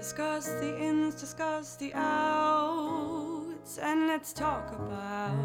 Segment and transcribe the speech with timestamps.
[0.00, 5.36] Discuss the ins, discuss the outs, and let's talk about.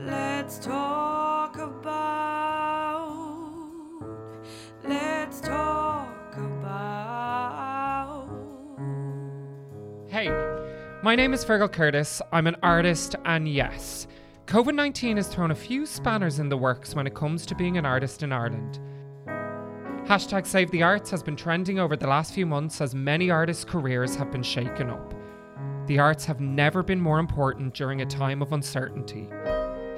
[0.00, 3.06] Let's talk about.
[4.82, 8.28] Let's talk about.
[10.08, 10.28] Hey,
[11.04, 12.20] my name is Fergal Curtis.
[12.32, 14.08] I'm an artist, and yes,
[14.46, 17.78] COVID 19 has thrown a few spanners in the works when it comes to being
[17.78, 18.80] an artist in Ireland.
[20.06, 23.64] Hashtag Save the Arts has been trending over the last few months as many artists'
[23.64, 25.14] careers have been shaken up.
[25.86, 29.30] The arts have never been more important during a time of uncertainty.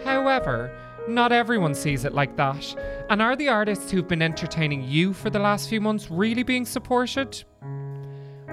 [0.04, 0.70] However,
[1.08, 2.76] not everyone sees it like that.
[3.10, 6.66] And are the artists who've been entertaining you for the last few months really being
[6.66, 7.42] supported?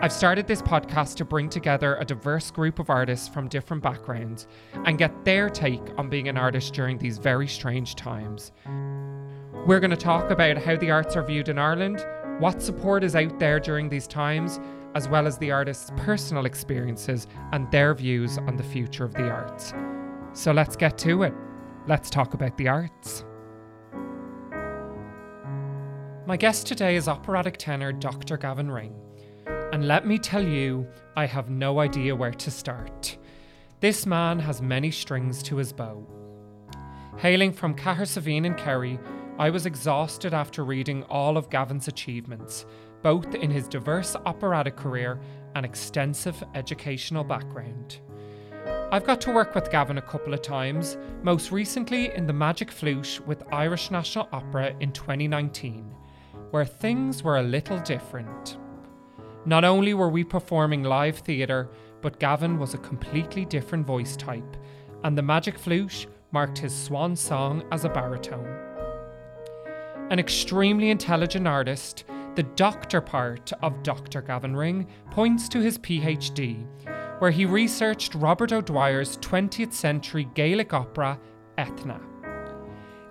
[0.01, 4.47] I've started this podcast to bring together a diverse group of artists from different backgrounds
[4.85, 8.51] and get their take on being an artist during these very strange times.
[9.65, 12.05] We're going to talk about how the arts are viewed in Ireland,
[12.39, 14.59] what support is out there during these times,
[14.93, 19.29] as well as the artists' personal experiences and their views on the future of the
[19.29, 19.73] arts.
[20.33, 21.33] So let's get to it.
[21.87, 23.23] Let's talk about the arts.
[26.27, 28.35] My guest today is operatic tenor Dr.
[28.35, 28.93] Gavin Ring.
[29.71, 33.17] And let me tell you, I have no idea where to start.
[33.79, 36.05] This man has many strings to his bow.
[37.17, 38.99] Hailing from Cahersiveen in Kerry,
[39.39, 42.67] I was exhausted after reading all of Gavin's achievements,
[43.01, 45.19] both in his diverse operatic career
[45.55, 47.99] and extensive educational background.
[48.91, 52.69] I've got to work with Gavin a couple of times, most recently in the Magic
[52.69, 55.83] Flute with Irish National Opera in 2019,
[56.51, 58.57] where things were a little different.
[59.45, 64.57] Not only were we performing live theatre, but Gavin was a completely different voice type,
[65.03, 68.72] and the Magic Flute marked his swan song as a baritone.
[70.09, 72.03] An extremely intelligent artist,
[72.35, 74.21] the doctor part of Dr.
[74.21, 76.67] Gavin Ring points to his PhD,
[77.19, 81.19] where he researched Robert O'Dwyer's 20th century Gaelic opera,
[81.57, 81.99] Eithne.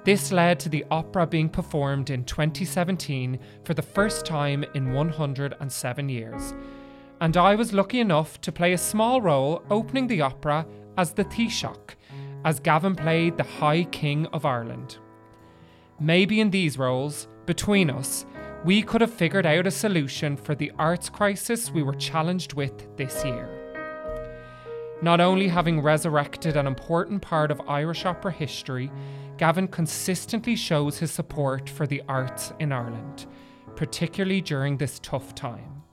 [0.04, 6.08] This led to the opera being performed in 2017 for the first time in 107
[6.08, 6.54] years.
[7.20, 10.66] And I was lucky enough to play a small role opening the opera
[10.98, 11.94] as the Taoiseach,
[12.44, 14.98] as Gavin played the High King of Ireland.
[16.02, 18.26] Maybe in these roles, between us,
[18.64, 22.96] we could have figured out a solution for the arts crisis we were challenged with
[22.96, 23.48] this year.
[25.00, 28.90] Not only having resurrected an important part of Irish opera history,
[29.38, 33.26] Gavin consistently shows his support for the arts in Ireland,
[33.76, 35.84] particularly during this tough time.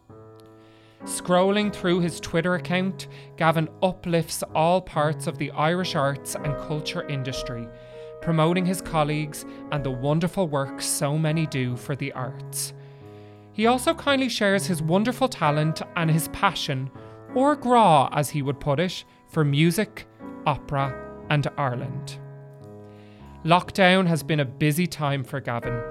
[1.03, 7.08] Scrolling through his Twitter account, Gavin uplifts all parts of the Irish arts and culture
[7.08, 7.68] industry,
[8.22, 12.74] promoting his colleagues and the wonderful work so many do for the arts.
[13.53, 16.90] He also kindly shares his wonderful talent and his passion
[17.35, 20.07] or gra as he would put it, for music,
[20.46, 20.96] opera,
[21.30, 22.18] and Ireland.
[23.46, 25.81] Lockdown has been a busy time for Gavin.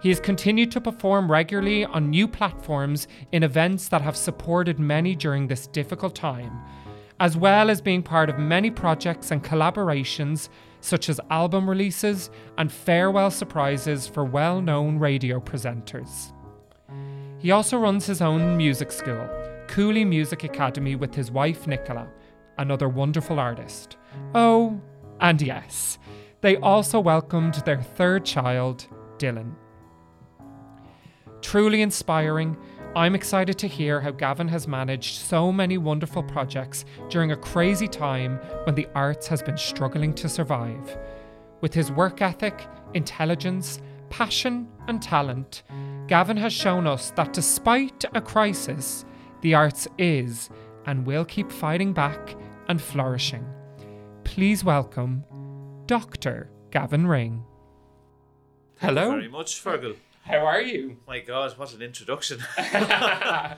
[0.00, 5.16] He has continued to perform regularly on new platforms in events that have supported many
[5.16, 6.52] during this difficult time,
[7.18, 10.48] as well as being part of many projects and collaborations
[10.86, 16.32] such as album releases and farewell surprises for well known radio presenters.
[17.38, 19.28] He also runs his own music school,
[19.66, 22.08] Cooley Music Academy, with his wife Nicola,
[22.58, 23.96] another wonderful artist.
[24.34, 24.80] Oh,
[25.20, 25.98] and yes,
[26.40, 28.86] they also welcomed their third child,
[29.18, 29.54] Dylan.
[31.42, 32.56] Truly inspiring,
[32.96, 37.86] I'm excited to hear how Gavin has managed so many wonderful projects during a crazy
[37.86, 40.96] time when the arts has been struggling to survive.
[41.60, 45.62] With his work ethic, intelligence, passion, and talent,
[46.06, 49.04] Gavin has shown us that despite a crisis,
[49.42, 50.48] the arts is
[50.86, 52.34] and will keep fighting back
[52.70, 53.44] and flourishing.
[54.24, 55.22] Please welcome
[55.84, 56.48] Dr.
[56.70, 57.44] Gavin Ring.
[58.78, 59.10] Hello.
[59.10, 59.96] very much, Fergal.
[60.26, 60.96] How are you?
[61.06, 62.40] My God, what an introduction.
[62.58, 63.56] I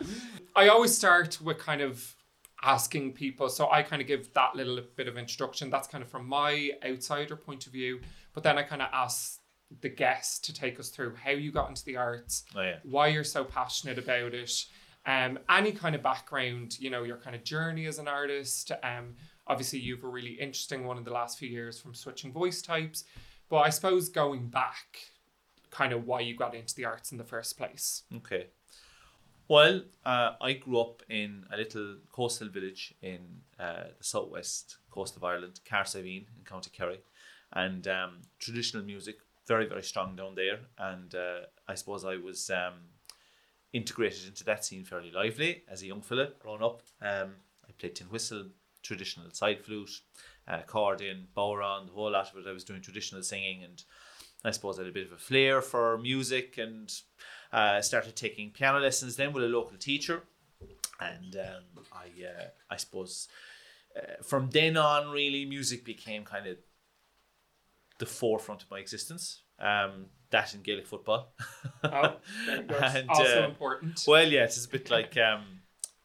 [0.71, 2.15] always start with kind of
[2.63, 5.71] asking people, so I kind of give that little bit of introduction.
[5.71, 8.01] That's kind of from my outsider point of view,
[8.35, 9.41] but then I kind of ask
[9.81, 12.77] the guest to take us through how you got into the arts, Oh, yeah.
[12.83, 14.65] why you're so passionate about it,
[15.07, 18.73] um, any kind of background, you know, your kind of journey as an artist.
[18.83, 19.15] Um,
[19.47, 23.05] obviously, you've a really interesting one in the last few years from switching voice types,
[23.49, 24.99] but I suppose going back,
[25.71, 28.03] kind of why you got into the arts in the first place.
[28.17, 28.47] Okay.
[29.49, 33.21] Well, uh, I grew up in a little coastal village in
[33.59, 37.01] uh, the southwest coast of Ireland, Cahersiveen in County Kerry,
[37.53, 39.17] and um, traditional music
[39.47, 40.59] very very strong down there.
[40.79, 42.75] And uh, I suppose I was um,
[43.73, 46.83] integrated into that scene fairly lively as a young fella growing up.
[47.01, 47.31] Um,
[47.67, 48.47] I played tin whistle,
[48.83, 50.03] traditional side flute,
[50.47, 52.49] uh, accordion, bodhrán, the whole lot of it.
[52.49, 53.83] I was doing traditional singing, and
[54.45, 56.93] I suppose I had a bit of a flair for music, and
[57.53, 60.23] uh, started taking piano lessons then with a local teacher,
[61.01, 63.29] and um, I uh, I suppose
[63.97, 66.57] uh, from then on, really, music became kind of
[67.99, 69.43] the forefront of my existence.
[69.59, 71.33] Um, that and Gaelic football.
[71.83, 72.17] Oh.
[72.49, 74.05] And, also uh, important.
[74.07, 75.58] Well, yeah, it's a bit like um,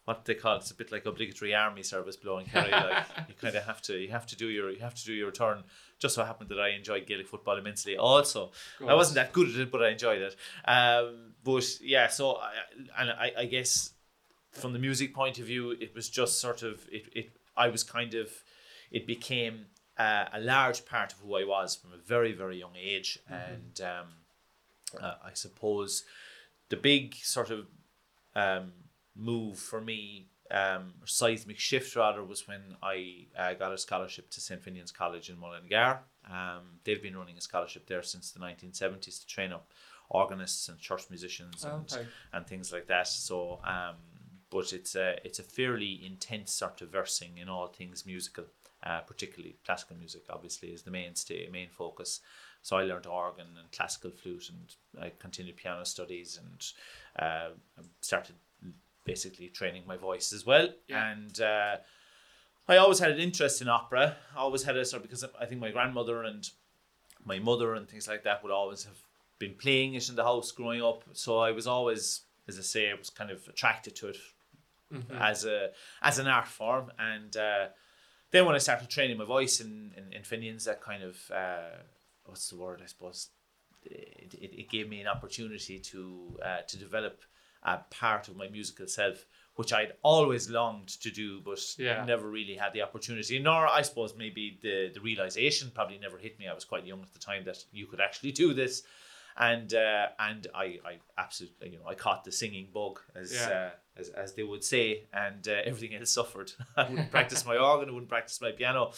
[0.06, 0.58] what they call.
[0.58, 2.72] It's a bit like obligatory army service below in Kerry.
[2.72, 5.14] Like you kind of have to, you have to do your, you have to do
[5.14, 5.64] your return.
[6.00, 7.96] Just so happened that I enjoyed Gaelic football immensely.
[7.96, 8.52] Also,
[8.86, 10.36] I wasn't that good at it, but I enjoyed it.
[10.66, 12.52] Um, but yeah, so I,
[13.00, 13.92] and I, I guess
[14.52, 17.08] from the music point of view, it was just sort of it.
[17.16, 18.32] it I was kind of,
[18.92, 19.68] it became
[19.98, 23.80] uh, a large part of who I was from a very very young age, and
[23.82, 24.08] um,
[25.00, 26.04] uh, I suppose
[26.70, 27.68] the big sort of
[28.36, 28.74] um,
[29.16, 34.42] move for me, um, seismic shift rather, was when I uh, got a scholarship to
[34.42, 34.62] St.
[34.62, 36.00] Finian's College in Mullingar.
[36.30, 39.72] Um, they've been running a scholarship there since the 1970s to train up
[40.10, 42.06] organists and church musicians and, Okay.
[42.34, 43.08] and things like that.
[43.08, 43.96] So, um,
[44.52, 48.46] but it's a it's a fairly intense sort of versing in all things musical,
[48.84, 50.24] uh, particularly classical music.
[50.30, 52.20] Obviously, is the mainstay, main focus.
[52.62, 56.64] So I learned organ and classical flute, and I continued piano studies, and
[57.20, 57.50] uh,
[58.02, 58.36] started
[59.06, 60.70] basically training my voice as well.
[60.88, 61.12] Yeah.
[61.12, 61.78] And uh,
[62.68, 64.16] I always had an interest in opera.
[64.36, 66.50] I always had a sort of because I think my grandmother and
[67.26, 68.98] my mother and things like that would always have
[69.40, 71.04] been playing it in the house growing up.
[71.14, 74.18] So I was always, as I say, I was kind of attracted to it
[75.20, 75.70] as a
[76.02, 76.92] as an art form.
[77.00, 77.68] And uh,
[78.32, 81.78] then when I started training my voice in in, in Finian's, that kind of uh,
[82.26, 82.82] what's the word?
[82.84, 83.30] I suppose
[83.84, 87.22] it, it, it gave me an opportunity to uh, to develop
[87.64, 89.26] a part of my musical self.
[89.56, 92.04] Which I'd always longed to do, but Yeah.
[92.06, 93.38] never really had the opportunity.
[93.38, 96.48] Nor, I suppose, maybe the the realization probably never hit me.
[96.48, 98.82] I was quite young at the time that you could actually do this,
[99.38, 103.50] and uh, and I, I absolutely you know I caught the singing bug as Yeah.
[103.50, 103.70] uh,
[104.00, 106.52] as, as they would say, and uh, everything else suffered.
[106.76, 108.92] I wouldn't practice my organ, I wouldn't practice my piano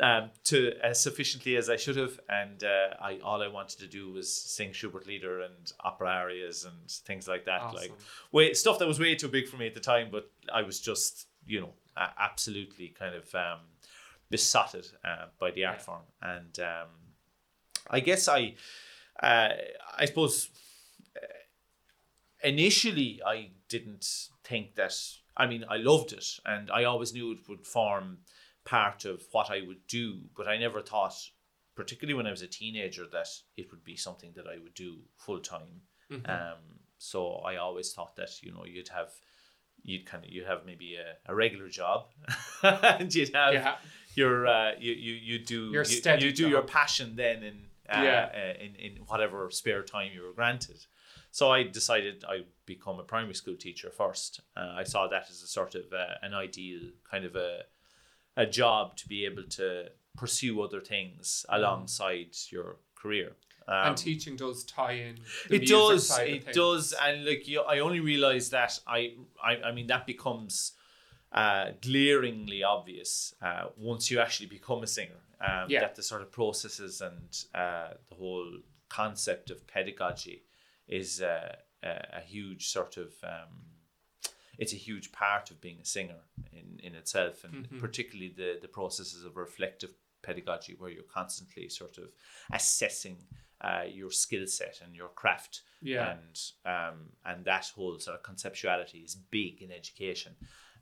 [0.00, 3.86] um, to as sufficiently as I should have, and uh, I all I wanted to
[3.86, 7.62] do was sing Schubert Lieder and opera arias and things like that.
[7.74, 7.92] Like
[8.32, 10.80] way stuff that was way too big for me at the time, but I was
[10.80, 13.60] just you know absolutely kind of um,
[14.30, 15.82] besotted uh, by the art Yeah.
[15.84, 16.88] form, and um,
[17.90, 18.54] I guess I
[19.22, 19.50] uh,
[19.98, 20.50] I suppose
[22.42, 24.06] initially I didn't
[24.44, 24.94] think that
[25.36, 28.18] I mean I loved it and I always knew it would form
[28.64, 31.14] part of what I would do but I never thought
[31.74, 34.98] particularly when I was a teenager that it would be something that I would do
[35.16, 35.82] full time
[36.26, 36.58] um
[36.98, 39.10] so I always thought that you know you'd have
[39.82, 42.06] you'd kind of you have maybe a, a regular job
[42.62, 43.76] and you'd have Yeah.
[44.14, 47.54] your uh you you, you do Your you, you do your passion then in
[47.88, 48.28] uh, Yeah.
[48.34, 50.84] uh, in in whatever spare time you were granted.
[51.32, 54.40] So I decided I'd become a primary school teacher first.
[54.56, 56.80] Uh, I saw that as a sort of uh, an ideal
[57.10, 57.62] kind of a
[58.36, 63.36] a job to be able to pursue other things alongside your career.
[63.68, 65.18] Um, and teaching does tie in.
[65.48, 69.86] It does it does and like you i only realized that i i, I mean
[69.88, 70.72] that becomes
[71.32, 75.80] uh glaringly obvious uh once you actually become a singer um Yeah.
[75.80, 78.50] that the sort of processes and uh the whole
[78.88, 80.42] concept of pedagogy
[80.88, 83.54] is uh, a, a huge sort of um
[84.60, 86.20] it's a huge part of being a singer
[86.52, 87.80] in, in itself, and Mm-hmm.
[87.80, 89.90] particularly the, the processes of reflective
[90.22, 92.08] pedagogy, where you're constantly sort of
[92.52, 93.16] assessing
[93.62, 96.12] uh, your skill set and your craft, Yeah.
[96.12, 96.34] and
[96.74, 100.32] um, and that whole sort of conceptuality is big in education.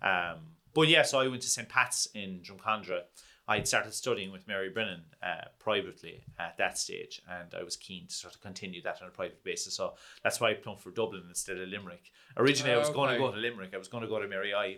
[0.03, 0.39] Um,
[0.75, 1.69] but yeah, so I went to St.
[1.69, 3.01] Pat's in Drumcondra.
[3.49, 8.07] I'd started studying with Mary Brennan uh, privately at that stage, and I was keen
[8.07, 9.75] to sort of continue that on a private basis.
[9.75, 12.13] So that's why I plumped for Dublin instead of Limerick.
[12.37, 13.75] Originally, I was going to go to Limerick.
[13.75, 14.77] I was going to go to Mary I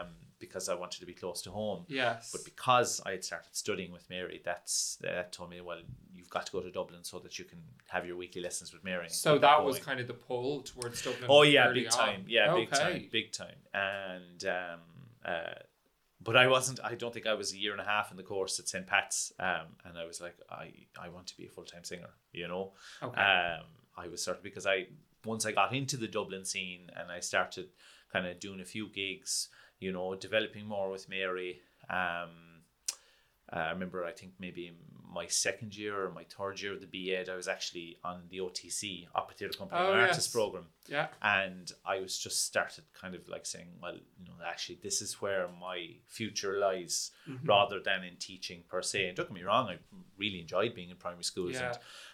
[0.00, 0.06] um,
[0.38, 1.84] because I wanted to be close to home.
[1.88, 2.30] Yes.
[2.32, 5.80] But because I had started studying with Mary, that's that told me, well,
[6.14, 7.58] you've got to go to Dublin so that you can
[7.88, 9.08] have your weekly lessons with Mary.
[9.08, 11.26] so that was kind of the pull towards Dublin.
[11.28, 12.20] Oh yeah, big time.
[12.20, 12.24] on.
[12.28, 13.56] Yeah, big time, big time.
[13.74, 14.80] And um,
[15.24, 15.54] uh,
[16.26, 16.80] but I wasn't.
[16.84, 18.86] I don't think I was a year and a half in the course at St.
[18.86, 19.32] Pat's.
[19.38, 22.10] Um, and I was like, I I want to be a full time singer.
[22.32, 22.72] You know.
[23.02, 23.20] Okay.
[23.20, 23.64] Um,
[23.96, 24.86] I was sort of because I
[25.24, 27.68] once I got into the Dublin scene and I started
[28.12, 29.48] kind of doing a few gigs,
[29.80, 31.60] you know, developing more with Mary.
[31.88, 32.30] Um,
[33.50, 34.72] I remember, I think maybe
[35.08, 38.38] my second year or my third year of the B.Ed, I was actually on the
[38.38, 40.32] OTC, Opera Theatre Company Oh, Artist yes.
[40.32, 40.66] program.
[40.88, 41.08] Yeah.
[41.22, 45.20] And I was just started kind of like saying, well, you know, actually, this is
[45.20, 47.44] where my future lies Mm-hmm.
[47.48, 49.08] rather than in teaching per se.
[49.08, 49.78] And don't get me wrong, I
[50.16, 51.54] really enjoyed being in primary schools.
[51.54, 51.72] Yeah.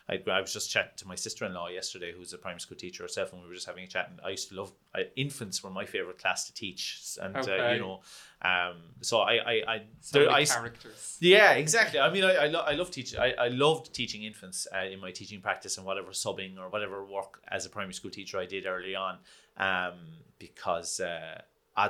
[0.09, 2.61] And I, I was just chatting to my sister in law yesterday, who's a primary
[2.61, 4.09] school teacher herself, and we were just having a chat.
[4.11, 6.99] And I used to love I, infants, were my favorite class to teach.
[7.21, 7.41] And, uh,
[7.75, 8.01] you know,
[8.41, 11.19] um, so I, I, I, So there- I, characters.
[11.21, 12.01] yeah, exactly.
[12.01, 13.21] I mean, I I, lo- I love teaching.
[13.21, 17.05] I, I loved teaching infants uh, in my teaching practice and whatever subbing or whatever
[17.05, 19.19] work as a primary school teacher I did early on,
[19.57, 19.95] um,
[20.39, 21.41] because uh,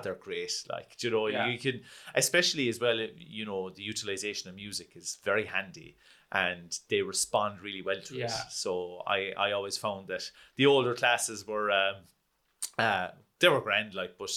[0.03, 0.53] they're great.
[0.71, 1.49] Like you know, Yeah.
[1.49, 1.83] you can,
[2.15, 2.99] especially as well.
[3.17, 5.97] You know, the utilization of music is very handy.
[6.35, 8.31] And they respond really well to it.
[8.49, 11.97] So I, I always found that the older classes were um,
[12.79, 14.31] uh, they were grand, like, but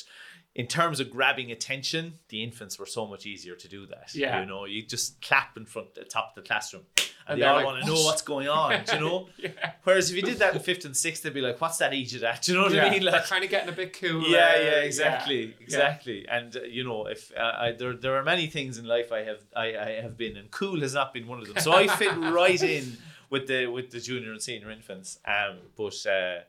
[0.56, 4.13] in terms of grabbing attention, the infants were so much easier to do that.
[4.13, 4.42] Yeah.
[4.42, 6.84] You know, you just clap in front, at the top of the classroom,
[7.27, 9.27] and, they all like, want to know what's going on, you know?
[9.38, 9.50] Yeah.
[9.84, 12.22] Whereas if you did that in fifth and sixth, they'd be like, what's that idiot
[12.24, 12.41] at?
[12.44, 13.03] Do you know what I mean?
[13.03, 14.22] they're Like, kind of getting a bit cool.
[14.27, 15.53] yeah, yeah, exactly, Yeah.
[15.62, 16.27] exactly.
[16.27, 19.22] And uh, you know, if uh, I, there there are many things in life I
[19.24, 21.58] have I, I have been, and cool has not been one of them.
[21.60, 22.98] So I fit right in
[23.29, 25.17] with the with the junior and senior infants.
[25.25, 26.39] Um, but uh,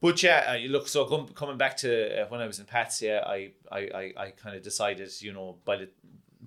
[0.00, 0.88] but yeah, uh, you look.
[0.88, 4.12] So com- coming back to uh, when I was in Pats, yeah, I I I,
[4.16, 5.88] I kind of decided, you know, by the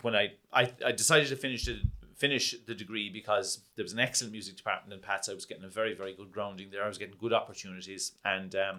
[0.01, 1.79] when I, I I decided to finish the
[2.23, 5.27] finish the degree because there was an excellent music department in Pats.
[5.27, 6.83] I was getting a very very good grounding there.
[6.85, 8.75] I was getting good opportunities, and um,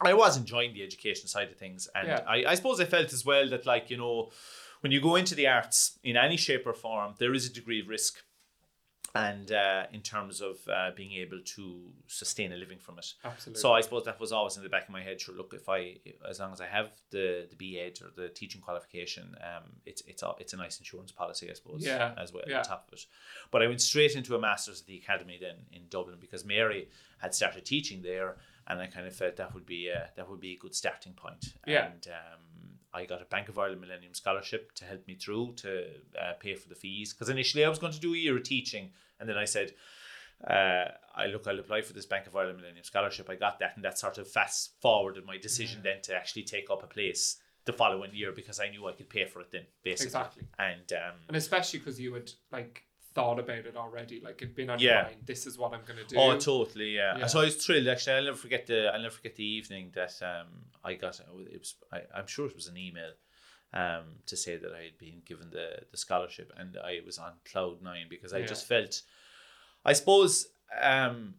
[0.00, 2.24] I was enjoying the education side of things, and Yeah.
[2.26, 4.30] I, I suppose I felt as well that like you know,
[4.80, 7.80] when you go into the arts in any shape or form, there is a degree
[7.82, 8.12] of risk,
[9.14, 13.14] and uh, in terms of uh, being able to sustain a living from it.
[13.24, 13.60] Absolutely.
[13.60, 15.20] So I suppose that was always in the back of my head.
[15.20, 15.96] Sure, look, if I,
[16.28, 20.22] as long as I have the the B.Ed or the teaching qualification, um, it's it's
[20.22, 21.84] a it's a nice insurance policy, I suppose.
[21.84, 22.58] Yeah, As well yeah.
[22.58, 23.06] on top of it,
[23.50, 26.88] but I went straight into a masters at the academy then in Dublin because Mary
[27.18, 28.36] had started teaching there,
[28.68, 31.14] and I kind of felt that would be a, that would be a good starting
[31.14, 31.54] point.
[31.66, 31.86] Yeah.
[31.86, 32.40] And um,
[32.92, 35.84] I got a Bank of Ireland Millennium Scholarship to help me through to
[36.20, 38.42] uh, pay for the fees because initially I was going to do a year of
[38.42, 39.72] teaching, and then I said
[40.46, 43.28] uh, I look, I'll apply for this Bank of Ireland Millennium Scholarship.
[43.28, 46.70] I got that, and that sort of fast forwarded my decision then to actually take
[46.70, 49.66] up a place the following year because I knew I could pay for it then,
[49.84, 50.06] basically.
[50.06, 50.42] Exactly.
[50.58, 52.84] And um, And especially because you would like
[53.20, 54.94] thought about it already, like it'd been on Yeah.
[54.94, 55.16] your mind.
[55.26, 56.16] This is what I'm gonna do.
[56.18, 57.18] oh, totally, yeah.
[57.18, 57.26] Yeah.
[57.26, 57.86] So I was thrilled.
[57.88, 60.48] Actually, I'll never forget the I'll never forget the evening that um
[60.84, 61.20] I got.
[61.20, 63.12] It was I, I'm sure it was an email.
[63.72, 67.34] Um, to say that I had been given the, the scholarship and I was on
[67.44, 68.46] cloud nine because I Yeah.
[68.46, 69.02] just felt,
[69.84, 70.48] I suppose,
[70.82, 71.34] um,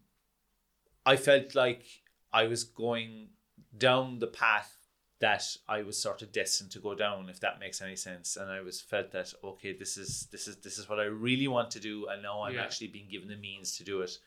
[1.05, 1.83] I felt like
[2.31, 3.31] I was going
[3.77, 4.73] down the path
[5.21, 8.35] that I was sort of destined to go down, if that makes any sense.
[8.37, 11.47] And I was felt that okay, this is this is this is what I really
[11.47, 12.63] want to do, and now I'm Yeah.
[12.63, 14.17] actually being given the means to do it.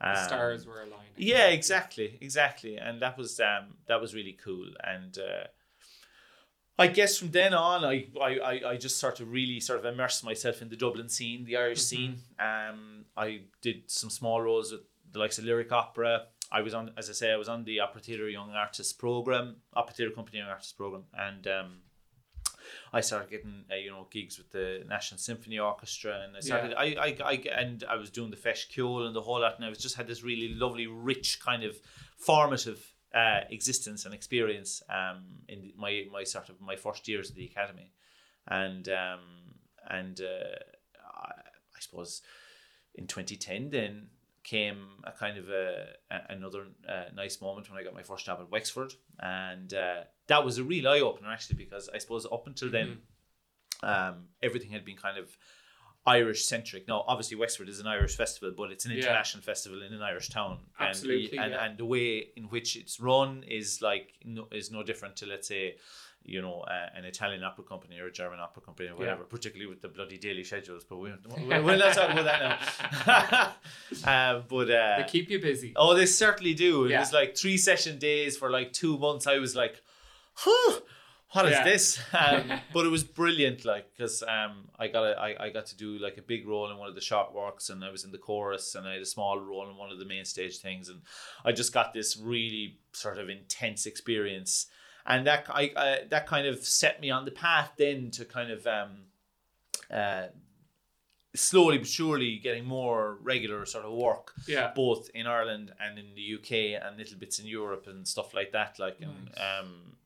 [0.00, 1.12] the Um, stars were aligning.
[1.16, 5.44] yeah, exactly, exactly, and that was um that was really cool, and uh,
[6.78, 10.24] I guess from then on, I, I I just sort of really sort of immersed
[10.24, 12.22] myself in the Dublin scene, the Irish scene.
[12.38, 14.80] Um, I did some small roles with
[15.12, 16.26] the likes of Lyric Opera.
[16.52, 19.56] I was on, as I say, I was on the Opera Theatre Young Artists program,
[19.74, 21.76] Opera Theatre Company Young Artists program, and um,
[22.92, 26.74] I started getting uh, you know gigs with the National Symphony Orchestra, and I started
[26.76, 29.64] I, I I and I was doing the Feis Ceoil and the whole lot, and
[29.64, 31.76] I was just had this really lovely, rich kind of
[32.16, 37.36] formative uh, existence and experience um, in my my sort of my first years at
[37.36, 37.92] the academy,
[38.48, 39.20] and um,
[39.88, 40.58] and uh,
[41.14, 41.32] I,
[41.76, 42.22] I suppose
[42.96, 44.08] in 2010 then
[44.50, 45.66] came a kind of a,
[46.10, 50.00] a another uh, nice moment when I got my first job at Wexford, and uh,
[50.26, 52.98] that was a real eye opener actually because I suppose up until then,
[53.82, 55.26] um, everything had been kind of
[56.06, 56.88] Irish centric.
[56.88, 58.98] Now, obviously, Wexford is an Irish festival, but it's an Yeah.
[59.02, 61.64] international festival in an Irish town, and Absolutely, and, yeah.
[61.64, 65.48] and the way in which it's run is like no, is no different to let's
[65.48, 65.76] say.
[66.24, 69.68] You know, uh, an Italian opera company or a German opera company or whatever, particularly
[69.68, 70.84] with the bloody daily schedules.
[70.84, 71.10] But we,
[71.46, 73.52] we'll, we'll not talk about that now.
[74.04, 75.72] uh, but uh, They keep you busy.
[75.76, 76.84] Oh, they certainly do.
[76.84, 77.00] It Yeah.
[77.00, 79.26] was like three session days for like two months.
[79.26, 79.82] I was like,
[80.34, 80.80] huh,
[81.32, 81.64] what is Yeah.
[81.64, 82.00] this?
[82.12, 85.76] Um, but it was brilliant, like, because um, I got a, I, I got to
[85.76, 88.12] do like a big role in one of the short works, and I was in
[88.12, 90.88] the chorus, and I had a small role in one of the main stage things,
[90.88, 91.00] and
[91.44, 94.66] I just got this really sort of intense experience,
[95.16, 98.50] and that I, I that kind of set me on the path then to kind
[98.50, 98.90] of um,
[99.90, 100.26] uh,
[101.34, 104.72] slowly but surely getting more regular sort of work Yeah.
[104.74, 108.52] both in Ireland and in the UK and little bits in Europe and stuff like
[108.52, 108.78] that.
[108.78, 109.96] Like, and, um,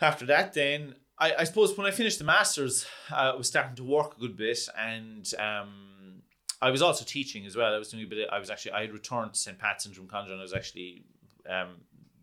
[0.00, 3.74] after that, then I, I suppose when I finished the masters, uh, I was starting
[3.76, 6.22] to work a good bit, and um,
[6.60, 7.74] I was also teaching as well.
[7.74, 8.28] I was doing a bit.
[8.28, 10.42] Of, I was actually I had returned to St Pat's and from Drumcondra, and I
[10.42, 11.04] was actually
[11.48, 11.68] um,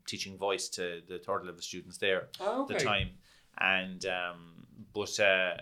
[0.07, 3.09] teaching voice to the third level students there Oh, at the time.
[3.59, 5.57] And um, but uh,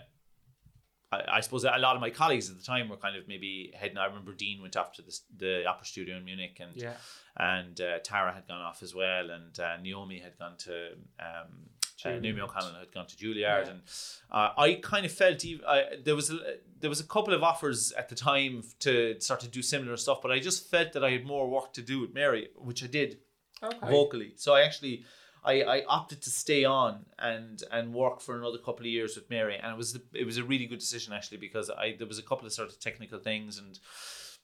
[1.12, 3.72] I, I suppose a lot of my colleagues at the time were kind of maybe
[3.74, 3.98] heading.
[3.98, 6.94] I remember Dean went off to the the opera studio in Munich, and Yeah.
[7.36, 11.68] and uh, Tara had gone off as well, and uh, Naomi had gone to um,
[12.04, 12.40] uh, Naomi.
[12.40, 13.70] O'Connell had gone to Juilliard, Yeah.
[13.70, 13.82] and
[14.30, 16.38] uh, I kind of felt ev- I, there was a,
[16.80, 20.20] there was a couple of offers at the time to start to do similar stuff,
[20.22, 22.86] but I just felt that I had more work to do with Mary, which I
[22.86, 23.18] did
[23.62, 23.90] Okay.
[23.90, 24.32] vocally.
[24.36, 25.04] So I actually.
[25.44, 29.28] I, I opted to stay on and and work for another couple of years with
[29.28, 32.06] Mary, and it was the, it was a really good decision actually because I there
[32.06, 33.76] was a couple of sort of technical things and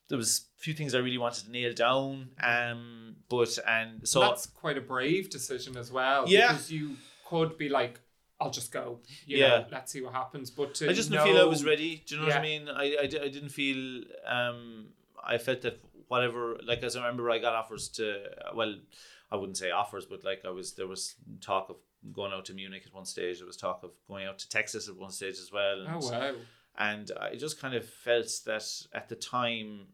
[0.09, 2.31] there was a few things I really wanted to nail down.
[2.43, 6.25] Um, but and so that's quite a brave decision as well.
[6.27, 6.49] Yeah.
[6.53, 6.97] Because you
[7.29, 8.01] could be like,
[8.41, 8.99] I'll just go.
[9.27, 9.49] You Yeah.
[9.49, 10.51] know, let's see what happens.
[10.51, 12.03] But to I just didn't feel I was ready.
[12.07, 12.69] Do you know what I mean?
[12.69, 14.03] I, I, I didn't feel.
[14.27, 14.89] Um,
[15.25, 16.59] I felt that whatever.
[16.65, 18.25] Like as I remember, I got offers to.
[18.55, 18.75] Well,
[19.31, 20.73] I wouldn't say offers, but like I was.
[20.75, 21.77] There was talk of
[22.13, 23.39] going out to Munich at one stage.
[23.39, 25.81] There was talk of going out to Texas at one stage as well.
[25.81, 26.35] And, Oh wow.
[26.79, 29.87] and I just kind of felt that at the time,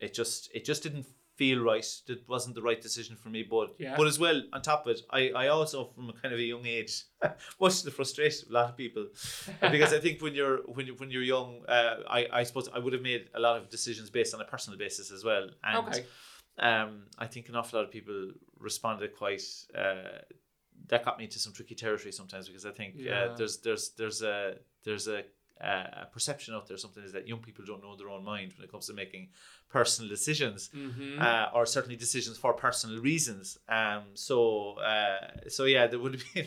[0.00, 1.06] it just it just didn't
[1.36, 1.86] feel right.
[2.06, 3.42] That wasn't the right decision for me.
[3.42, 3.96] But Yeah.
[3.96, 6.42] but as well on top of it, I I also from a kind of a
[6.42, 7.04] young age,
[7.60, 9.06] much to the frustration of a lot of people,
[9.60, 12.78] because I think when you're when you when you're young, uh, I I suppose I
[12.78, 15.48] would have made a lot of decisions based on a personal basis as well.
[15.62, 16.04] And Okay.
[16.58, 19.42] um, I think an awful lot of people responded quite.
[19.74, 20.18] Uh,
[20.88, 23.12] that got me into some tricky territory sometimes because I think Yeah.
[23.14, 25.24] uh, there's there's there's a there's a,
[25.60, 26.76] a perception out there.
[26.76, 29.28] Something is that young people don't know their own mind when it comes to making
[29.70, 31.20] personal decisions, Mm-hmm.
[31.20, 33.58] uh, or certainly decisions for personal reasons.
[33.68, 36.46] Um, so uh, so yeah, there would have been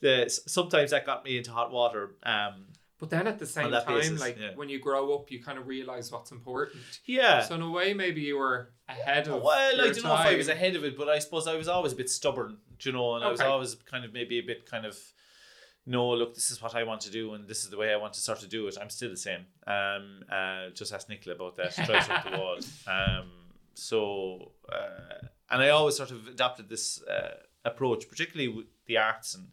[0.00, 2.14] the sometimes that got me into hot water.
[2.22, 2.66] Um,
[3.00, 4.52] But then at the same time, basis, like yeah.
[4.54, 6.80] when you grow up, you kind of realize what's important.
[7.04, 7.42] yeah.
[7.42, 9.42] So in a way, maybe you were ahead of.
[9.42, 11.68] Well, I don't know if I was ahead of it, but I suppose I was
[11.68, 14.64] always a bit stubborn, you know, and I was always kind of maybe a bit
[14.70, 14.96] kind of,
[15.86, 17.96] no, look, this is what I want to do, and this is the way I
[17.96, 18.76] want to start to do it.
[18.80, 19.44] I'm still the same.
[19.66, 21.74] Um, uh, just ask Nicola about that.
[21.86, 22.58] Drives up the wall.
[22.86, 23.30] Um,
[23.74, 29.34] so, uh, and I always sort of adopted this uh, approach, particularly with the arts
[29.34, 29.48] and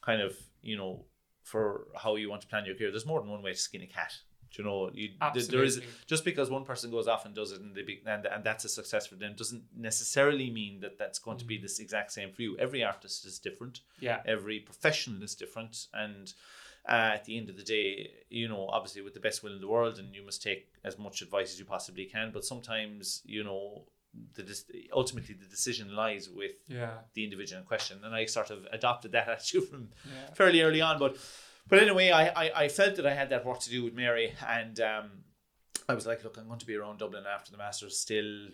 [0.00, 1.04] kind of, you know,
[1.42, 2.90] for how you want to plan your career.
[2.90, 4.14] There's more than one way to skin a cat.
[4.50, 7.52] Do you know, you, th- there is just because one person goes off and does
[7.52, 10.96] it and they be, and, and that's a success for them doesn't necessarily mean that
[10.98, 11.48] that's going to Mm.
[11.48, 12.56] be this exact same for you.
[12.58, 13.80] Every artist is different.
[14.00, 14.20] Yeah.
[14.24, 16.32] Every professional is different, and
[16.88, 19.60] uh, at the end of the day, you know, obviously with the best will in
[19.60, 22.30] the world, and you must take as much advice as you possibly can.
[22.32, 23.82] But sometimes, you know,
[24.34, 24.44] the
[24.94, 26.94] ultimately the decision lies with Yeah.
[27.12, 30.32] the individual in question, and I sort of adopted that attitude from Yeah.
[30.34, 30.98] fairly early on.
[30.98, 31.18] But
[31.68, 34.34] but anyway, I, I, I felt that I had that work to do with Mary,
[34.46, 35.10] and um,
[35.88, 37.98] I was like, look, I'm going to be around Dublin after the Masters.
[37.98, 38.48] Still,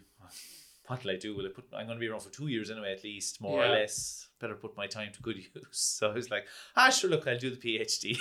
[0.86, 1.34] what will I do?
[1.36, 1.64] Will I put?
[1.72, 4.28] I'm going to be around for two years anyway, at least, more or less.
[4.40, 5.66] Better put my time to good use.
[5.70, 6.46] So I was like,
[6.76, 8.18] ah, sure, look, I'll do the PhD.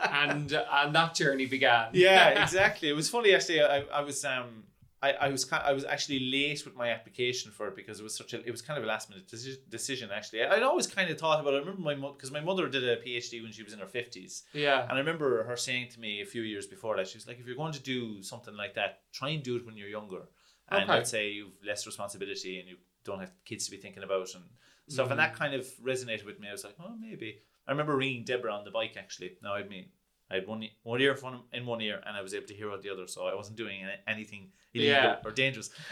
[0.00, 1.90] And and that journey began.
[1.92, 2.88] yeah, exactly.
[2.88, 3.62] It was funny actually.
[3.62, 4.64] I, I was um
[5.00, 8.02] I, I was ki- I was actually late with my application for it because it
[8.02, 10.42] was such a it was kind of a last minute deci- decision actually.
[10.44, 11.58] I'd always kind of thought about it.
[11.58, 13.86] I remember my mother because my mother did a PhD when she was in her
[13.86, 14.82] fifties, Yeah.
[14.82, 17.38] and I remember her saying to me a few years before that she was like,
[17.38, 20.22] if you're going to do something like that, try and do it when you're younger,
[20.68, 20.92] and Okay.
[20.92, 24.44] let's say you've less responsibility and you don't have kids to be thinking about and
[24.88, 25.32] stuff, and mm-hmm.
[25.32, 26.48] that kind of resonated with me.
[26.48, 27.38] I was like, oh maybe.
[27.68, 29.36] I remember ringing Deborah on the bike actually.
[29.42, 29.90] No, I mean.
[30.30, 32.82] I had one, one earphone in one ear and I was able to hear out
[32.82, 35.16] the other, so I wasn't doing anything illegal Yeah.
[35.24, 35.70] or dangerous.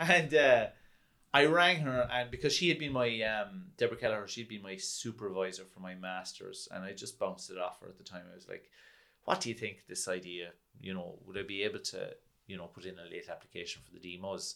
[0.00, 0.66] and uh,
[1.32, 4.76] I rang her, and because she had been my um, Deborah Kelleher, she'd been my
[4.76, 8.22] supervisor for my masters, and I just bounced it off her at the time.
[8.30, 8.70] I was like,
[9.24, 10.50] "What do you think this idea?
[10.80, 12.14] You know, would I be able to,
[12.46, 14.54] you know, put in a late application for the DMus?"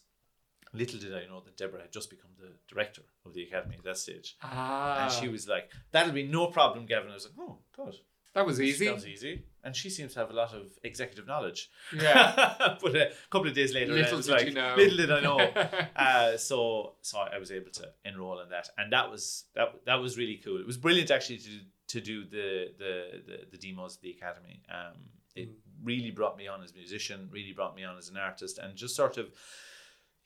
[0.73, 3.85] Little did I know that Deborah had just become the director of the academy at
[3.85, 5.05] that stage, Ah.
[5.05, 7.97] and she was like, "That'll be no problem, Gavin." I was like, "Oh, God."
[8.35, 8.87] That was easy.
[8.87, 9.45] That was easy.
[9.65, 11.71] And she seems to have a lot of executive knowledge.
[11.97, 12.77] Yeah.
[12.83, 14.75] but a couple of days later, Little I was did like, you know.
[14.77, 15.39] little did I know.
[15.97, 19.97] uh, so so I was able to enroll in that, and that was that that
[20.01, 20.59] was really cool.
[20.59, 21.51] It was brilliant actually to
[21.89, 24.63] to do the the the, the demos of the academy.
[24.71, 24.97] Um,
[25.35, 25.55] it Mm.
[25.83, 28.77] really brought me on as a musician, really brought me on as an artist, and
[28.77, 29.31] just sort of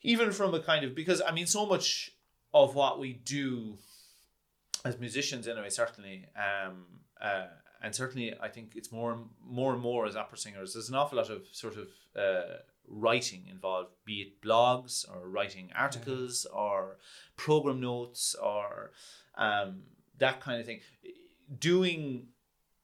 [0.01, 2.11] even from a kind of because I mean so much
[2.53, 3.77] of what we do
[4.85, 6.85] as musicians anyway certainly um
[7.21, 7.47] uh
[7.81, 10.95] and certainly I think it's more and more and more as opera singers there's an
[10.95, 12.57] awful lot of sort of uh
[12.89, 16.97] writing involved be it blogs or writing articles or
[17.35, 18.91] program notes or
[19.35, 19.83] um
[20.19, 20.79] that kind of thing.
[21.59, 22.27] Doing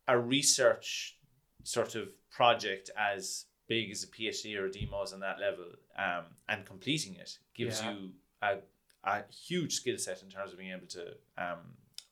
[0.08, 1.18] a research
[1.64, 5.66] sort of project as big as a PhD or a DMus on that level,
[5.98, 7.92] um, and completing it gives Yeah.
[7.94, 8.58] you a,
[9.04, 11.60] a huge skill set in terms of being able to um,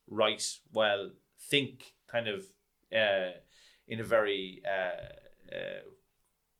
[0.09, 2.45] write well, think kind of
[2.95, 3.31] uh,
[3.87, 5.81] in a very uh, uh,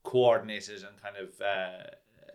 [0.04, 1.84] coordinated and kind of uh,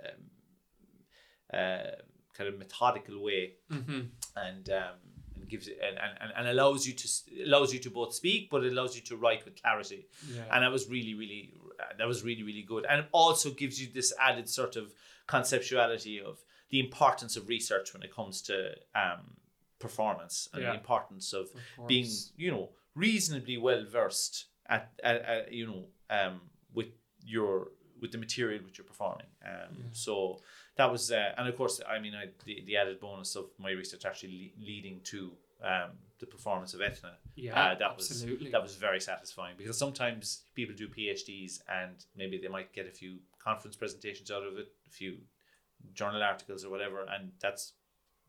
[0.09, 1.91] um, uh,
[2.37, 4.01] kind of methodical way, Mm-hmm.
[4.37, 4.95] and um,
[5.35, 7.09] and gives it and, and, and allows you to
[7.45, 10.45] allows you to both speak, but it allows you to write with clarity Yeah.
[10.53, 11.53] and that was really really
[11.99, 14.93] that was really really good and it also gives you this added sort of
[15.29, 16.39] conceptuality of
[16.71, 19.37] the importance of research when it comes to um,
[19.79, 20.71] performance and Yeah.
[20.71, 21.47] the importance of
[21.79, 22.07] Of being
[22.37, 26.41] you know reasonably well versed at, at, at you know um,
[26.75, 26.89] with
[27.25, 27.69] your
[28.01, 30.41] with the material which you're performing um, so
[30.77, 33.71] that was uh, and of course I mean I, the, the added bonus of my
[33.71, 35.33] research actually le- leading to
[35.63, 38.51] um, the performance of Eithne Yeah, uh, that was absolutely.
[38.51, 42.91] that was very satisfying because sometimes people do PhDs and maybe they might get a
[42.91, 45.19] few conference presentations out of it, a few
[45.95, 47.73] journal articles or whatever, and that's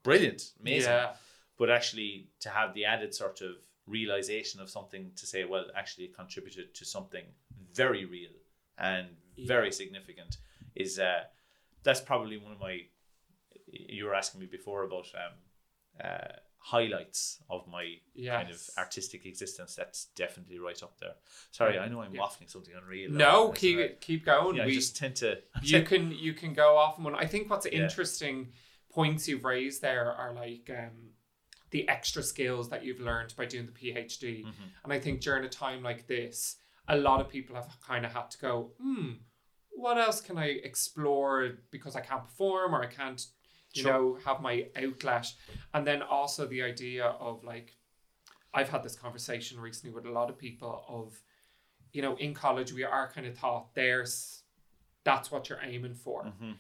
[0.04, 0.92] brilliant, amazing.
[0.92, 1.12] Yeah.
[1.58, 3.56] But actually, to have the added sort of
[3.88, 7.24] realization of something to say, well, actually, it contributed to something
[7.74, 8.32] very real
[8.78, 9.08] and
[9.46, 10.38] very significant
[10.76, 11.22] is uh,
[11.84, 12.82] that's probably one of my.
[13.68, 15.34] You were asking me before about um,
[16.04, 17.96] uh, highlights of my
[18.28, 19.76] kind of artistic existence.
[19.76, 21.14] That's definitely right up there.
[21.52, 22.22] Sorry, I know I'm Yeah.
[22.22, 23.12] waffling something unreal.
[23.12, 24.56] No, keep it, keep going.
[24.58, 25.40] Yeah, I we, just tend to.
[25.62, 27.16] you can you can go off on one.
[27.16, 27.84] I think what's Yeah.
[27.84, 28.52] interesting
[28.92, 31.12] points you've raised there are like um,
[31.72, 34.64] the extra skills that you've learned by doing the PhD, Mm-hmm.
[34.84, 38.14] and I think during a time like this, a lot of people have kind of
[38.14, 39.12] had to go, hmm,
[39.72, 43.24] what else can I explore because I can't perform or I can't,
[43.74, 43.92] you Sure.
[43.92, 45.28] know, have my outlet,
[45.74, 47.76] and then also the idea of like,
[48.54, 51.14] I've had this conversation recently with a lot of people of,
[51.92, 54.44] you know, in college we are kind of taught there's
[55.04, 56.24] that's what you're aiming for.
[56.24, 56.52] Mm-hmm.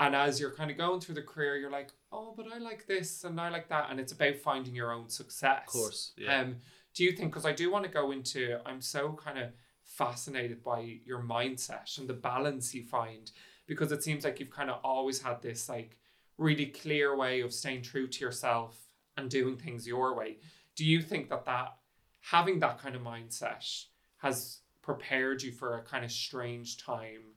[0.00, 2.86] And as you're kind of going through the career, you're like, oh, but I like
[2.86, 3.90] this and I like that.
[3.90, 5.62] And it's about finding your own success.
[5.66, 6.40] Of course, yeah.
[6.40, 6.56] Um,
[6.94, 9.50] do you think, because I do want to go into, I'm so kind of
[9.82, 13.30] fascinated by your mindset and the balance you find,
[13.66, 15.98] because it seems like you've kind of always had this like
[16.38, 20.38] really clear way of staying true to yourself and doing things your way.
[20.74, 21.76] Do you think that that
[22.20, 23.84] having that kind of mindset
[24.18, 27.34] has prepared you for a kind of strange time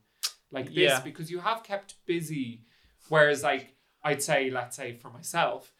[0.52, 1.00] like this Yeah.
[1.00, 2.62] because you have kept busy
[3.08, 5.72] whereas like I'd say let's say for myself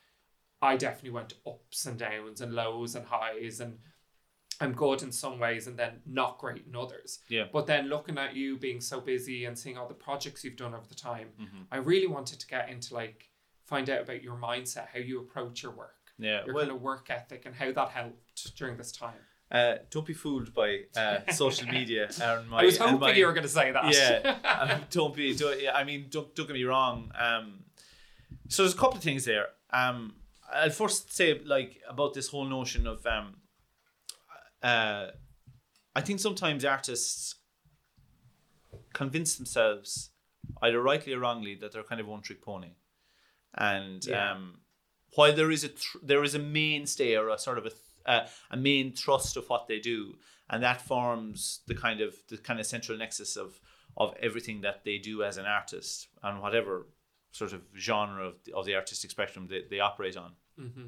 [0.62, 3.78] I definitely went ups and downs and lows and highs and
[4.60, 7.20] I'm good in some ways and then not great in others.
[7.30, 7.44] Yeah.
[7.50, 10.74] But then looking at you being so busy and seeing all the projects you've done
[10.74, 11.62] over the time, Mm-hmm.
[11.72, 13.30] I really wanted to get into like
[13.64, 16.82] find out about your mindset, how you approach your work, Yeah, your well- kind of
[16.82, 19.14] work ethic, and how that helped during this time.
[19.50, 22.60] Uh, don't be fooled by uh, social media and my.
[22.60, 23.94] I was hoping my- you were going to say that.
[23.94, 25.34] Yeah, um, don't be.
[25.34, 27.10] Don't, yeah, I mean, don't, don't get me wrong.
[27.18, 27.64] Um,
[28.50, 29.46] so there's a couple of things there.
[29.72, 30.14] Um,
[30.52, 33.36] I'll first say like about this whole notion of um,
[34.62, 35.06] uh,
[35.94, 37.36] I think sometimes artists
[38.92, 40.10] convince themselves,
[40.62, 42.72] either rightly or wrongly, that they're kind of one trick pony,
[43.54, 44.32] and Yeah.
[44.32, 44.60] um,
[45.14, 47.82] while there is a tr- there is a mainstay or a sort of a th-
[48.06, 52.38] uh, a main thrust of what they do, and that forms the kind of the
[52.38, 53.60] kind of central nexus of
[53.96, 56.86] of everything that they do as an artist and whatever
[57.32, 60.32] sort of genre of the, of the artistic spectrum they, they operate on.
[60.58, 60.86] Mm-hmm.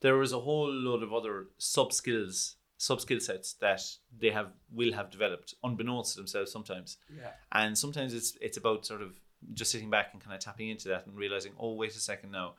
[0.00, 3.82] There is a whole load of other sub skills, sub skill sets that
[4.18, 7.28] they have will have developed unbeknownst to themselves sometimes yeah.
[7.52, 9.12] and sometimes it's it's about sort of
[9.52, 12.30] just sitting back and kind of tapping into that and realizing oh wait a second
[12.30, 12.54] now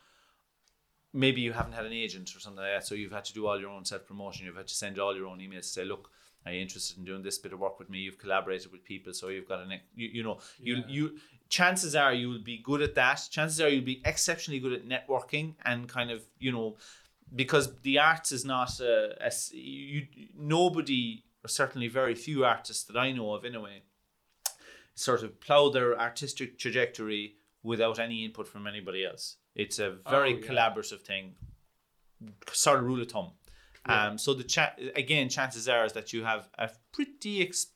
[1.12, 3.48] maybe you haven't had an agent or something like that so you've had to do
[3.48, 5.84] all your own self promotion you've had to send all your own emails to say
[5.84, 6.12] look
[6.46, 9.14] are you interested in doing this bit of work with me you've collaborated with people
[9.14, 10.84] so you've got an you, you know you Yeah.
[10.88, 11.18] you
[11.50, 14.88] chances are you will be good at that chances are you'll be exceptionally good at
[14.88, 16.78] networking and kind of you know
[17.36, 22.98] because the arts is not a, a you nobody or certainly very few artists that
[22.98, 23.82] I know of anyway
[24.96, 29.38] sort of plow their artistic trajectory without any input from anybody else.
[29.56, 30.48] It's a very Oh, yeah.
[30.48, 31.36] collaborative thing,
[32.52, 33.32] sort of rule of thumb.
[33.86, 37.68] Um, so the cha- again, chances are is that you have a pretty ex-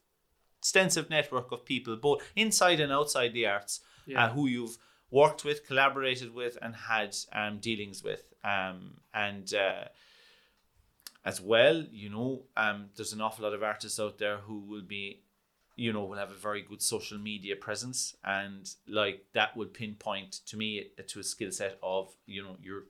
[0.60, 4.26] extensive network of people, both inside and outside the arts, Yeah.
[4.26, 4.78] uh, who you've
[5.12, 8.34] worked with, collaborated with, and had um, dealings with.
[8.44, 9.86] Um, and uh,
[11.24, 14.84] as well, you know, um, there's an awful lot of artists out there who will
[14.84, 15.24] be,
[15.76, 20.32] you know, will have a very good social media presence, and like that would pinpoint
[20.46, 22.84] to me uh, to a skill set of, you know, you're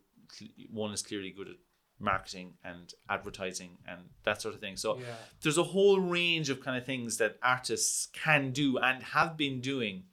[0.71, 1.56] one is clearly good at
[1.99, 4.75] marketing and advertising and that sort of thing.
[4.77, 5.15] So Yeah.
[5.41, 9.62] there's a whole range of kind of things that artists can do and have been
[9.62, 10.03] doing,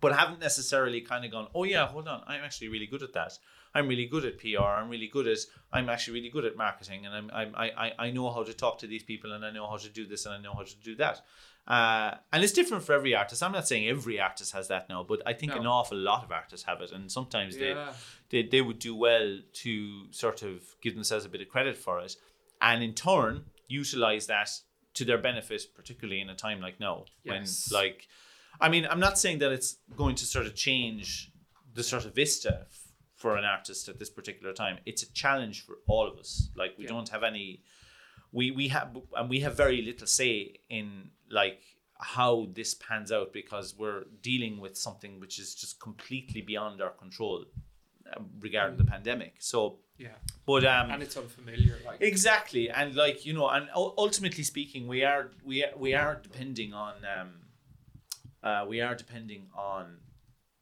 [0.00, 3.12] but haven't necessarily kind of gone, oh yeah, hold on, I'm actually really good at
[3.12, 3.32] that.
[3.74, 4.62] I'm really good at PR.
[4.62, 5.38] I'm really good at.
[5.70, 8.54] I'm actually really good at marketing, and I'm, I'm I I I know how to
[8.54, 10.62] talk to these people, and I know how to do this, and I know how
[10.62, 11.20] to do that.
[11.68, 13.42] Uh, and it's different for every artist.
[13.42, 15.60] I'm not saying every artist has that now, but I think No.
[15.60, 17.92] an awful lot of artists have it, and sometimes Yeah.
[18.30, 21.76] they, they they would do well to sort of give themselves a bit of credit
[21.76, 22.16] for it,
[22.62, 24.48] and in turn utilize that
[24.94, 27.70] to their benefit, particularly in a time like now Yes.
[27.70, 28.08] when like,
[28.60, 31.30] I mean, I'm not saying that it's going to sort of change
[31.74, 34.78] the sort of vista f- for an artist at this particular time.
[34.86, 36.48] It's a challenge for all of us.
[36.56, 36.90] Like we Yeah.
[36.94, 37.62] don't have any,
[38.32, 41.60] we we have and we have very little say in like
[42.00, 46.90] how this pans out because we're dealing with something which is just completely beyond our
[46.90, 47.44] control
[48.12, 49.34] uh, regarding the pandemic.
[49.40, 50.10] So, Yeah.
[50.46, 51.76] but um, And it's unfamiliar.
[51.84, 56.20] Like Exactly, and like you know, and ultimately speaking, we are we are, we are
[56.22, 57.30] depending on um,
[58.42, 59.98] uh, we are depending on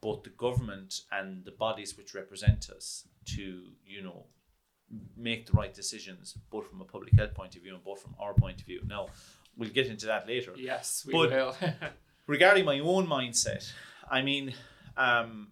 [0.00, 4.24] both the government and the bodies which represent us to you know
[5.16, 8.14] make the right decisions, both from a public health point of view and both from
[8.20, 8.80] our point of view.
[8.86, 9.08] Now,
[9.56, 11.56] we'll get into that later yes, we But- will.
[12.26, 13.70] regarding my own mindset,
[14.10, 14.54] I mean,
[14.96, 15.48] um,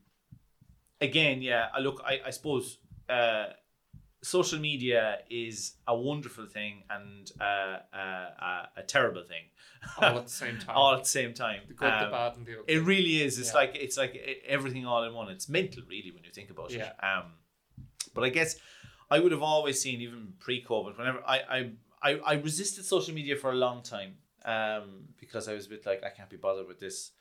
[1.01, 3.47] again, yeah, I look, I, I suppose uh,
[4.23, 9.43] social media is a wonderful thing and uh, uh, a terrible thing
[9.99, 10.77] all at the same time.
[10.77, 11.61] all at the same time.
[11.69, 12.75] the good, the Um, bad, and the ugly.
[12.75, 13.39] It really is.
[13.39, 13.55] It's Yeah.
[13.61, 14.15] like it's like
[14.47, 15.29] everything all in one.
[15.29, 16.91] It's mental, really, when you think about Yeah.
[16.91, 17.05] it.
[17.05, 17.33] Um,
[18.15, 18.57] but I guess
[19.15, 21.71] I would have always seen, even pre-COVID, whenever I I,
[22.03, 25.87] I, I resisted social media for a long time um, because I was a bit
[25.87, 27.13] like I can't be bothered with this.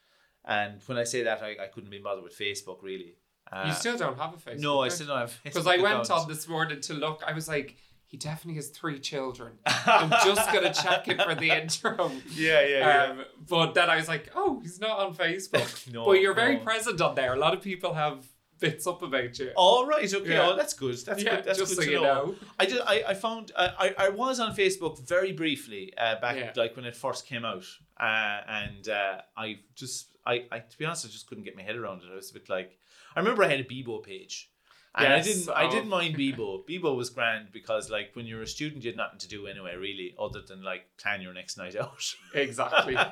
[0.46, 3.16] And when I say that, I, I couldn't be bothered with Facebook really.
[3.52, 4.60] Uh, you still don't have a Facebook.
[4.60, 7.24] no, I still don't have Because I went on this morning to look.
[7.26, 7.78] I was like,
[8.14, 9.54] he definitely has three children.
[9.66, 12.22] I'm just gonna check it for the interim.
[12.36, 13.04] Yeah, yeah, yeah.
[13.12, 15.70] Um, but then I was like, oh, he's not on Facebook.
[15.94, 16.64] No, but you're very no.
[16.64, 17.34] present on there.
[17.34, 18.26] A lot of people have
[18.60, 19.52] bits up about you.
[19.56, 20.30] All right, okay.
[20.30, 20.50] Yeah.
[20.50, 20.98] Oh, that's good.
[21.06, 21.46] That's Yeah, good.
[21.46, 22.04] That's just good so you know.
[22.04, 22.36] know.
[22.60, 22.82] I did.
[22.82, 23.52] I, I found.
[23.56, 26.52] Uh, I I was on Facebook very briefly uh, back Yeah.
[26.56, 27.66] like when it first came out,
[28.00, 31.64] uh, and uh, I just I, I to be honest, I just couldn't get my
[31.64, 32.10] head around it.
[32.12, 32.78] I was a bit like,
[33.16, 34.50] I remember I had a Bebo page.
[34.96, 35.50] And Yes, I didn't.
[35.50, 35.72] I oh.
[35.72, 36.66] didn't mind Bebo.
[36.68, 39.76] Bebo was grand because, like, when you're a student, you had nothing to do anyway,
[39.76, 42.14] really, other than like plan your next night out.
[42.36, 42.96] Exactly.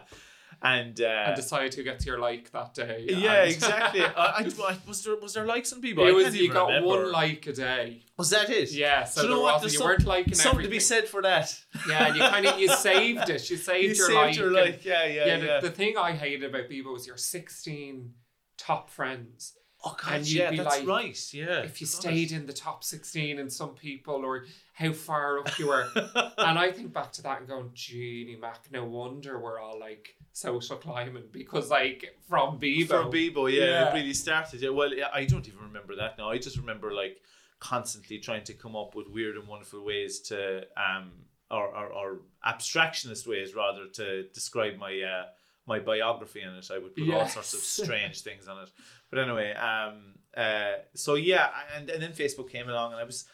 [0.63, 3.05] and uh, and decide who gets your like that day.
[3.09, 4.01] yeah, exactly.
[4.05, 6.05] I, I, I- was there was there likes on Bebo?
[6.05, 6.87] I It was can't you got remember.
[6.87, 8.03] one like a day.
[8.17, 8.71] Was that it?
[8.71, 9.61] Yeah, so you know what?
[9.61, 11.57] There's you some- weren't liking Something to be said for that.
[11.89, 13.49] Yeah, and you kind of you saved it.
[13.49, 14.35] You saved You your saved like.
[14.37, 15.59] your like, yeah, yeah, yeah, yeah.
[15.61, 18.13] the, the thing I hated about Bebo was your 16
[18.57, 19.53] top friends.
[19.83, 21.33] oh God, and you'd yeah, be that's like, right.
[21.33, 21.91] Yeah, If you God.
[22.01, 25.87] stayed in the top 16 and some people, or how far up you were.
[26.37, 30.15] and I think back to that and going, Jeannie Mac, no wonder we're all like
[30.33, 32.87] social climbing because, like, from Bebo.
[32.87, 33.89] for Bebo, yeah, Yeah.
[33.89, 34.61] it really started.
[34.61, 36.29] Yeah, well, yeah, I don't even remember that now.
[36.29, 37.21] I just remember like
[37.59, 41.11] constantly trying to come up with weird and wonderful ways to, um,
[41.49, 45.25] or or, or abstractionist ways rather to describe my uh
[45.67, 46.69] my biography in it.
[46.73, 48.69] I would put all sorts of strange things on it.
[49.09, 53.25] But anyway, um, uh, so yeah, and and then Facebook came along, and I was.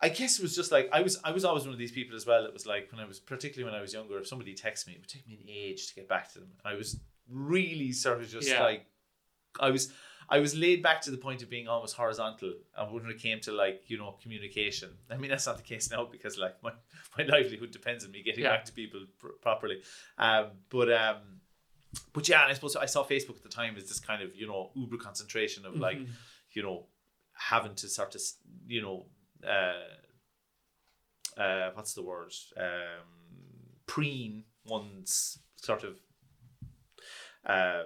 [0.00, 1.18] I guess it was just like I was.
[1.24, 2.44] I was always one of these people as well.
[2.44, 4.92] It was like when I was, particularly when I was younger, if somebody texted me,
[4.94, 6.50] it would take me an age to get back to them.
[6.64, 8.62] I was really sort of just Yeah.
[8.62, 8.86] like,
[9.58, 9.92] I was,
[10.30, 12.52] I was laid back to the point of being almost horizontal.
[12.76, 15.90] And when it came to like you know communication, I mean that's not the case
[15.90, 16.72] now because like my
[17.18, 18.50] my livelihood depends on me getting Yeah.
[18.50, 19.82] back to people pr- properly.
[20.16, 21.16] Um, but um,
[22.12, 24.36] but yeah, and I suppose I saw Facebook at the time as this kind of
[24.36, 26.08] you know uber concentration of like Mhm.
[26.52, 26.86] you know
[27.32, 28.20] having to sort of
[28.66, 29.06] you know
[29.46, 29.72] uh,
[31.40, 33.06] uh, what's the word um,
[33.86, 35.96] preen one's sort of
[37.46, 37.84] uh,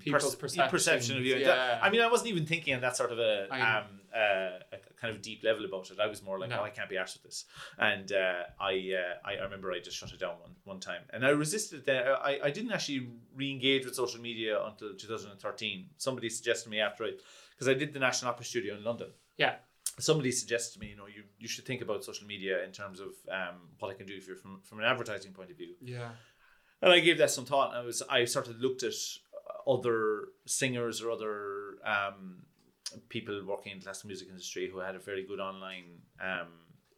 [0.00, 1.16] people's pers- perception.
[1.18, 1.36] of you.
[1.36, 1.78] Yeah.
[1.80, 5.14] I mean, I wasn't even thinking on that sort of a, um, uh, a kind
[5.14, 6.00] of deep level about it.
[6.00, 6.60] I was more like, No.
[6.60, 7.44] oh, I can't be arsed with this.
[7.78, 11.02] And uh, I, uh, I I remember I just shut it down one, one time.
[11.10, 12.06] And I resisted that.
[12.08, 15.90] I, I didn't actually re-engage with social media until 2013.
[15.98, 17.10] Somebody suggested me after I,
[17.52, 19.10] because I did the National Opera Studio in London.
[19.36, 19.56] yeah.
[19.98, 22.98] Somebody suggested to me, you know, you, you should think about social media in terms
[23.00, 25.74] of um, what I can do if you're from, from an advertising point of view.
[25.80, 26.10] Yeah.
[26.82, 27.70] And I gave that some thought.
[27.70, 28.92] And I was I sort of looked at
[29.66, 32.42] other singers or other um,
[33.08, 36.48] people working in the classical music industry who had a very good online um,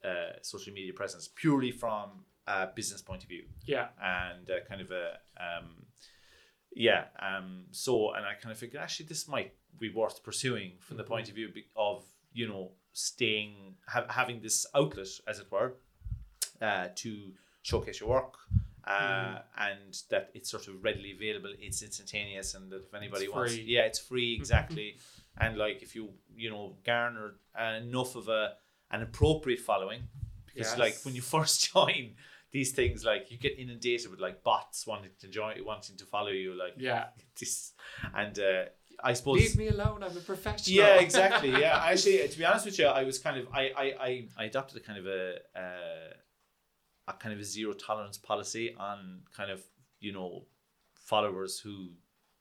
[0.05, 3.89] uh, social media presence, purely from a business point of view Yeah.
[4.01, 5.85] and uh, kind of a um,
[6.75, 7.05] yeah.
[7.21, 11.05] Um, so and I kind of figured actually this might be worth pursuing from the
[11.05, 15.75] point of view of you know staying ha- having this outlet, as it were,
[16.63, 17.33] uh, to
[17.63, 18.35] showcase your work.
[18.87, 23.35] Uh, and that it's sort of readily available, it's instantaneous, and that if anybody It's
[23.35, 23.65] wants, free.
[23.67, 24.97] yeah, it's free exactly.
[25.39, 27.35] and like if you you know garner
[27.83, 28.55] enough of a
[28.93, 30.03] an appropriate following,
[30.47, 30.79] because Yes.
[30.79, 32.15] like when you first join
[32.53, 36.31] these things, like you get inundated with like bots wanting to join, wanting to follow
[36.31, 37.07] you, like Yeah.
[37.41, 37.73] this,
[38.15, 38.67] and uh,
[39.03, 40.03] I suppose Leave me alone.
[40.03, 40.77] I'm a professional.
[40.77, 41.51] yeah, exactly.
[41.51, 44.45] Yeah, actually, to be honest with you, I was kind of I I I, I
[44.45, 46.13] adopted a kind of a uh,
[47.09, 49.63] a kind of a zero tolerance policy on kind of
[50.01, 50.47] you know
[50.95, 51.91] followers who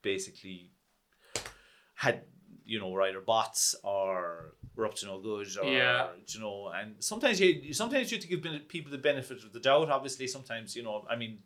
[0.02, 0.72] basically
[1.96, 2.22] had
[2.66, 6.08] you know were either bots or were up to no good or Yeah.
[6.28, 9.60] you know and sometimes you sometimes you have to give people the benefit of the
[9.60, 11.40] doubt obviously sometimes you know i mean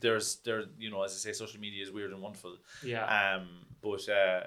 [0.00, 3.04] there's there you know as i say social media is weird and wonderful Yeah.
[3.36, 3.48] um,
[3.82, 4.40] but uh,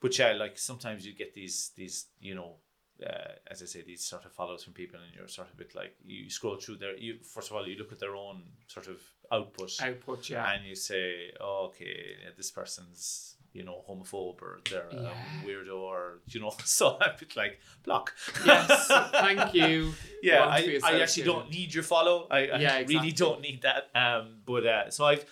[0.00, 2.56] but yeah, like sometimes you get these these you know,
[3.04, 5.56] uh, as I say, these sort of follows from people, and you're sort of a
[5.56, 6.96] bit like you scroll through their.
[6.96, 8.98] You first of all, you look at their own sort of
[9.32, 10.28] output, Output.
[10.28, 10.52] Yeah.
[10.52, 15.10] and you say, oh, okay, yeah, this person's you know homophobe or they're Yeah.
[15.10, 16.52] a weirdo or you know.
[16.64, 18.12] So I'm like block.
[18.44, 18.68] yes.
[19.26, 19.92] Thank you.
[20.22, 22.16] yeah, Want to be I, I actually don't need your follow.
[22.30, 23.82] I, I Yeah, really don't need that.
[23.94, 25.24] Um, but uh, so I've,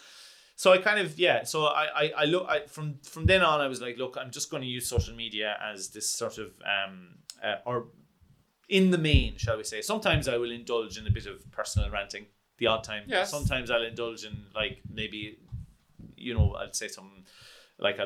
[0.56, 1.44] so I kind of yeah.
[1.44, 4.30] So I I, I look I, from from then on I was like, look, I'm
[4.30, 6.94] just going to use social media as this sort of um
[7.42, 7.88] uh, or
[8.68, 9.82] in the main, shall we say?
[9.82, 12.26] Sometimes I will indulge in a bit of personal ranting.
[12.58, 13.02] The odd time.
[13.06, 13.30] Yes.
[13.30, 15.38] Sometimes I'll indulge in like maybe,
[16.16, 17.24] you know, I'd say something
[17.78, 17.98] like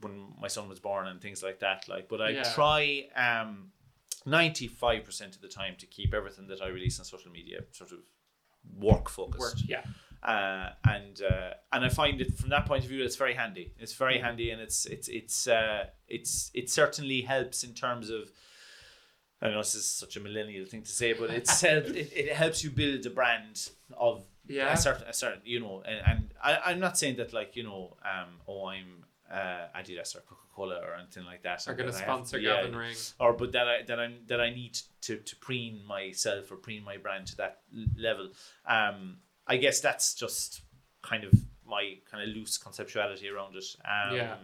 [0.00, 1.88] when my son was born and things like that.
[1.88, 2.42] Like, but I Yeah.
[2.54, 3.72] try um.
[4.24, 7.98] 95% of the time to keep everything that I release on social media sort of
[8.78, 9.40] work focused.
[9.40, 9.54] Work.
[9.66, 9.82] Yeah.
[10.22, 13.72] Uh, and uh, and I find it from that point of view it's very handy.
[13.80, 18.30] It's very handy and it's it's it's uh, it's it certainly helps in terms of
[19.40, 22.32] I know this is such a millennial thing to say, but it's help, it, it
[22.32, 24.72] helps you build a brand of Yeah.
[24.72, 27.62] a certain a certain you know and, and I, I'm not saying that like you
[27.62, 31.66] know um oh I'm uh, Adidas or Coca Cola or anything like that.
[31.66, 32.94] Are going to I have- sponsor yeah, Gavin Ring.
[33.18, 36.84] or but that I that I that I need to to preen myself or preen
[36.84, 37.60] my brand to that
[37.96, 38.28] level.
[38.66, 40.60] Um, I guess that's just
[41.00, 41.32] kind of
[41.66, 43.64] my kind of loose conceptuality around it.
[43.84, 44.36] Um, Yeah.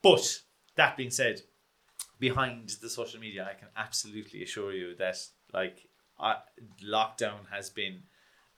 [0.00, 0.42] But
[0.76, 1.42] that being said,
[2.20, 5.16] behind the social media, I can absolutely assure you that
[5.52, 5.88] like
[6.20, 6.34] uh,
[6.84, 8.02] lockdown has been,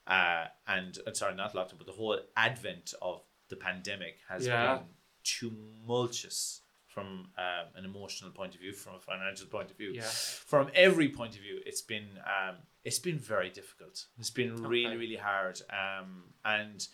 [0.06, 4.76] uh, and sorry, not lockdown, but the whole advent of the pandemic has Yeah.
[4.76, 4.86] been
[5.24, 10.02] tumultuous from um, an emotional point of view, from a financial point of view, Yeah.
[10.02, 11.60] from every point of view.
[11.64, 14.06] It's been um, it's been very difficult.
[14.18, 14.96] It's been really Okay.
[14.96, 15.60] really hard.
[15.70, 16.86] Um, and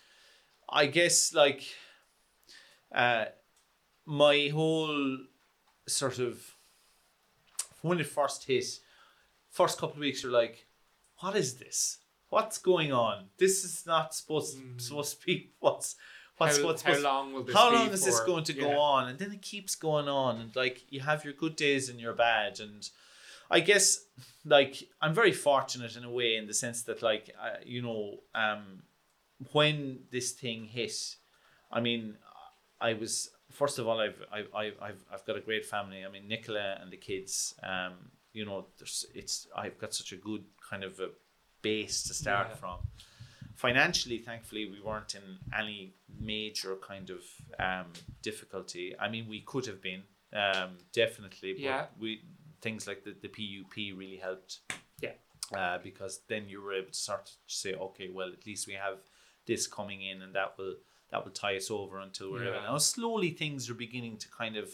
[0.69, 1.63] I guess like
[2.93, 3.25] uh,
[4.05, 5.17] my whole
[5.87, 6.55] sort of
[7.81, 8.65] when it first hit,
[9.49, 10.67] first couple of weeks you're like,
[11.19, 11.97] what is this?
[12.29, 13.25] What's going on?
[13.37, 15.95] This is not supposed supposed to be what's
[16.37, 16.61] what's Mm.
[16.61, 18.61] how, what's how supposed long will this how long is this going to Yeah.
[18.61, 19.09] go on?
[19.09, 22.13] And then it keeps going on, and like you have your good days and your
[22.13, 22.87] bad, and
[23.51, 23.99] I guess
[24.45, 28.19] like I'm very fortunate in a way in the sense that like uh, you know
[28.35, 28.83] um
[29.53, 31.15] when this thing hit,
[31.71, 32.17] I mean
[32.79, 36.05] I was first of all I've I've I've I've, I've got a great family.
[36.05, 37.55] I mean Nicola and the kids.
[37.63, 37.93] Um,
[38.33, 41.09] you know, there's it's I've got such a good kind of a
[41.61, 42.55] base to start Yeah.
[42.55, 42.77] from.
[43.55, 47.21] Financially, thankfully, we weren't in any major kind of
[47.59, 47.91] um,
[48.21, 48.95] difficulty.
[48.97, 51.85] I mean, we could have been um, definitely, but Yeah.
[51.99, 52.21] we
[52.61, 54.59] things like the, the PUP really helped.
[55.01, 55.13] Yeah.
[55.55, 58.73] Uh, because then you were able to start to say, okay, well, at least we
[58.73, 58.97] have
[59.47, 60.75] this coming in, and that will
[61.09, 62.61] that will tie us over until we're Yeah.
[62.61, 62.77] now.
[62.77, 64.69] Slowly, things are beginning to kind of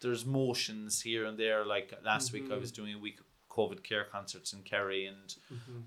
[0.00, 1.64] there's motions here and there.
[1.64, 2.82] Like last week, I was Mm-hmm.
[2.82, 5.26] doing a week of COVID care concerts in Kerry, and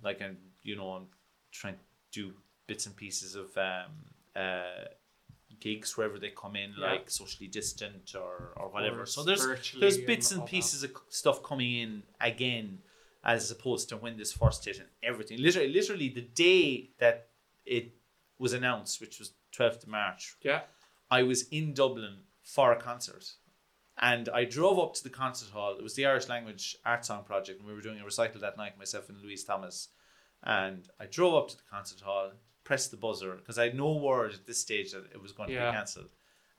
[0.04, 1.08] like I'm, you know, I'm
[1.52, 1.80] trying to
[2.20, 2.34] do
[2.68, 3.92] bits and pieces of um,
[4.36, 4.86] uh,
[5.60, 6.92] gigs wherever they come in, Yeah.
[6.92, 8.98] like socially distant or or whatever.
[8.98, 9.46] course, So there's
[9.82, 10.50] there's bits and that.
[10.56, 12.68] pieces of stuff coming in again,
[13.24, 15.38] as opposed to when this first hit and everything.
[15.48, 17.18] Literally, literally the day that
[17.66, 17.86] it
[18.40, 20.62] was announced, which was 12th of March, Yeah.
[21.10, 23.26] I was in Dublin for a concert.
[24.00, 25.76] And I drove up to the concert hall.
[25.78, 28.58] It was the Irish Language Art Song Project, and we were doing a recital that
[28.58, 29.90] night, myself and Louise Thomas.
[30.44, 32.32] And I drove up to the concert hall,
[32.64, 35.50] pressed the buzzer, because I had no word at this stage that it was going
[35.50, 36.10] to be cancelled.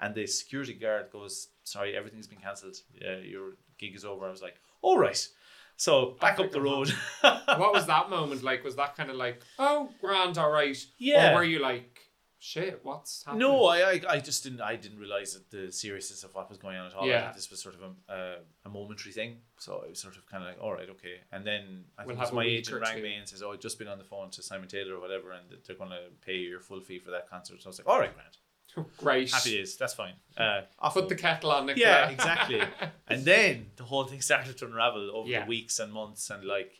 [0.00, 2.76] And the security guard goes, Sorry, everything's been cancelled.
[3.04, 4.26] Uh, your gig is over.
[4.26, 5.28] I was like, All right.
[5.76, 6.92] So back up the road.
[7.20, 8.64] what was that moment like?
[8.64, 10.76] Was that kind of like, oh, grand, all right?
[10.98, 11.30] Yeah.
[11.30, 11.97] Or were you like,
[12.40, 13.40] shit, what's happening?
[13.48, 16.58] No, I, I I just didn't I didn't realize that the seriousness of what was
[16.58, 17.04] going on at all.
[17.04, 17.20] I Yeah.
[17.26, 18.36] thought this was sort of a, a,
[18.66, 19.38] a momentary thing.
[19.58, 21.16] So it was sort of kind of like, all right, okay.
[21.32, 23.42] And then I We'll think it was have a my agent rang me and says,
[23.42, 25.90] "Oh, I've just been on the phone to Simon Taylor or whatever, and they're going
[25.90, 28.88] to pay your full fee for that concert." So I was like, "All right, Grant,
[28.98, 29.30] Great.
[29.32, 32.62] happy days, that's fine." Uh, off Put the kettle on, yeah, exactly.
[33.08, 35.40] and then the whole thing started to unravel over Yeah.
[35.44, 36.72] the weeks and months, and like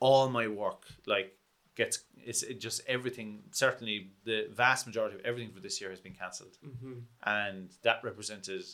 [0.00, 1.34] all my work, like
[1.78, 3.28] gets it's it just everything.
[3.52, 7.04] Certainly, the vast majority of everything for this year has been cancelled, Mhm.
[7.22, 8.64] and that represented,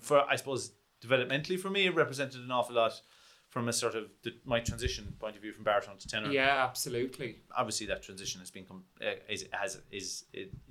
[0.00, 0.62] for I suppose
[1.00, 2.94] developmentally for me, it represented an awful lot
[3.48, 6.64] from a sort of the, my transition point of view from baritone to tenor Yeah,
[6.68, 7.40] absolutely.
[7.56, 8.66] obviously that transition has been
[9.00, 10.24] uh, is has is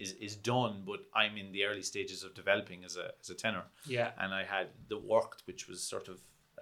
[0.04, 3.36] is is done but i'm in the early stages of developing as a as a
[3.44, 4.12] tenor Yeah.
[4.22, 6.18] and i had the work which was sort of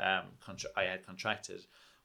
[0.07, 1.62] um contra- i had contracted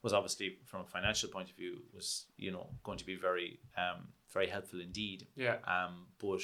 [0.06, 2.06] was obviously from a financial point of view was
[2.44, 3.50] you know going to be very
[3.84, 4.00] um
[4.36, 5.56] very helpful indeed Yeah.
[5.76, 5.94] um
[6.24, 6.40] but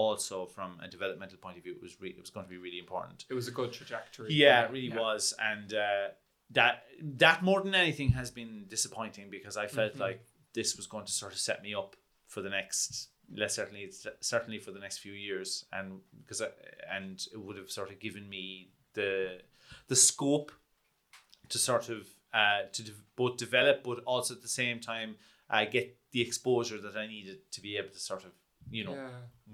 [0.00, 2.60] also from a developmental point of view it was re- it was going to be
[2.66, 4.28] really important It was a good trajectory.
[4.44, 5.00] yeah, it really Yeah.
[5.06, 6.06] was, and uh,
[6.58, 6.74] that
[7.24, 10.00] that more than anything has been disappointing because I felt Mhm.
[10.06, 10.20] like
[10.58, 11.90] this was going to sort of set me up
[12.32, 13.08] for the next,
[13.40, 13.84] let's certainly
[14.32, 15.86] certainly for the next few years, and
[16.20, 16.48] because I,
[16.96, 18.44] and it would have sort of given me
[18.98, 19.42] the
[19.92, 20.50] the scope
[21.52, 22.00] to sort of
[22.34, 25.16] uh, to de- both develop, but also at the same time
[25.50, 28.32] uh, get the exposure that I needed to be able to sort of
[28.70, 29.08] you know Yeah.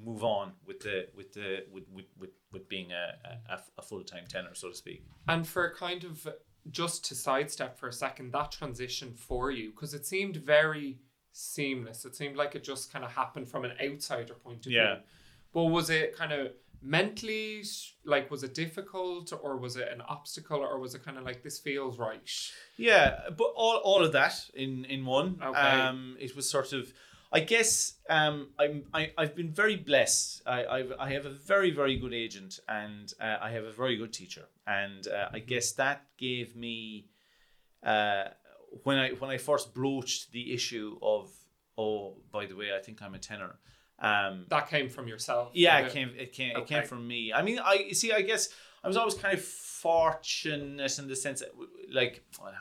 [0.04, 3.14] move on with the with the with with, with, with being a,
[3.50, 5.04] a, a full time tenor, so to speak.
[5.28, 6.26] And for kind of
[6.70, 10.98] just to sidestep for a second, that transition for you, because it seemed very
[11.32, 12.04] seamless.
[12.04, 14.94] It seemed like it just kind of happened from an outsider point of Yeah.
[14.96, 15.02] view.
[15.56, 16.52] But was it kind of
[16.82, 17.64] mentally,
[18.04, 21.42] like, was it difficult or was it an obstacle or was it kind of like,
[21.42, 22.20] this feels right?
[22.76, 25.28] Yeah, but all, all of that in in one.
[25.42, 25.58] Okay.
[25.58, 26.92] Um, it was sort of,
[27.32, 30.42] I guess, um, I'm I, I've been very blessed.
[30.46, 33.96] I I've, I have a very very good agent and uh, I have a very
[33.96, 37.06] good teacher, and uh, I guess that gave me,
[37.82, 38.24] uh,
[38.84, 41.30] when I when I first broached the issue of
[41.78, 43.54] oh by the way I think I'm a tenor.
[43.98, 45.52] Um, That came from yourself.
[45.54, 46.10] yeah, it came.
[46.16, 46.56] It came.
[46.56, 47.32] It came from me.
[47.32, 48.12] I mean, I you see.
[48.12, 48.48] I guess
[48.84, 51.50] I was always kind of fortunate in the sense that,
[51.92, 52.52] like, well,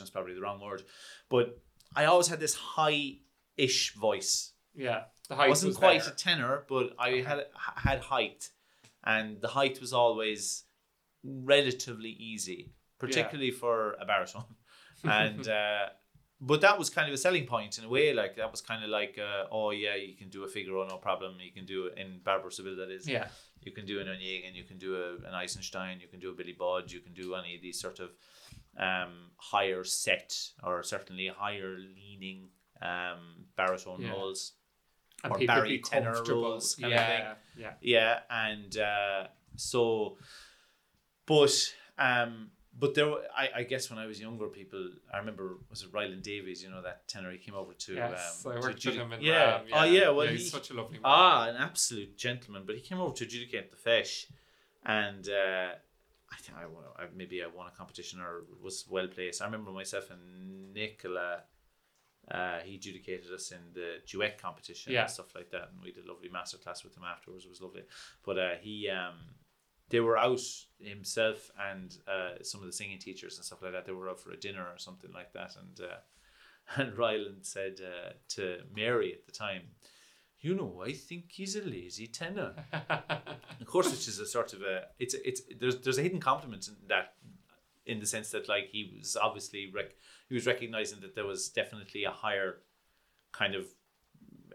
[0.00, 0.82] is probably the wrong word,
[1.28, 1.60] but
[1.94, 4.52] I always had this high-ish voice.
[4.74, 5.04] Yeah.
[5.28, 6.12] The I height wasn't was quite there.
[6.12, 7.46] a tenor, but I had
[7.76, 8.50] had height,
[9.04, 10.64] and the height was always
[11.22, 14.44] relatively easy, particularly for a baritone.
[15.04, 15.86] and uh,
[16.40, 18.12] but that was kind of a selling point in a way.
[18.12, 20.96] Like that was kind of like, uh, oh yeah, you can do a Figaro, no
[20.96, 21.36] problem.
[21.40, 23.08] You can do it in Barbara Seville, that is.
[23.08, 23.28] Yeah.
[23.62, 26.34] You can do an Onegin, you can do a, an Eisenstein, you can do a
[26.34, 28.10] Billy Budd, you can do any of these sort of
[28.78, 30.32] um, higher set
[30.62, 32.48] or certainly higher leaning
[32.82, 34.10] um, baritone Yeah.
[34.12, 34.52] roles.
[35.24, 37.34] And or Barry tenor roles kind of yeah.
[37.56, 37.72] Yeah.
[37.80, 39.26] Yeah, and uh,
[39.56, 40.18] so,
[41.26, 45.56] but um, but there, were- I, I guess when I was younger, people, I remember
[45.70, 48.54] was it Ryland Davies, you know that tenor, he came over to Yes, um, I
[48.54, 50.74] to worked with Judy- him in yeah, Ram, oh yeah, well he's he, such a
[50.74, 51.02] lovely man.
[51.04, 54.26] ah, an absolute gentleman, but he came over to adjudicate the Feis,
[54.84, 55.70] and uh,
[56.32, 59.40] I think I, won- I maybe I won a competition or was well placed.
[59.42, 61.42] I remember myself and Nicola.
[62.28, 65.02] Uh, he adjudicated us in the duet competition Yeah.
[65.02, 67.44] and stuff like that, and we did a lovely masterclass with him afterwards.
[67.44, 67.84] It was lovely,
[68.24, 69.14] but uh, he um,
[69.88, 70.40] they were out
[70.80, 73.86] himself and uh, some of the singing teachers and stuff like that.
[73.86, 75.96] They were out for a dinner or something like that, and uh,
[76.80, 79.62] and Ryland said uh, to Mary at the time,
[80.40, 82.54] "You know, I think he's a lazy tenor."
[82.90, 86.66] of course, which is a sort of a it's it's there's there's a hidden compliment
[86.68, 87.14] in that,
[87.86, 89.94] in the sense that like he was obviously rec-
[90.28, 92.56] he was recognizing that there was definitely a higher
[93.32, 93.66] kind of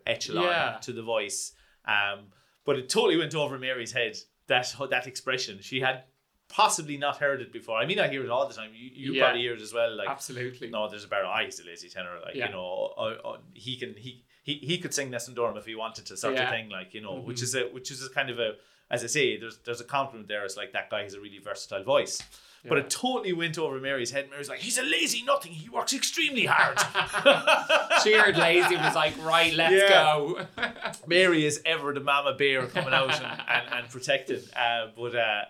[0.05, 0.77] echelon Yeah.
[0.81, 1.53] to the voice.
[1.85, 2.27] Um,
[2.65, 4.17] but it totally went over Mary's head
[4.47, 5.59] that that expression.
[5.61, 6.03] She had
[6.49, 7.77] possibly not heard it before.
[7.77, 8.71] I mean, I hear it all the time.
[8.73, 9.23] You, you Yeah.
[9.23, 9.95] probably hear it as well.
[9.95, 10.69] Like, Absolutely.
[10.69, 11.31] no, there's a barrel.
[11.33, 12.19] Ah, he's a lazy tenor.
[12.23, 12.47] Like, Yeah.
[12.47, 15.75] you know, uh, uh, he can he, he he could sing Nessun Dorma if he
[15.75, 16.43] wanted to, sort Yeah.
[16.43, 16.69] of thing.
[16.69, 17.43] Like, you know, which Mhm.
[17.43, 18.55] is a which is a kind of a
[18.89, 20.43] as I say, there's there's a compliment there.
[20.43, 22.21] It's like that guy has a really versatile voice.
[22.67, 24.29] But it totally went over Mary's head.
[24.29, 25.51] Mary's like, he's a lazy nothing.
[25.51, 26.77] He works extremely hard.
[28.03, 29.89] she heard lazy was like, right, let's Yeah.
[29.89, 30.45] go.
[31.07, 34.47] Mary is ever the mama bear coming out and, and, and protected.
[34.55, 35.45] Uh, but uh,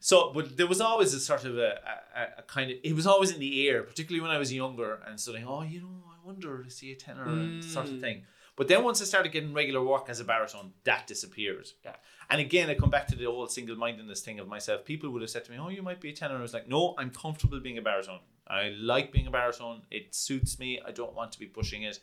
[0.00, 1.78] so, but there was always a sort of a,
[2.16, 5.00] a, a kind of it was always in the air, particularly when I was younger
[5.06, 5.46] and studying.
[5.46, 8.00] Oh, you know, I wonder is he a tenor and sort of Mm.
[8.00, 8.22] thing.
[8.56, 11.68] But then once I started getting regular work as a baritone, that disappeared.
[11.84, 11.96] Yeah.
[12.30, 14.84] And again, I come back to the old single-mindedness thing of myself.
[14.84, 16.68] People would have said to me, "Oh, you might be a tenor." I was like,
[16.68, 18.20] "No, I'm comfortable being a baritone.
[18.46, 19.82] I like being a baritone.
[19.90, 20.80] It suits me.
[20.86, 21.98] I don't want to be pushing it."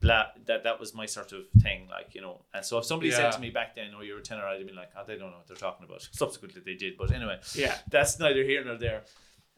[0.00, 3.08] blah that that was my sort of thing like you know and so if somebody
[3.10, 3.16] Yeah.
[3.16, 5.16] said to me back then oh you're a tenor I'd have been like oh they
[5.18, 7.76] don't know what they're talking about subsequently they did but anyway Yeah.
[7.90, 9.02] that's neither here nor there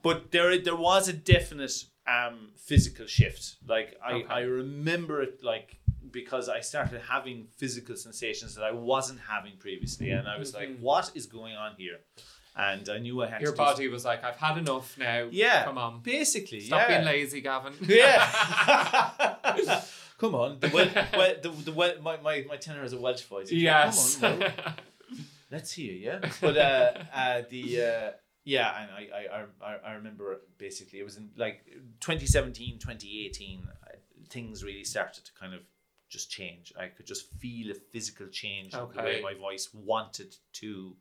[0.02, 4.26] but there there was a definite um physical shift like I Okay.
[4.32, 5.76] I remember it like
[6.10, 10.78] because I started having physical sensations that I wasn't having previously and I was like
[10.78, 11.98] what is going on here
[12.56, 13.44] and I knew I had Mm-hmm.
[13.44, 15.28] Your body was like, I've had enough now.
[15.30, 16.00] yeah Come on.
[16.02, 16.96] basically Stop yeah.
[16.96, 17.74] being lazy, Gavin.
[17.86, 19.24] Yeah.
[20.18, 20.60] Come on.
[20.60, 23.50] The, well, well, the, the, well, my, my, my tenor has a Welsh voice.
[23.50, 24.18] Yes.
[24.18, 24.52] Come on,
[25.50, 26.30] let's hear yeah.
[26.42, 28.10] But uh, uh, the uh,
[28.44, 31.64] yeah, and I, I, I, I remember basically it was in like
[32.00, 33.92] 2017, 2018, uh,
[34.28, 35.60] things really started to kind of
[36.10, 36.72] just change.
[36.78, 40.96] I could just feel a physical change in the way my voice wanted to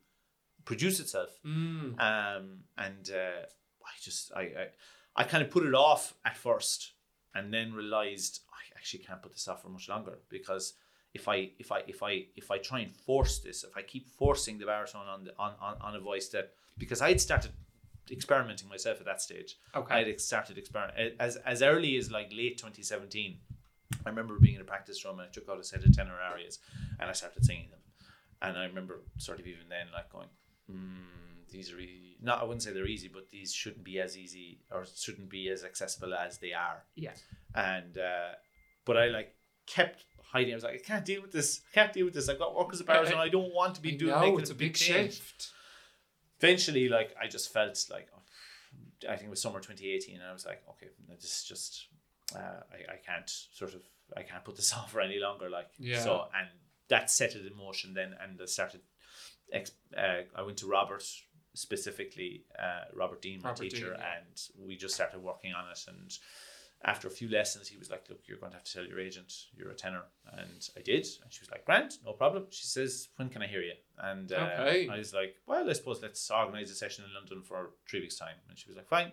[0.65, 1.99] produce itself Mm.
[1.99, 2.45] um,
[2.77, 3.41] and uh,
[3.85, 4.67] I just I, I
[5.15, 6.93] I kind of put it off at first,
[7.35, 10.73] and then realized I actually can't put this off for much longer because
[11.13, 14.07] if I if I if I if I try and force this, if I keep
[14.07, 17.51] forcing the baritone on the on on, on a voice that because I had started
[18.11, 19.57] experimenting myself at that stage.
[19.75, 19.93] Okay.
[19.95, 23.39] I had started experiment as as early as like late 2017.
[24.05, 26.13] I remember being in a practice room and I took out a set of tenor
[26.31, 26.59] arias
[26.99, 27.79] and I started singing them.
[28.41, 30.29] And I remember sort of even then like going,
[30.71, 32.17] mm, these are easy.
[32.21, 35.49] Not I wouldn't say they're easy, but these shouldn't be as easy or shouldn't be
[35.49, 36.83] as accessible as they are.
[36.95, 37.11] Yeah.
[37.55, 38.33] And uh,
[38.85, 39.35] but I like
[39.65, 40.53] kept hiding.
[40.53, 41.61] I was like, I can't deal with this.
[41.71, 42.29] I can't deal with this.
[42.29, 43.19] I've got work as a baritone.
[43.19, 44.11] I don't want to be doing.
[44.11, 45.51] no, making it's a big big change shift.
[46.39, 50.31] eventually like i just felt like oh, i think it was summer 2018 and i
[50.31, 51.87] was like okay this is just
[52.35, 53.81] uh, I, I can't sort of
[54.17, 55.99] i can't put this off for any longer like Yeah.
[56.03, 56.47] so and
[56.89, 58.81] that set it in motion then and I started
[59.51, 61.03] ex- uh, i went to robert
[61.53, 64.17] specifically uh, robert dean my Robert teacher Dean, yeah.
[64.19, 66.17] and we just started working on it and
[66.81, 69.01] after a few lessons, he was like, "Look, you're going to have to tell your
[69.01, 71.05] agent you're a tenor," and I did.
[71.21, 74.31] And she was like, "Grant, no problem." She says, "When can I hear you?" And
[74.31, 74.87] uh, Okay.
[74.87, 78.17] I was like, "Well, I suppose let's organise a session in London for three weeks'
[78.17, 79.11] time." And she was like, "Fine."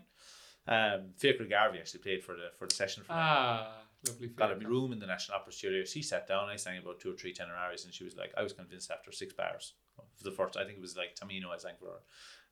[0.68, 3.18] Um, Fiacre Garvey actually played for the for the session for me.
[3.20, 3.72] Ah,
[4.08, 4.28] lovely.
[4.28, 5.84] Got a room in the National Opera Studio.
[5.84, 6.48] She sat down.
[6.48, 8.90] I sang about two or three tenor arias, and she was like, "I was convinced
[8.90, 9.74] after six bars
[10.16, 10.56] for the first.
[10.56, 12.00] I think it was like Tamino I sang for her,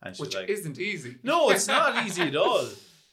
[0.02, 1.16] and she Which was like, isn't easy.
[1.22, 2.68] no, it's not easy at all.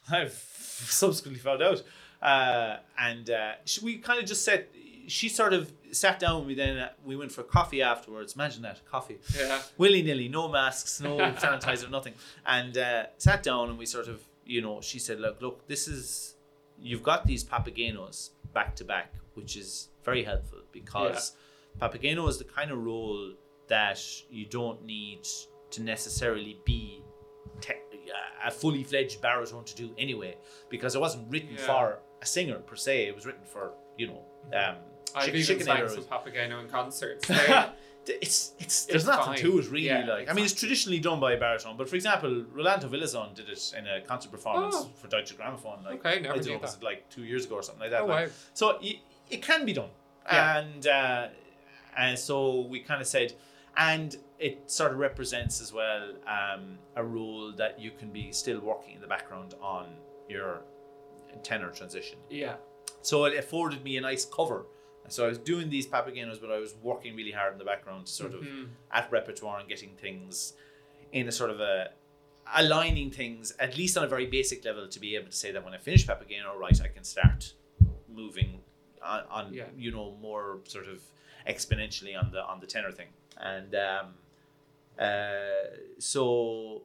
[0.09, 1.83] I've subsequently found out.
[2.21, 4.67] Uh, and uh, she, we kind of just said,
[5.07, 6.77] she sort of sat down with me then.
[6.77, 8.35] Uh, we went for coffee afterwards.
[8.35, 9.17] Imagine that coffee.
[9.35, 9.59] Yeah.
[9.77, 12.13] Willy nilly, no masks, no sanitizer, nothing.
[12.45, 14.21] And uh, sat down and we sort of,
[14.53, 16.35] you know, she said, look, look, this is,
[16.89, 19.69] you've got these Papagenos back to back, which is
[20.03, 21.33] very helpful because
[21.81, 23.33] Papageno is the kind of role
[23.67, 23.99] that
[24.29, 25.21] you don't need
[25.69, 27.01] to necessarily be
[27.61, 27.75] te-
[28.43, 30.35] a fully fledged baritone to do anyway,
[30.69, 31.65] because it wasn't written Yeah.
[31.69, 33.07] for a singer per se.
[33.07, 34.21] It was written for you know.
[34.59, 34.75] Um,
[35.15, 37.25] I've chick- even chicken sang some Papageno in concerts.
[37.37, 37.69] They-
[38.07, 39.37] it's it's there's It's nothing fine.
[39.39, 39.85] to it really.
[39.85, 43.33] Yeah, like I mean, it's traditionally done by a baritone, but for example, Rolando Villazon
[43.35, 44.89] did it in a concert performance Oh.
[44.95, 45.83] for Deutsche Grammophon.
[45.85, 47.91] Like Okay, never I don't know, was it like two years ago or something like
[47.91, 48.01] that.
[48.01, 48.33] oh like- wow.
[48.53, 48.97] so it,
[49.29, 49.89] it can be done.
[50.25, 50.57] Yeah.
[50.59, 51.27] And uh,
[51.97, 53.33] and so we kind of said,
[53.77, 58.59] and it sort of represents as well um, a role that you can be still
[58.59, 59.85] working in the background on
[60.27, 60.61] your
[61.43, 62.17] tenor transition.
[62.29, 62.55] Yeah.
[63.03, 64.65] So it afforded me a nice cover.
[65.11, 68.05] So I was doing these papagenos, but I was working really hard in the background,
[68.07, 68.69] to sort of Mhm.
[68.91, 70.53] at repertoire and getting things
[71.11, 71.91] in a sort of a
[72.53, 75.63] aligning things at least on a very basic level to be able to say that
[75.63, 77.53] when I finish Papageno, right, I can start
[78.09, 78.61] moving
[79.01, 79.65] on, on Yeah.
[79.77, 81.01] you know more sort of
[81.47, 84.15] exponentially on the on the tenor thing, and um,
[84.99, 85.65] uh,
[85.99, 86.83] so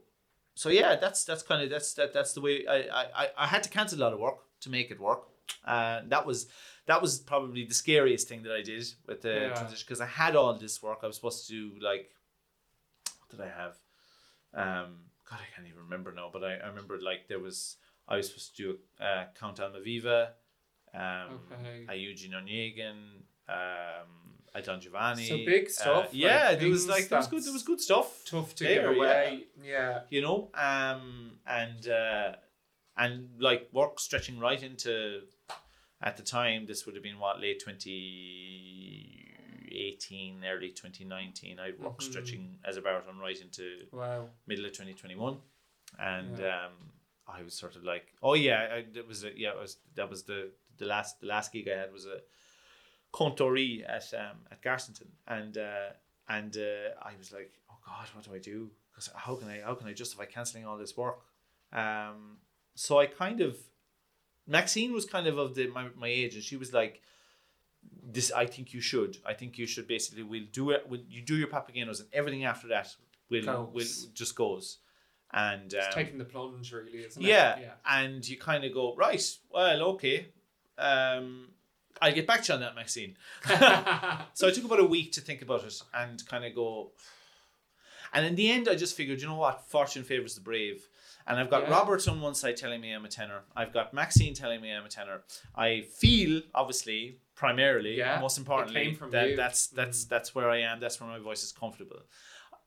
[0.55, 3.47] so yeah, that's that's kind of that's that that's the way I, I I- I
[3.47, 5.23] had to cancel a lot of work to make it work.
[5.65, 6.49] Uh, that was
[6.87, 9.55] that was probably the scariest thing that I did with the Yeah.
[9.55, 11.01] transition because I had all this work.
[11.03, 12.11] I was supposed to do like
[13.21, 13.75] what did I have?
[14.55, 14.97] Um,
[15.29, 16.31] God, I can't even remember now.
[16.33, 17.77] But I, I remember like there was
[18.09, 20.29] I was supposed to do uh, Count Almaviva,
[20.95, 21.87] um, Okay.
[21.89, 24.09] a Eugene Onegin, um,
[24.55, 25.29] a Don Giovanni.
[25.29, 27.45] So big Uh, stuff, like yeah, there was like there was good.
[27.45, 28.25] There was good stuff.
[28.25, 29.47] Tough to give away.
[29.63, 30.03] Yeah.
[30.09, 32.37] you know um and uh
[32.97, 35.23] and like work stretching right into
[36.03, 42.03] at the time this would have been what late 2018 early 2019 i worked Mhm.
[42.03, 44.31] stretching as a baritone right into Wow.
[44.47, 45.41] middle of 2021
[45.99, 46.67] and Yeah.
[46.67, 46.93] um
[47.27, 50.09] i was sort of like oh yeah I, that was a, yeah it was that
[50.11, 52.21] was the the last the last gig i had was a
[53.13, 55.91] contori at um at garsington and uh
[56.29, 59.61] and uh, i was like oh god what do i do because how can i
[59.61, 61.25] how can i justify cancelling all this work
[61.73, 62.39] um
[62.75, 63.57] so i kind of
[64.47, 67.03] maxine was kind of of the my, my age and she was like
[68.03, 69.19] this I think you should.
[69.25, 70.87] I think you should basically we'll do it.
[70.89, 72.95] We'll, you do your Papagenos and everything after that
[73.31, 73.85] will will
[74.15, 74.79] just goes.
[75.33, 77.73] And um, It's taking the plunge, really, isn't yeah, it?
[77.85, 79.23] and you kind of go right.
[79.51, 80.29] Well, okay.
[80.79, 81.49] Um,
[82.01, 83.17] I'll get back to you on that, Maxine.
[84.35, 86.93] So I took about a week to think about it and kind of go.
[88.13, 89.67] And in the end, I just figured, you know what?
[89.69, 90.87] Fortune favors the brave.
[91.29, 91.71] And I've got Yeah.
[91.71, 93.43] Robert on one side telling me I'm a tenor.
[93.57, 95.25] I've got Maxine telling me I'm a tenor.
[95.57, 99.37] I feel, obviously, primarily, Yeah, most importantly, that you.
[99.37, 100.09] that's that's Mm.
[100.09, 100.79] that's where I am.
[100.81, 102.03] That's where my voice is comfortable.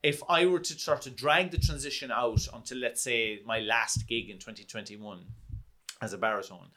[0.04, 4.08] If I were to start to drag the transition out until, let's say, my last
[4.08, 5.26] gig in 2021
[6.02, 6.70] as a baritone,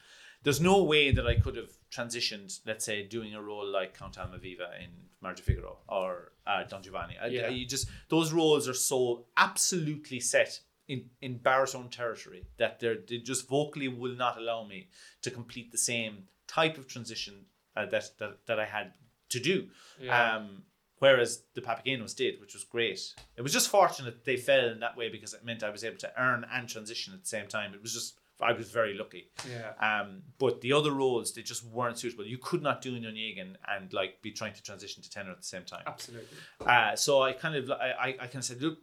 [0.43, 4.17] there's no way that I could have transitioned, let's say, doing a role like Count
[4.17, 7.17] Almaviva in Marge Figaro or uh, Don Giovanni.
[7.19, 7.49] I- Yeah.
[7.49, 13.19] you just those roles are so absolutely set in, in baritone territory that they're they
[13.19, 14.89] just vocally will not allow me
[15.23, 18.93] to complete the same type of transition uh, that, that that I had
[19.31, 19.69] to do.
[20.01, 20.37] Yeah.
[20.37, 20.65] Um,
[20.99, 23.01] whereas the Papagenos did, which was great.
[23.37, 25.99] It was just fortunate they fell in that way because it meant I was able
[25.99, 27.75] to earn and transition at the same time.
[27.75, 29.31] It was just I was very lucky.
[29.49, 30.01] yeah.
[30.01, 32.27] Um, but the other roles they just weren't suitable.
[32.27, 35.45] You could not do Nonyegan and like be trying to transition to tenor at the
[35.45, 35.85] same time.
[35.87, 36.37] Absolutely.
[36.65, 38.79] Uh, so I kind of I, I, I kind of said, look,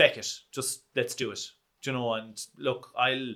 [0.00, 1.40] feck it, just let's do it.
[1.82, 2.14] Do you know?
[2.14, 3.34] And look, I'll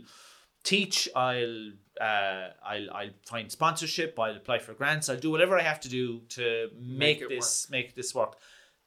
[0.62, 1.08] teach.
[1.14, 4.18] I'll uh, I'll I'll find sponsorship.
[4.18, 5.08] I'll apply for grants.
[5.08, 8.36] I'll do whatever I have to do to make, Make this make this work.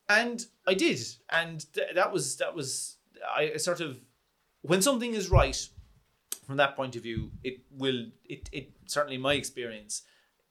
[0.10, 1.00] And I did,
[1.30, 2.98] and th- that was that was
[3.36, 4.00] I sort of
[4.62, 5.68] when something is right
[6.46, 10.04] from that point of view, it will it it certainly my experience.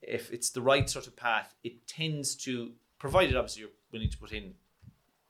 [0.03, 4.19] If it's the right sort of path, it tends to provided obviously you're willing to
[4.19, 4.55] put in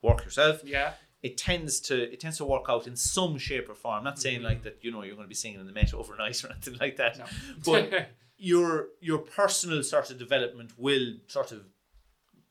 [0.03, 0.63] work yourself.
[0.65, 0.93] Yeah.
[1.23, 3.99] It tends to it tends to work out in some shape or form.
[3.99, 5.95] I'm not saying like that you know you're going to be singing in the Met
[5.95, 7.19] overnight or anything like that.
[7.19, 7.25] No.
[7.65, 11.65] But your your personal sort of development will sort of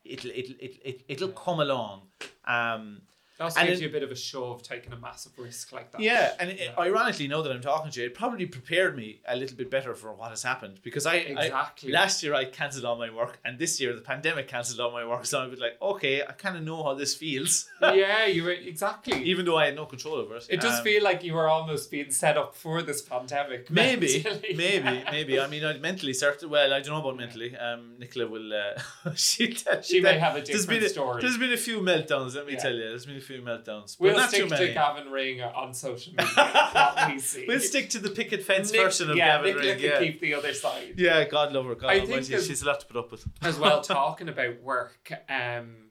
[0.04, 2.04] it'll it'll it'll, it'll, it'll come along.
[2.46, 3.02] Um,
[3.40, 6.02] And gives it- you a bit of a shove taking a massive risk like that.
[6.02, 6.74] Yeah, and it, Yeah.
[6.80, 9.94] ironically, now that I'm talking to you, it probably prepared me a little bit better
[9.94, 11.92] for what has happened because I, I- Exactly.
[11.92, 15.06] last year I cancelled all my work, and this year the pandemic cancelled all my
[15.06, 15.26] work.
[15.26, 18.52] So I was like, okay, I kind of know how this feels, yeah, you were
[18.52, 19.22] exactly.
[19.24, 20.48] even though I had no control over it.
[20.50, 23.70] it does Um, feel like you were almost being set up for this pandemic.
[23.70, 24.26] Maybe,
[24.56, 25.40] maybe, maybe.
[25.40, 26.52] I mean, I mentally certainly.
[26.52, 27.56] Well, I don't know about mentally.
[27.58, 28.54] Um, Nicola will.
[28.54, 31.22] Uh, she She may have a there's different a, story.
[31.22, 32.36] There's been a few meltdowns.
[32.36, 32.60] Let me Yeah.
[32.60, 32.88] tell you.
[32.90, 33.98] There's been a few meltdowns.
[33.98, 34.74] But We'll not stick too to.
[34.74, 36.28] Gavin Ring on social media.
[36.74, 37.46] what we see.
[37.48, 39.80] We'll stick to the picket fence Nick- version of yeah, Gavin Nicola Ring.
[39.80, 40.00] can Yeah.
[40.00, 40.94] keep the other side.
[40.98, 41.76] yeah, God love her.
[41.76, 42.34] God I think almighty.
[42.36, 43.26] as- She's a lot to put up with.
[43.42, 45.90] As well, talking about work, um,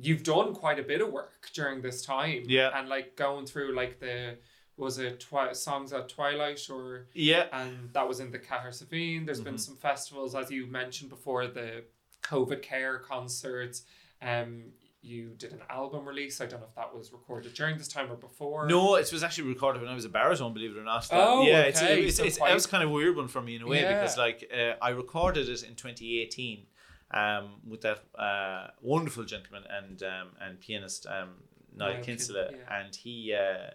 [0.00, 2.44] you've done quite a bit of work during this time.
[2.46, 2.70] Yeah.
[2.78, 4.36] And like going through like the
[4.76, 7.46] was it twi- songs at Twilight or Yeah.
[7.52, 9.26] and that was in the Cahersiveen.
[9.26, 9.44] There's Mm-hmm.
[9.44, 11.82] been some festivals, as you mentioned before, the
[12.22, 13.82] COVID care concerts.
[14.22, 14.66] Um,
[15.00, 16.40] you did an album release.
[16.40, 18.66] I don't know if that was recorded during this time or before.
[18.66, 21.06] No, it was actually recorded when I was a baritone, believe it or not.
[21.12, 23.28] Oh, yeah, it's, okay, it's, so it's, quite- it was kind of a weird one
[23.28, 24.00] for me in a way Yeah.
[24.00, 26.66] because like uh, I recorded it in 2018
[27.12, 31.30] um, with that uh, wonderful gentleman and um, and pianist um,
[31.74, 32.80] Niall Niall Kinsella, yeah.
[32.80, 33.70] and he uh,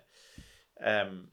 [0.85, 1.27] um,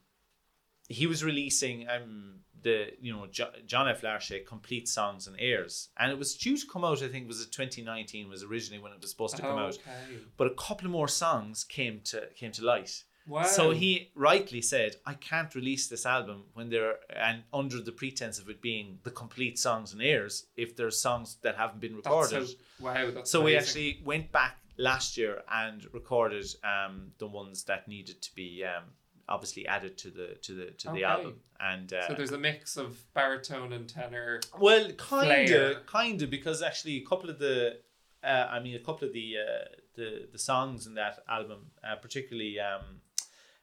[0.88, 4.02] he was releasing um, the you know jo- John F.
[4.02, 7.02] Larchet complete songs and airs, and it was due to come out.
[7.02, 9.74] I think was it 2019 was originally when it was supposed to come Oh, out,
[9.74, 10.18] okay.
[10.36, 13.04] but a couple of more songs came to came to light.
[13.26, 13.42] Wow.
[13.44, 18.38] So he rightly said, "I can't release this album when they're and under the pretense
[18.38, 22.06] of it being the complete songs and airs if there's songs that haven't been That's
[22.06, 23.10] recorded." so, wow.
[23.10, 28.22] That's so we actually went back last year and recorded um, the ones that needed
[28.22, 28.84] to be um,
[29.30, 30.98] obviously added to the to the to Okay.
[31.00, 31.34] the album.
[31.60, 34.40] And uh, So there's a mix of baritone and tenor.
[34.58, 37.78] well, kinda, kind of, because actually a couple of the,
[38.24, 39.64] uh, I mean, a couple of the uh,
[39.94, 43.00] the the songs in that album, uh, particularly um,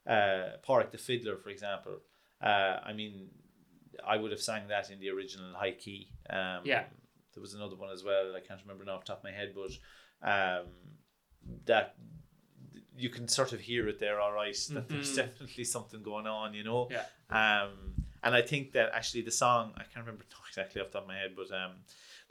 [0.07, 1.97] uh, Padraic the Fiddler, for example.
[2.41, 3.30] Uh, I mean,
[4.05, 6.09] I would have sang that in the original high key.
[6.30, 6.84] Um, Yeah.
[7.34, 8.36] There was another one as well.
[8.36, 9.72] I can't remember now off the top of my head, but
[10.36, 10.65] um,
[11.65, 11.95] that
[12.97, 15.15] you can sort of hear it there, all right, that there's Mhm.
[15.17, 16.89] definitely something going on, you know.
[16.91, 17.05] Yeah.
[17.29, 17.93] Um,
[18.23, 21.07] and I think that actually the song I can't remember exactly off the top of
[21.07, 21.73] my head, but um,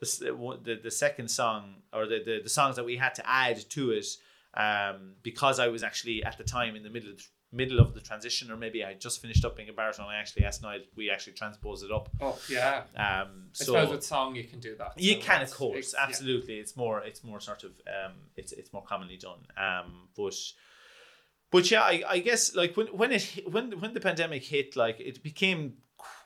[0.01, 3.59] the the the second song or the, the the songs that we had to add
[3.71, 4.07] to it,
[4.55, 7.21] um, because I was actually at the time in the middle of,
[7.53, 10.07] middle of the transition, or maybe I just finished up being a baritone.
[10.07, 12.09] I actually asked Niall we actually transposed it up.
[12.21, 12.83] Oh yeah.
[12.97, 14.93] Um, I so suppose with song you can do that.
[14.97, 16.05] you so can, of course, it's- yeah.
[16.07, 16.59] absolutely.
[16.59, 19.47] It's more, it's more sort of, um, it's it's more commonly done.
[19.57, 20.35] Um, but,
[21.51, 24.99] but yeah, I, I guess like when when it when when the pandemic hit, like
[25.01, 25.75] it became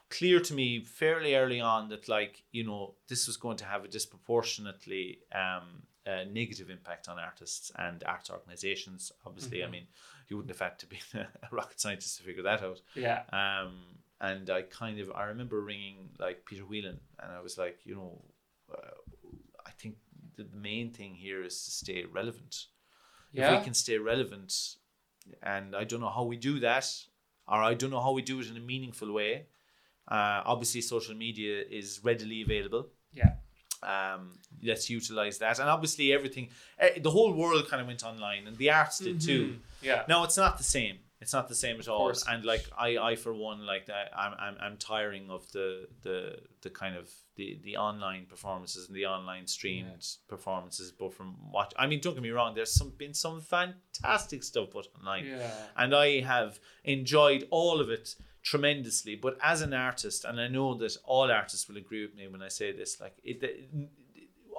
[0.08, 3.84] clear to me fairly early on that like you know this was going to have
[3.84, 9.12] a disproportionately um, uh, negative impact on artists and arts organizations.
[9.26, 9.86] Obviously, I mean,
[10.30, 12.80] you wouldn't have had to be a rocket scientist to figure that out.
[12.94, 13.22] Yeah.
[13.32, 13.74] Um,
[14.20, 17.94] and I kind of I remember ringing like Peter Whelan, and I was like, you
[17.94, 18.22] know,
[18.72, 19.16] uh,
[19.66, 19.96] I think
[20.36, 22.66] the main thing here is to stay relevant.
[23.32, 23.52] Yeah.
[23.52, 24.54] If we can stay relevant,
[25.42, 26.86] and I don't know how we do that,
[27.48, 29.46] or I don't know how we do it in a meaningful way.
[30.08, 32.88] Uh, obviously, social media is readily available.
[33.82, 34.14] Yeah.
[34.14, 38.46] Um, let's utilize that, and obviously, everything, eh, the whole world kind of went online,
[38.46, 39.56] and the arts did too.
[39.82, 40.02] Yeah.
[40.08, 40.98] No, it's not the same.
[41.22, 42.10] It's not the same at all.
[42.28, 46.38] And like I, I for one, like that, I'm, I'm, I'm tiring of the, the,
[46.62, 51.74] the kind of the, the online performances and the online streamed performances, both from watch.
[51.78, 52.54] I mean, don't get me wrong.
[52.54, 55.50] There's some been some fantastic stuff put online, Yeah.
[55.76, 59.16] and I have enjoyed all of it tremendously.
[59.16, 62.42] But as an artist, and I know that all artists will agree with me when
[62.42, 63.42] I say this, like it,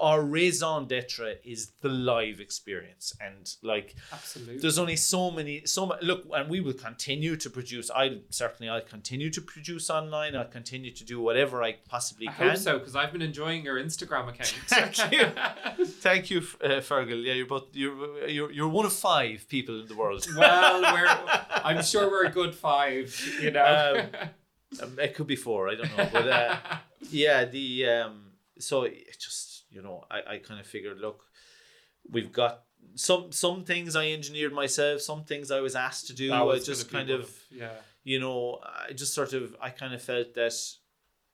[0.01, 4.57] our raison d'etre is the live experience, and like Absolutely.
[4.57, 8.67] there's only so many so much look and we will continue to produce i certainly
[8.67, 12.57] i'll continue to produce online i'll continue to do whatever i possibly I can hope
[12.57, 14.47] so because I've been enjoying your Instagram account.
[14.67, 15.85] Thank you.
[15.85, 19.87] thank you uh, fergal yeah you're both you're, you're you're one of five people in
[19.87, 21.07] the world well, we're,
[21.63, 23.15] I'm sure we're a good five.
[23.41, 24.07] You know.
[24.81, 26.57] Um, it could be four i don't know but uh,
[27.09, 31.23] yeah the um so it just you know i i kind of figured look
[32.09, 32.63] we've got
[32.95, 36.65] some some things i engineered myself some things i was asked to do i was
[36.65, 37.69] just kind one of yeah.
[38.03, 40.53] you know, I just sort of, I kind of felt that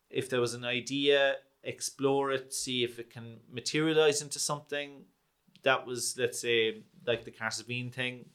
[0.09, 5.03] if there was an idea, explore it, see if it can materialize into something.
[5.63, 8.25] That was, let's say, like the Cahersiveen thing.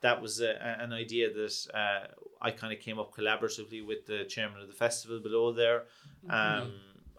[0.00, 2.06] That was a, an idea that uh,
[2.40, 5.84] I kind of came up collaboratively with the chairman of the festival below there.
[6.28, 6.72] Um,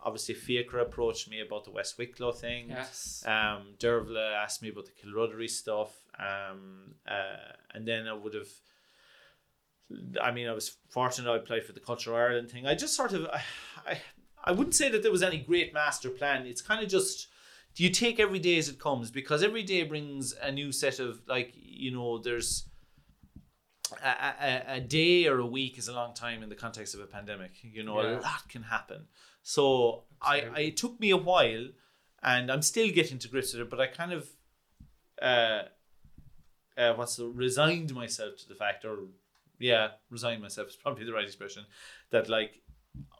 [0.04, 2.70] obviously, Fiacre approached me about the West Wicklow thing.
[2.70, 3.24] Yes.
[3.26, 5.91] Um, Dervla asked me about the Kilruddery stuff.
[6.20, 8.49] Um, uh, and then I would have,
[10.22, 12.66] I mean, I was fortunate I played for the Culture Ireland thing.
[12.66, 13.41] I just sort of, I,
[13.88, 14.01] I,
[14.43, 16.45] I wouldn't say that there was any great master plan.
[16.45, 17.28] It's kind of just,
[17.76, 19.10] do you take every day as it comes?
[19.10, 22.68] Because every day brings a new set of, like, you know, there's,
[24.04, 24.08] a,
[24.41, 27.06] a, a day or a week is a long time in the context of a
[27.06, 27.51] pandemic.
[27.64, 28.20] You know, Yeah.
[28.20, 29.08] a lot can happen.
[29.44, 31.68] So I, I, it took me a while,
[32.24, 33.70] and I'm still getting to grips with it.
[33.70, 34.30] But I kind of,
[35.22, 35.64] uh,
[36.78, 39.00] uh, what's the resigned myself to the fact, or
[39.60, 41.66] yeah, resigned myself is probably the right expression.
[42.10, 42.62] That like,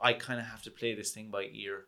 [0.02, 1.86] I kind of have to play this thing by ear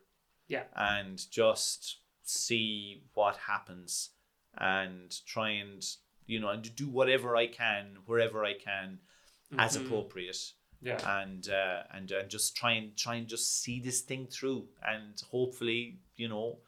[0.48, 0.64] Yeah.
[0.74, 4.10] and just see what happens
[4.58, 5.84] and try and
[6.26, 8.98] you know and do whatever I can wherever I can
[9.56, 9.82] as Mhm.
[9.86, 10.52] appropriate
[10.82, 11.20] Yeah.
[11.20, 15.14] and uh, and and just try and try and just see this thing through and
[15.30, 16.58] hopefully you know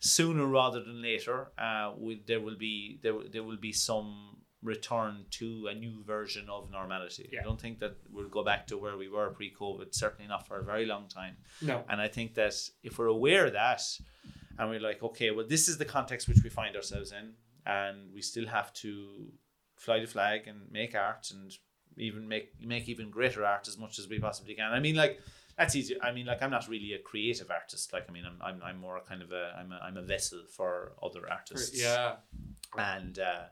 [0.00, 4.36] sooner rather than later uh we, there will be there, will- there will be some
[4.62, 7.40] return to a new version of normality Yeah.
[7.40, 10.58] I don't think that we'll go back to where we were pre-COVID certainly not for
[10.58, 11.84] a very long time No.
[11.88, 13.82] and I think that if we're aware of that
[14.58, 17.32] and we're like, okay, well, this is the context which we find ourselves in,
[17.66, 19.32] and we still have to
[19.76, 21.52] fly the flag and make art and
[21.96, 24.72] even make make even greater art as much as we possibly can.
[24.72, 25.20] I mean, like
[25.56, 25.96] that's easy.
[26.02, 27.92] I mean, like I'm not really a creative artist.
[27.92, 30.42] Like, I mean, I'm I'm, I'm more kind of a I'm a I'm a vessel
[30.50, 31.80] for other artists.
[31.80, 32.16] Yeah.
[32.76, 33.44] And uh,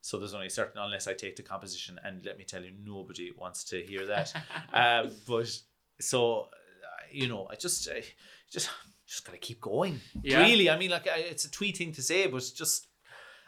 [0.00, 3.30] so there's only certain unless I take the composition, and let me tell you, nobody
[3.36, 4.34] wants to hear that.
[4.72, 5.50] um, but
[6.00, 8.02] so uh, you know, I just I
[8.50, 8.68] just
[9.06, 10.00] just gotta keep going.
[10.22, 10.40] Yeah.
[10.40, 12.88] Really, I mean, like I, it's a twee thing to say, but just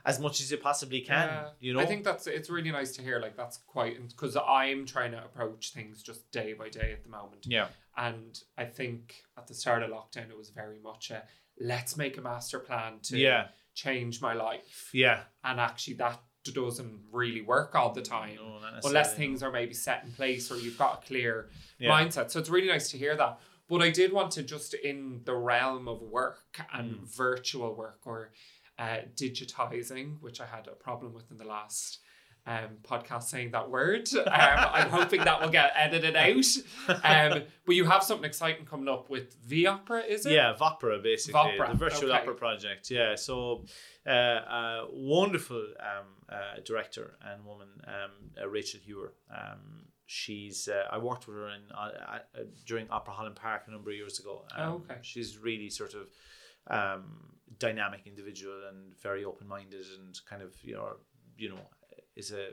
[0.07, 1.28] as much as you possibly can.
[1.28, 1.48] Yeah.
[1.61, 3.18] You know, I think that's it's really nice to hear.
[3.20, 7.11] Like that's quite because I'm trying to approach things just day by day at the
[7.11, 7.44] moment.
[7.46, 11.22] yeah, And I think at the start of lockdown, it was very much a
[11.61, 14.90] let's make a master plan to yeah, change my life.
[14.94, 15.20] yeah.
[15.42, 16.20] And actually, that
[16.54, 18.36] doesn't really work all the time.
[18.36, 21.48] No, Unless necessarily, things are maybe set in place or you've got a clear
[21.80, 21.90] Yeah.
[21.90, 22.30] mindset.
[22.30, 23.40] So it's really nice to hear that.
[23.68, 27.16] But I did want to just in the realm of work and Mm.
[27.16, 28.30] virtual work or
[28.78, 32.00] uh, digitizing, which I had a problem with in the last
[32.46, 34.08] um, podcast saying that word.
[34.14, 36.44] Um, I'm hoping that will get edited out.
[36.88, 40.32] Um, but you have something exciting coming up with V Opera, is it?
[40.32, 42.22] Yeah, Vopera basically, Vopera, the virtual okay.
[42.22, 42.90] opera project.
[42.90, 43.64] Yeah, so
[44.06, 48.10] uh, a wonderful um, uh, director and woman, um,
[48.40, 49.14] uh, Rachel Hewer.
[49.30, 51.90] Um, she's uh, I worked with her in uh,
[52.36, 54.44] uh, during Opera Holland Park a number of years ago.
[54.54, 55.00] Um, Oh, okay.
[55.02, 56.06] She's really sort of
[56.68, 57.04] um,
[57.58, 60.96] dynamic individual and very open minded and kind of you know
[61.38, 61.60] you know
[62.16, 62.50] is a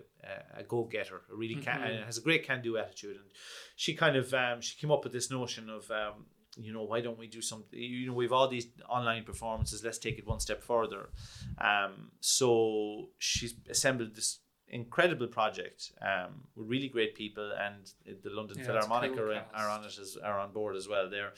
[0.59, 1.89] a, go getter, a really can Mhm.
[1.95, 3.15] and has a great can do attitude.
[3.15, 3.29] And
[3.75, 6.25] she kind of um, she came up with this notion of um,
[6.57, 7.79] you know why don't we do something?
[7.79, 9.83] You know we've all these online performances.
[9.83, 11.09] Let's take it one step further.
[11.57, 17.89] Um, so she's assembled this incredible project um, with really great people, and
[18.23, 21.09] the London Yeah, Philharmonic cool are, are on it as are on board as well.
[21.09, 21.33] They're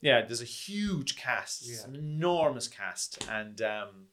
[0.00, 1.84] yeah, there's a huge cast, Yeah.
[1.86, 4.06] an enormous cast, and um,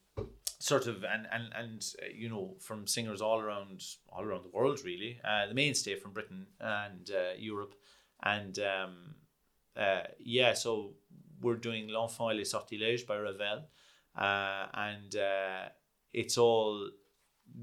[0.59, 4.49] sort of and and and uh, you know from singers all around all around the
[4.57, 5.19] world really.
[5.23, 7.75] Uh, the mainstay from Britain and uh, Europe,
[8.23, 9.15] and um,
[9.77, 10.93] uh, yeah, so
[11.41, 13.65] we're doing L'Enfant et les Sortilèges by Ravel,
[14.17, 15.69] uh, and uh,
[16.13, 16.89] it's all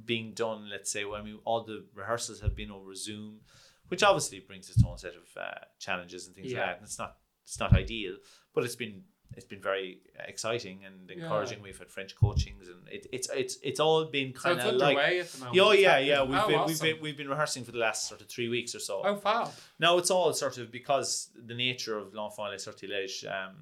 [0.05, 0.69] being done.
[0.71, 3.41] Let's say, well, I mean, all the rehearsals have been over Zoom,
[3.89, 6.77] which obviously brings its own set of uh, challenges and things like that.
[6.77, 8.17] And it's not it's not ideal,
[8.55, 9.03] but it's been
[9.37, 11.59] it's been very exciting and encouraging.
[11.59, 11.65] Yeah.
[11.65, 14.97] We've had French coachings, and it, it's it's it's all been kind of like.
[14.97, 15.59] the moment.
[15.61, 16.23] Oh yeah, yeah.
[16.23, 16.67] We've oh, been, awesome.
[16.67, 19.03] we've been we've been rehearsing for the last sort of three weeks or so.
[19.05, 19.51] Oh, fab.
[19.79, 23.25] Now it's all sort of because the nature of l'enfant et sortilège.
[23.27, 23.55] Um,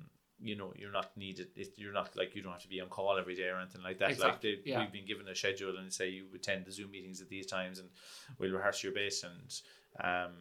[0.43, 1.49] you know, you're not needed.
[1.55, 3.83] It, you're not like you don't have to be on call every day or anything
[3.83, 4.13] like that.
[4.13, 4.81] Exactly, Like they, yeah.
[4.81, 7.79] we've been given a schedule and say you attend the Zoom meetings at these times,
[7.79, 7.91] and
[8.39, 9.61] we'll rehearse your bass and
[10.03, 10.33] um,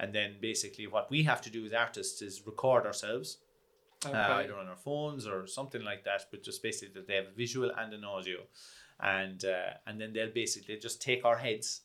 [0.00, 3.38] and then basically what we have to do as artists is record ourselves
[4.06, 4.16] Okay.
[4.18, 7.26] uh, either on our phones or something like that, but just basically that they have
[7.32, 8.38] a visual and an audio,
[8.98, 11.82] and uh, and then they'll basically just take our heads,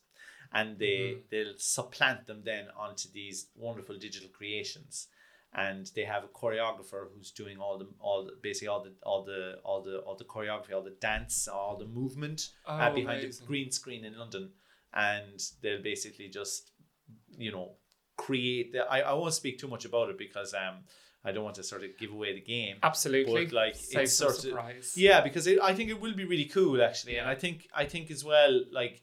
[0.58, 5.08] and they they'll supplant them then onto these wonderful digital creations,
[5.52, 9.22] and they have a choreographer who's doing all the all the, basically all the all
[9.22, 13.20] the all the all the choreography, all the dance, all the movement uh, Oh, behind
[13.24, 13.44] amazing.
[13.44, 14.52] a green screen in London,
[14.94, 16.70] and they'll basically just
[17.36, 17.72] you know
[18.16, 20.84] create the I, I won't speak too much about it because um
[21.24, 22.76] I don't want to sort of give away the game.
[22.84, 23.46] Absolutely.
[23.46, 24.94] But like Save it's sort of surprise.
[24.96, 27.84] yeah, because it, I think it will be really cool actually, and I think I
[27.84, 29.02] think as well like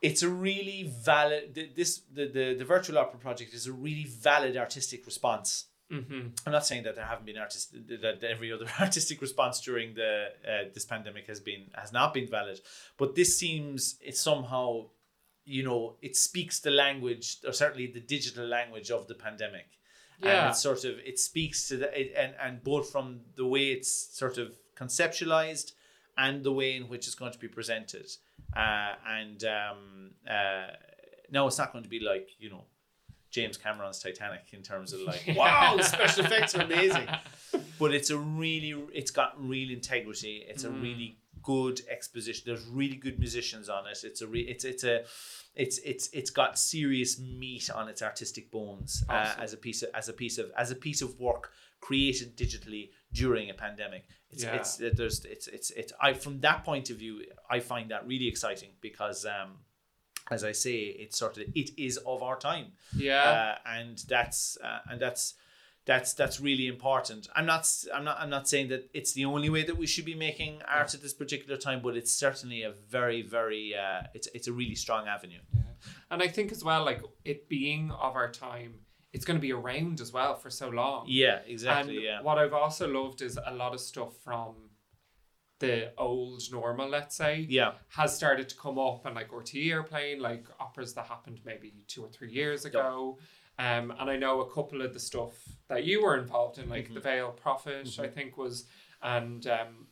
[0.00, 4.56] it's a really valid this the, the the virtual opera project is a really valid
[4.56, 5.66] artistic response.
[5.90, 6.28] Mm-hmm.
[6.44, 10.26] I'm not saying that there haven't been artists that every other artistic response during the
[10.46, 12.60] uh, this pandemic has been has not been valid,
[12.98, 14.88] but this seems it's somehow
[15.48, 19.66] you know it speaks the language or certainly the digital language of the pandemic.
[20.22, 20.46] Yeah.
[20.46, 23.68] And it sort of it speaks to the it, and and both from the way
[23.68, 25.72] it's sort of conceptualized
[26.16, 28.08] and the way in which it's going to be presented.
[28.54, 30.68] Uh, and um, uh,
[31.30, 32.64] no, it's not going to be like you know
[33.30, 37.08] James Cameron's Titanic in terms of like wow, the special effects are amazing.
[37.78, 40.44] But it's a really it's got real integrity.
[40.46, 41.18] It's a really
[41.54, 42.42] good exposition.
[42.48, 43.98] There's really good musicians on it.
[44.08, 44.96] It's a re, it's it's a
[45.64, 49.88] it's it's it's got serious meat on its artistic bones uh, as a piece of
[50.00, 51.44] as a piece of as a piece of work
[51.80, 52.84] created digitally
[53.20, 54.04] during a pandemic.
[54.30, 54.56] It's Yeah.
[54.58, 57.14] it's there's it's it's it's I from that point of view
[57.56, 59.50] I find that really exciting because um
[60.30, 62.66] as I say it's sort of it is of our time
[63.08, 63.30] Yeah.
[63.32, 65.24] uh, and that's uh, and that's
[65.88, 67.28] that's that's really important.
[67.34, 70.04] I'm not I'm not I'm not saying that it's the only way that we should
[70.04, 74.28] be making art at this particular time, but it's certainly a very very uh, it's
[74.34, 75.40] it's a really strong avenue.
[75.54, 75.62] Yeah.
[76.10, 78.74] and I think as well, like it being of our time,
[79.14, 81.06] it's going to be around as well for so long.
[81.08, 81.96] Yeah, exactly.
[81.96, 84.68] and yeah, what I've also loved is a lot of stuff from
[85.60, 90.20] the old normal, let's say, yeah, has started to come up, and like are playing
[90.20, 93.18] like operas that happened maybe two or three years ago.
[93.58, 95.32] Um, and I know a couple of the stuff
[95.68, 96.94] that you were involved in, like Mm-hmm.
[96.94, 98.66] the Veil Prophet, I think was,
[99.02, 99.86] and um,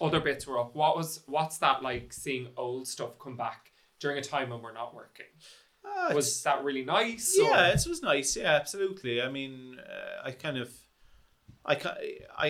[0.00, 0.74] other bits were up.
[0.76, 4.74] What was what's that like seeing old stuff come back during a time when we're
[4.74, 5.26] not working?
[5.86, 7.34] Ah, Was that really nice?
[7.40, 8.36] yeah, or- it was nice.
[8.36, 9.22] Yeah, absolutely.
[9.22, 10.70] I mean, uh, I kind of,
[11.64, 11.74] I,
[12.36, 12.46] I,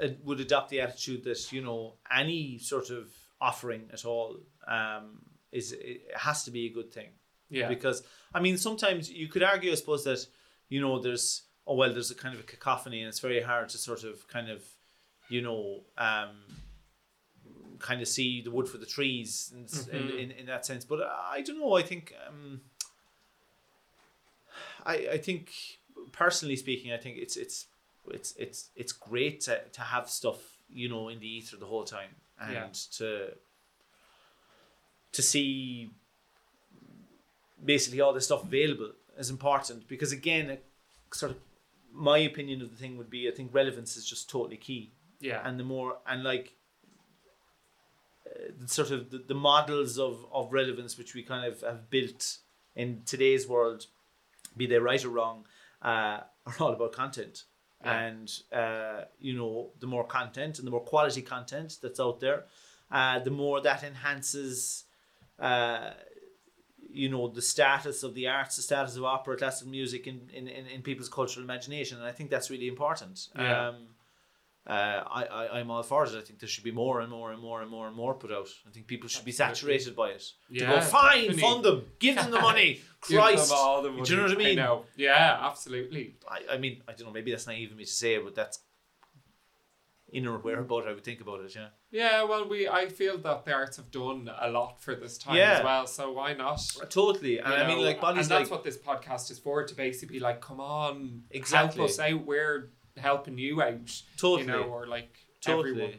[0.00, 5.20] I would adopt the attitude that you know any sort of offering at all um,
[5.52, 7.08] is it has to be a good thing.
[7.50, 10.24] Yeah, because I mean sometimes you could argue I suppose that
[10.68, 13.68] you know there's oh well there's a kind of a cacophony and it's very hard
[13.70, 14.62] to sort of kind of
[15.28, 16.36] you know um
[17.78, 20.84] kind of see the wood for the trees in, in, in, in that sense.
[20.84, 21.74] But I don't know.
[21.74, 22.60] I think um
[24.84, 25.50] I I think
[26.12, 27.66] personally speaking I think it's it's
[28.10, 30.38] it's it's it's great to, to have stuff
[30.68, 32.68] you know in the ether the whole time and Yeah.
[32.98, 33.32] to
[35.12, 35.90] to see
[37.64, 40.64] basically all this stuff available is important because again it
[41.12, 41.38] sort of
[41.92, 44.92] my opinion of the thing would be I think relevance is just totally key.
[45.20, 46.54] Yeah, and the more and like
[48.26, 51.90] uh, the sort of the, the models of of relevance which we kind of have
[51.90, 52.38] built
[52.74, 53.86] in today's world
[54.56, 55.46] be they right or wrong
[55.82, 57.44] uh, are all about content.
[57.82, 58.00] Yeah.
[58.08, 62.44] and uh, you know the more content and the more quality content that's out there
[62.90, 64.84] uh, the more that enhances
[65.38, 65.90] uh,
[66.92, 70.48] you know the status of the arts, the status of opera, classical music in, in,
[70.48, 73.28] in, in people's cultural imagination, and I think that's really important.
[73.36, 73.68] Yeah.
[73.68, 73.76] Um,
[74.66, 74.72] uh,
[75.10, 76.10] I, I I'm all for it.
[76.14, 78.30] I think there should be more and more and more and more and more put
[78.30, 78.48] out.
[78.66, 80.20] I think people should be saturated by it.
[80.20, 81.42] To Yeah, go fine, definitely.
[81.42, 82.74] fund them, give them the money.
[83.08, 84.44] Them Christ, all the do you know what I money.
[84.44, 84.56] mean?
[84.56, 84.84] know.
[84.96, 86.16] Yeah, absolutely.
[86.30, 87.12] I, I mean, I don't know.
[87.12, 88.58] Maybe that's naive of me to say, but that's
[90.12, 91.54] in or whereabout I would think about it.
[91.54, 91.68] Yeah.
[91.90, 95.36] Yeah, well, we I feel that the arts have done a lot for this time
[95.36, 95.58] Yeah.
[95.58, 95.86] as well.
[95.86, 96.60] So why not?
[96.88, 99.38] Totally, and You I mean, know, like bodies and that's like what this podcast is
[99.38, 101.78] for to basically be like, come on, Exactly.
[101.78, 102.24] help us out.
[102.26, 105.70] We're helping you out, totally, you know, or like totally.
[105.70, 105.94] everyone.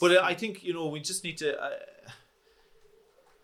[0.00, 1.58] But uh, I think you know we just need to.
[1.62, 1.70] Uh,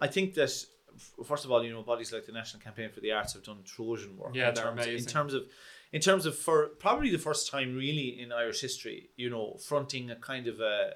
[0.00, 3.00] I think that f- first of all, you know, bodies like the National Campaign for
[3.00, 4.34] the Arts have done Trojan work.
[4.34, 5.08] Yeah, in they're terms, In amazing.
[5.08, 5.44] terms of,
[5.92, 10.10] in terms of for probably the first time really in Irish history, you know, fronting
[10.10, 10.94] a kind of a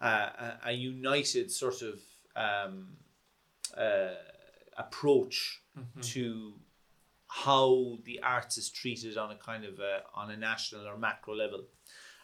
[0.00, 2.00] a, a, united sort of
[2.34, 2.96] um,
[3.76, 4.14] uh,
[4.76, 6.00] approach Mm-hmm.
[6.02, 6.52] to
[7.28, 11.34] how the arts is treated on a kind of a, on a national or macro
[11.34, 11.64] level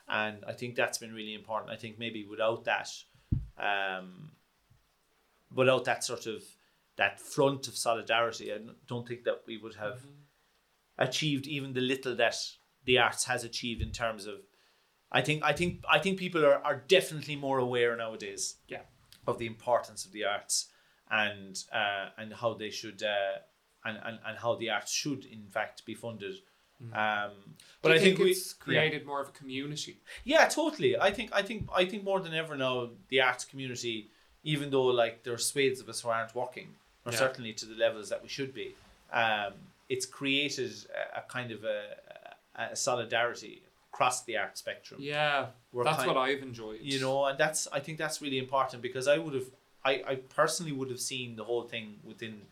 [0.08, 1.70] and I think that's been really important.
[1.70, 2.88] I think maybe without that,
[3.58, 4.30] um,
[5.54, 6.42] without that sort of
[6.96, 10.00] that front of solidarity, I don't think that we would have
[10.98, 12.36] achieved even the little that
[12.84, 14.36] the arts has achieved in terms of.
[15.10, 18.82] I think I think I think people are, are definitely more aware nowadays Yeah.
[19.26, 20.66] of the importance of the arts
[21.10, 23.38] and uh, and how they should uh,
[23.84, 26.36] and, and, and how the arts should in fact be funded.
[26.92, 27.32] Um,
[27.82, 28.64] but I think, we it's yeah.
[28.64, 29.96] created more of a community.
[30.24, 30.96] Yeah, totally.
[30.96, 34.10] I think I think I think more than ever now the arts community,
[34.44, 36.68] even though like there are swathes of us who aren't working,
[37.04, 37.18] or Yeah.
[37.18, 38.74] certainly to the levels that we should be,
[39.12, 39.54] um,
[39.88, 40.72] it's created
[41.14, 41.96] a, a kind of a,
[42.72, 43.62] a solidarity
[43.92, 45.00] across the art spectrum.
[45.02, 46.80] Yeah, We're that's kind- what I've enjoyed.
[46.82, 49.46] You know, and that's I think that's really important because I would have
[49.84, 52.42] I, I personally would have seen the whole thing within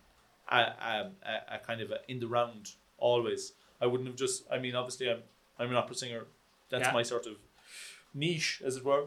[0.48, 1.10] a, a,
[1.54, 3.52] a, kind of a, in the round always.
[3.80, 5.22] I wouldn't have just I mean obviously I'm
[5.58, 6.24] I'm an opera singer.
[6.70, 6.92] That's Yeah.
[6.92, 7.36] my sort of
[8.14, 9.04] niche as it were.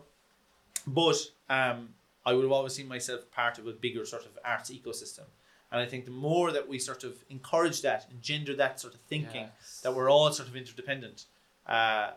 [0.88, 1.18] But
[1.50, 1.90] um
[2.26, 5.26] I would have always seen myself part of a bigger sort of arts ecosystem.
[5.72, 8.99] And I think the more that we sort of encourage that, engender that sort of
[9.01, 9.82] thinking, Yes.
[9.84, 11.26] that we're all sort of interdependent,
[11.67, 12.11] uh,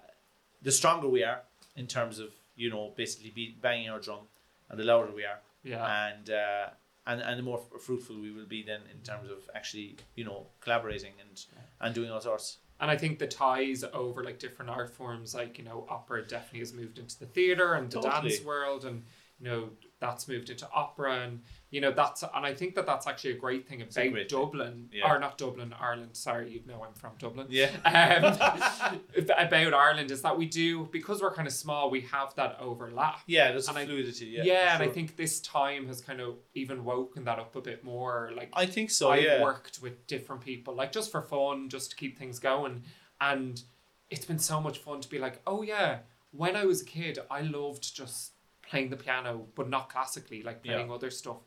[0.63, 1.43] the stronger we are
[1.77, 4.21] in terms of you know basically be banging our drum,
[4.69, 6.09] and the louder we are, Yeah.
[6.09, 6.69] and uh,
[7.07, 10.47] and and the more fruitful we will be then in terms of actually you know
[10.61, 11.45] collaborating and
[11.81, 12.59] and doing all sorts.
[12.81, 16.61] And I think the ties over like different art forms, like you know, opera definitely
[16.61, 18.31] has moved into the theater and the Totally.
[18.31, 19.05] dance world, and
[19.41, 21.43] you know that's moved into opera, and
[21.73, 24.27] you know that's and I think that that's actually a great thing about great thing.
[24.29, 25.11] Dublin, Yeah.
[25.11, 26.11] or not Dublin, Ireland.
[26.17, 27.49] Sorry, you know I'm from Dublin.
[27.51, 27.71] Yeah.
[27.85, 28.91] Um,
[29.39, 33.21] about Ireland is that we do because we're kind of small, we have that overlap.
[33.27, 34.27] Yeah, there's And I- fluidity.
[34.27, 37.61] Yeah, Yeah, and I think this time has kind of even woken that up a
[37.61, 38.31] bit more.
[38.37, 39.11] Like I think so.
[39.11, 42.83] I've yeah, worked with different people, like just for fun, just to keep things going.
[43.21, 43.63] And
[44.11, 46.01] it's been so much fun to be like, oh yeah,
[46.33, 48.33] when I was a kid, I loved just
[48.69, 51.39] playing the piano, but not classically, like playing other stuff.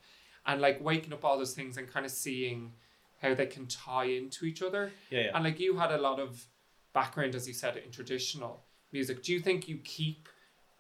[0.48, 2.74] And like waking up all those things and kind of seeing
[3.22, 4.92] how they can tie into each other.
[5.10, 5.32] yeah, yeah.
[5.34, 6.46] And like you had a lot of
[6.94, 9.24] background, as you said, in traditional music.
[9.24, 10.30] Do you think you keep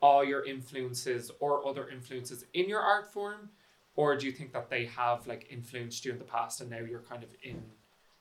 [0.01, 3.49] all your influences or other influences in your art form?
[3.95, 6.79] Or do you think that they have like influenced you in the past and now
[6.79, 7.63] you're kind of in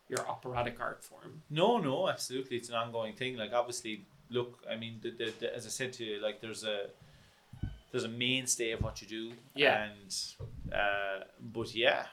[0.08, 1.42] your operatic art form?
[1.50, 2.56] No, no, absolutely.
[2.56, 3.36] It's an ongoing thing.
[3.36, 6.64] Like obviously, look, I mean, the, the, the, as I said to you, like there's
[6.64, 6.90] a
[7.94, 9.24] there's a mainstay of what you do.
[9.54, 9.84] Yeah.
[9.84, 10.10] And
[10.82, 12.06] uh, but yeah,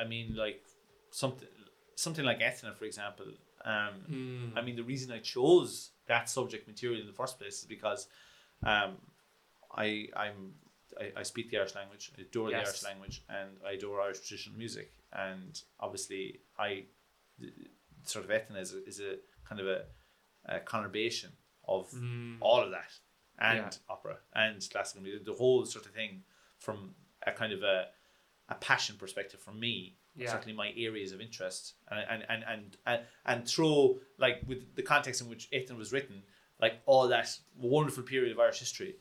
[0.00, 0.60] I- mean, like
[1.12, 1.46] something
[1.94, 3.26] something like Eithne, for example.
[3.64, 4.58] Um, Mm.
[4.58, 8.08] I mean, the reason I chose that subject material in the first place is because
[8.72, 8.96] um,
[9.84, 10.38] I I'm
[11.00, 14.20] I, I speak the Irish language, I adore the Irish language, and I adore Irish
[14.26, 14.88] traditional music.
[15.12, 16.70] And obviously, I
[18.12, 19.12] sort of Eithne is a, is a
[19.48, 19.80] kind of a,
[20.46, 21.30] a conurbation
[21.68, 22.38] of Mm.
[22.40, 22.90] all of that
[23.38, 23.70] and Yeah.
[23.88, 26.22] opera and classical music, the whole sort of thing
[26.58, 26.94] from
[27.26, 27.88] a kind of a
[28.48, 30.30] a passion perspective for me Yeah.
[30.30, 35.22] certainly my areas of interest and and and and and, throw like with the context
[35.22, 36.22] in which Eithne was written
[36.60, 38.96] like all that wonderful period of Irish history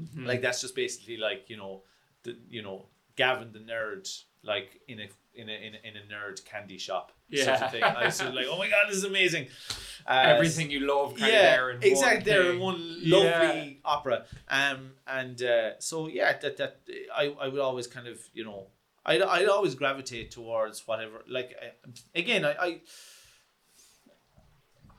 [0.00, 0.26] Mm-hmm.
[0.26, 1.82] like that's just basically like you know
[2.24, 4.08] the you know Gavin the nerd
[4.42, 7.82] like in a in a in a, in a nerd candy shop sort of thing
[7.82, 9.46] I was like oh my god this is amazing
[10.06, 12.30] uh, Everything you love kind yeah, of there in exactly.
[12.32, 13.16] one There in one Yeah.
[13.40, 16.80] lovely opera, um, and uh, so yeah, that that
[17.16, 18.66] I, I would always kind of you know
[19.06, 22.80] I'd, I'd always gravitate towards whatever like uh, again I, I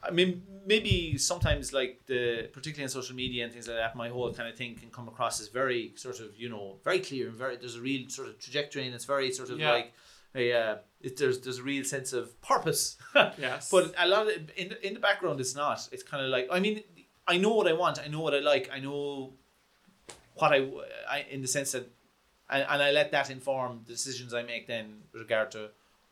[0.07, 4.09] I mean maybe sometimes like the particularly in social media and things like that my
[4.09, 7.27] whole kind of thing can come across as very sort of you know very clear
[7.29, 9.71] and very there's a real sort of trajectory and it's very sort of Yeah.
[9.71, 9.93] like
[10.35, 12.97] a uh, it, there's there's a real sense of purpose.
[13.37, 13.69] Yes.
[13.73, 15.87] but a lot of in the- in the background, it's not.
[15.93, 16.83] It's kind of like I mean,
[17.27, 17.99] I know what I want.
[17.99, 18.69] I know what I like.
[18.73, 19.33] I know
[20.35, 20.67] what I,
[21.09, 21.89] I in the sense that,
[22.49, 25.69] and, and I let that inform the decisions I make then with regard to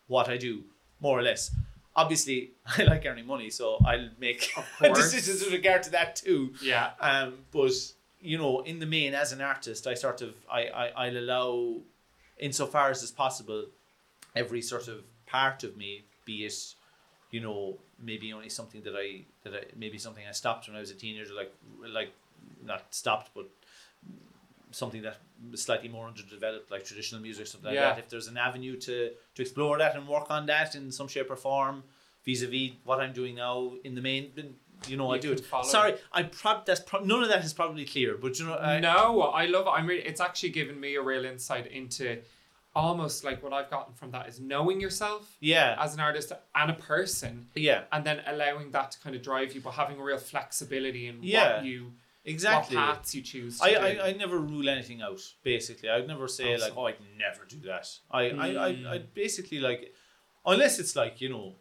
[0.08, 0.64] what I do,
[1.02, 1.52] more or less.
[1.96, 6.54] Obviously, I like earning money, so I'll make decisions with regard to that too.
[6.62, 6.92] yeah.
[7.00, 7.72] Um, but
[8.20, 11.78] you know, in the main, as an artist, I sort of I, I I'll allow,
[12.38, 13.66] insofar as is possible,
[14.36, 16.76] every sort of part of me, be it,
[17.32, 20.80] you know, maybe only something that I that I maybe something I stopped when I
[20.80, 21.54] was a teenager, like
[21.88, 22.14] like
[22.64, 23.50] not stopped, but
[24.74, 25.18] something that
[25.52, 27.90] was slightly more underdeveloped, like traditional music, something like Yeah.
[27.94, 28.00] that.
[28.00, 31.30] If there's an avenue to to explore that and work on that in some shape
[31.32, 31.84] or form,
[32.26, 34.56] vis-a-vis what I'm doing now in the main, then,
[34.88, 35.42] you know, I do it.
[35.46, 38.56] follow Sorry, I prob that's prob- none of that is probably clear, but you know,
[38.56, 39.72] I, no, I love it.
[39.72, 42.22] I'm really, it's actually given me a real insight into
[42.76, 46.72] almost like what I've gotten from that is knowing yourself yeah, as an artist and
[46.72, 50.04] a person yeah, and then allowing that to kind of drive you but having a
[50.04, 51.92] real flexibility in Yeah, what you
[52.26, 52.76] exactly.
[52.78, 53.74] what paths you choose I.
[53.76, 55.22] I, I never rule anything out.
[55.44, 56.70] Basically, I'd never say Awesome.
[56.70, 58.88] like, "Oh, I'd never do that." I, I, I, Mm.
[58.88, 59.94] I basically like,
[60.46, 61.56] unless it's like you know,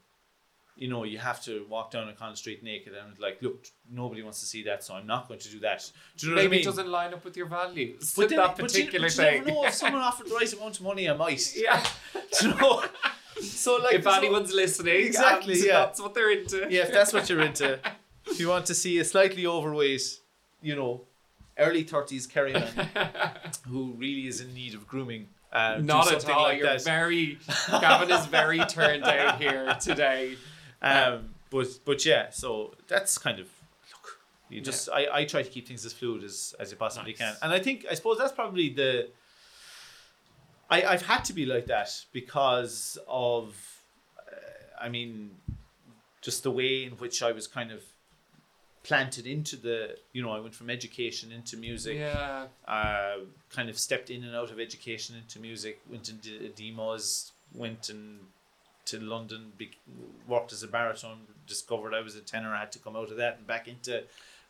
[0.77, 4.23] you know, you have to walk down a Collins Street naked, and like, look, nobody
[4.23, 5.91] wants to see that, so I'm not going to do that.
[6.17, 6.61] Do you know Maybe what I mean?
[6.61, 8.15] it doesn't line up with your values.
[8.17, 9.45] But then, that but particular you, but you thing.
[9.45, 11.55] never know if someone offered the right amount of money, I might.
[11.57, 11.85] yeah.
[12.43, 12.83] You know?
[13.43, 15.73] So like, if there's no- anyone's listening, Exactly, yeah.
[15.85, 16.67] that's what they're into.
[16.71, 17.79] yeah, if that's what you're into,
[18.27, 20.01] if you want to see a slightly overweight,
[20.63, 21.03] you know,
[21.59, 22.89] early thirties Kerry man
[23.69, 26.45] who really is in need of grooming, uh, Not at all.
[26.45, 26.83] like You're that.
[26.85, 27.39] very
[27.71, 30.37] Gavin is very turned out here today.
[30.81, 33.47] um, but but yeah, so that's kind of
[33.93, 34.19] look.
[34.49, 37.19] You just I, I try to keep things as fluid as as you possibly Nice.
[37.19, 39.09] can, and I think I suppose that's probably the.
[40.71, 43.55] I I've had to be like that because of,
[44.19, 45.33] uh, I mean,
[46.23, 47.83] just the way in which I was kind of
[48.83, 52.47] planted into the you know I went from education into music Yeah.
[52.67, 53.19] uh,
[53.51, 58.19] kind of stepped in and out of education into music, went into DMus, went and
[58.87, 59.71] to London, be,
[60.27, 63.17] worked as a baritone, discovered I was a tenor, I had to come out of
[63.19, 64.03] that and back into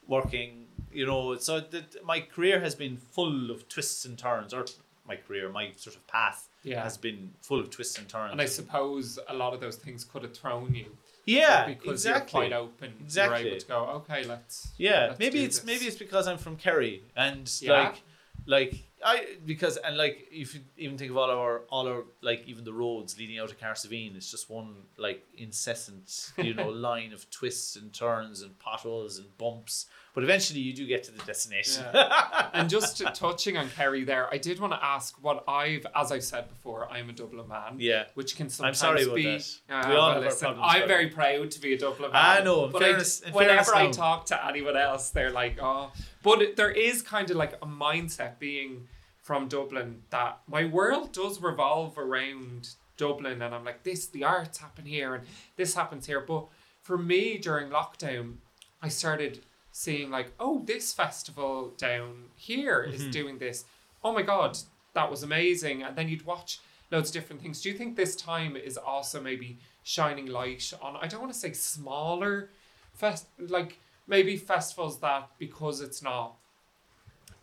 [0.08, 4.64] working, you know, so that my career has been full of twists and turns, or
[5.06, 6.82] my career, my sort of path Yeah.
[6.82, 8.32] has been full of twists and turns.
[8.32, 10.96] And I suppose a lot of those things could have thrown you.
[11.24, 12.40] Yeah, because exactly.
[12.40, 12.94] you're quite open.
[13.00, 13.40] Exactly.
[13.40, 14.68] You're able to go, okay, let's.
[14.76, 17.72] Yeah, let's maybe it's this." maybe it's because I'm from Kerry and Yeah.
[17.84, 18.02] like
[18.46, 22.44] like I because and like if you even think of all our all our like
[22.46, 27.12] even the roads leading out of Cahersiveen, it's just one like incessant you know line
[27.12, 29.86] of twists and turns and potholes and bumps.
[30.14, 31.84] But eventually you do get to the destination.
[32.52, 36.22] and just touching on Kerry there, I did want to ask what I've, as I've
[36.22, 37.76] said before, I'm a Dublin man.
[37.78, 38.04] Yeah.
[38.12, 39.24] Which can I'm sometimes sorry about be.
[39.24, 39.58] that.
[39.70, 42.40] Uh, We all well, have our problems, I'm very proud to be a Dublin man.
[42.40, 45.90] I know, But fairness- I, whenever I talk to anyone else, they're like, oh.
[46.22, 48.88] But there is kind of like a mindset being
[49.22, 54.58] from Dublin that my world does revolve around Dublin, and I'm like, this, the arts
[54.58, 55.24] happen here, and
[55.56, 56.20] this happens here.
[56.20, 56.46] But
[56.82, 58.34] for me, during lockdown,
[58.82, 63.10] I started seeing like, oh, this festival down here is mm-hmm.
[63.10, 63.64] doing this.
[64.04, 64.58] Oh my god,
[64.94, 65.82] that was amazing!
[65.82, 66.58] And then you'd watch
[66.90, 67.62] loads of different things.
[67.62, 70.96] Do you think this time is also maybe shining light on?
[71.00, 72.50] I don't want to say smaller
[72.92, 76.34] fest, like maybe festivals that because it's not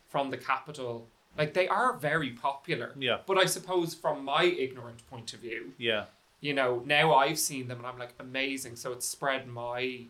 [0.10, 1.08] from the capital,
[1.38, 2.94] like they are very popular.
[2.98, 3.20] Yeah.
[3.26, 6.06] But I suppose from my ignorant point of view, yeah.
[6.42, 8.76] you know, now I've seen them and I'm like amazing.
[8.76, 10.02] So it's spread my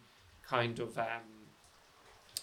[0.48, 1.06] kind of um,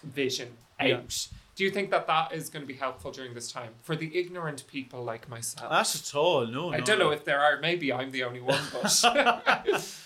[0.03, 0.49] vision
[0.81, 0.89] out.
[0.89, 1.39] Yeah.
[1.57, 4.15] Do you think that that is going to be helpful during this time for the
[4.17, 5.71] ignorant people like myself?
[5.71, 6.47] Not at all.
[6.47, 6.73] No.
[6.73, 7.05] I no, don't no.
[7.07, 7.59] know if there are.
[7.61, 9.03] Maybe I'm the only one, but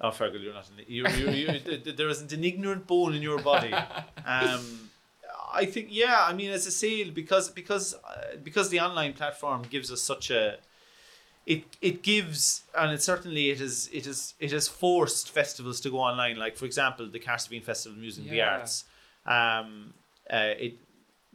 [0.00, 0.68] Oh, Fergal, you're not.
[0.68, 3.72] An, you, you, you, th- th- there isn't an ignorant bone in your body.
[4.24, 4.87] Um,
[5.62, 6.18] I think, yeah.
[6.30, 10.30] I mean, as I say, because because uh, because the online platform gives us such
[10.30, 10.58] a,
[11.46, 15.90] it it gives, and it certainly it is it is it has forced festivals to
[15.90, 16.36] go online.
[16.36, 18.84] Like for example, the Cahersiveen Festival of Music and the Arts.
[19.26, 19.94] Um,
[20.30, 20.74] uh, it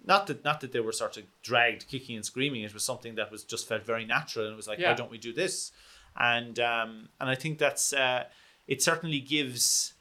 [0.05, 2.61] not that not that they were sort of dragged kicking and screaming.
[2.63, 4.89] It was something that was just felt very natural, and it was like, Yeah.
[4.91, 5.71] why don't we do this?
[6.17, 8.23] And um, and I think that's uh,
[8.67, 8.81] it.
[8.83, 9.93] Certainly gives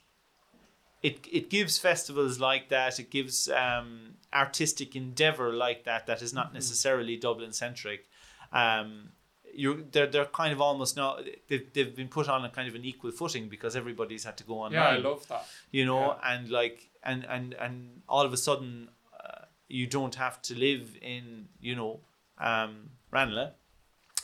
[1.03, 2.99] it it gives festivals like that.
[2.99, 8.09] It gives um, artistic endeavor like that that is not necessarily Dublin centric.
[8.51, 9.09] Um,
[9.53, 11.17] you're they're they're kind of almost now
[11.47, 14.43] they've, they've been put on a kind of an equal footing because everybody's had to
[14.43, 15.45] go online yeah, I love that.
[15.69, 20.41] you know and like and and and all of a sudden uh, you don't have
[20.43, 21.99] to live in you know
[22.39, 23.51] um Ranelagh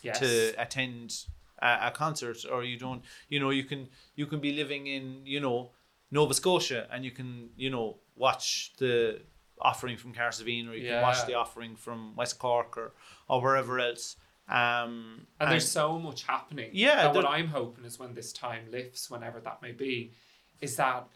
[0.02, 0.20] Yes.
[0.20, 1.26] to attend
[1.62, 5.22] a, a concert, or you don't, you know, you can you can be living in
[5.26, 5.72] you know
[6.12, 9.22] Nova Scotia and you can you know watch the
[9.62, 12.94] offering from Cahersiveen or you can watch the offering from West Cork or
[13.28, 14.16] or wherever else.
[14.48, 16.72] Um, And there's so much happening.
[16.74, 20.12] Yeah, what I'm hoping is when this time lifts, whenever that may be,
[20.60, 21.08] is that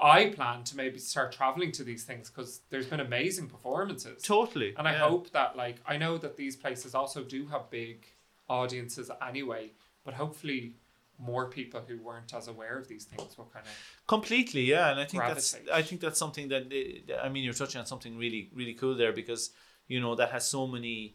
[0.00, 4.22] I plan to maybe start traveling to these things because there's been amazing performances.
[4.22, 5.08] totally, And I yeah.
[5.08, 8.06] hope that, like, I know that these places also do have big
[8.48, 9.72] audiences anyway,
[10.04, 10.76] but hopefully
[11.22, 13.72] more people who weren't as aware of these things will kind of.
[14.06, 17.54] completely yeah and i think that's i think that's something that uh, i mean you're
[17.54, 19.50] touching on something really really cool there because
[19.86, 21.14] you know that has so many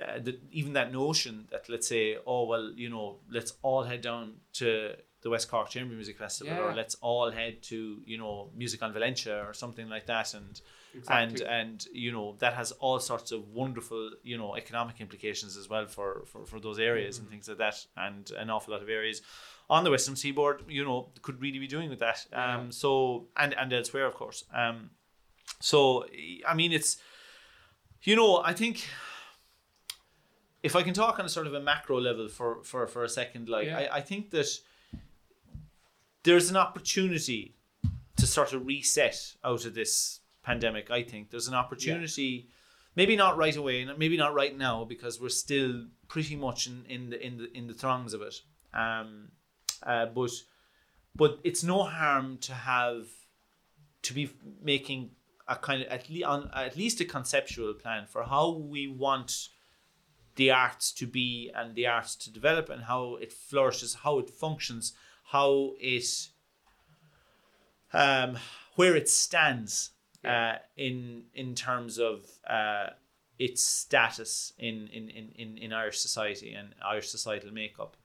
[0.00, 4.02] uh, the, even that notion that let's say oh well you know let's all head
[4.02, 8.50] down to the west cork chamber music festival or let's all head to you know
[8.56, 10.34] music on Valentia or something like that.
[10.34, 10.60] And
[10.92, 11.44] Exactly.
[11.46, 15.68] and and you know that has all sorts of wonderful you know economic implications as
[15.68, 17.76] well for for, for those areas and things like that.
[17.96, 19.22] And an awful lot of areas
[19.68, 22.26] on the western seaboard you know could really be doing with that.
[22.32, 24.44] Um so and and elsewhere of course.
[24.52, 24.90] Um
[25.60, 26.06] so
[26.48, 26.96] i mean it's
[28.02, 28.86] you know i think
[30.62, 33.08] if i can talk on a sort of a macro level for for for a
[33.08, 33.78] second like Yeah.
[33.92, 34.46] I, I think that
[36.22, 37.54] there's an opportunity
[38.16, 40.90] to sort of reset out of this pandemic.
[40.90, 42.48] I think there's an opportunity,
[42.96, 46.84] maybe not right away, and maybe not right now, because we're still pretty much in,
[46.88, 48.40] in the in the in the throngs of it.
[48.74, 49.28] Um,
[49.82, 50.30] uh, but
[51.14, 53.06] but it's no harm to have
[54.02, 54.30] to be
[54.62, 55.10] making
[55.48, 59.48] a kind of at least on at least a conceptual plan for how we want
[60.36, 64.30] the arts to be and the arts to develop and how it flourishes, how it
[64.30, 64.92] functions,
[65.30, 66.28] how it
[67.92, 68.38] um,
[68.76, 69.90] where it stands
[70.24, 72.90] uh, in in terms of uh,
[73.38, 77.96] its status in, in, in, in, in Irish society and Irish societal makeup.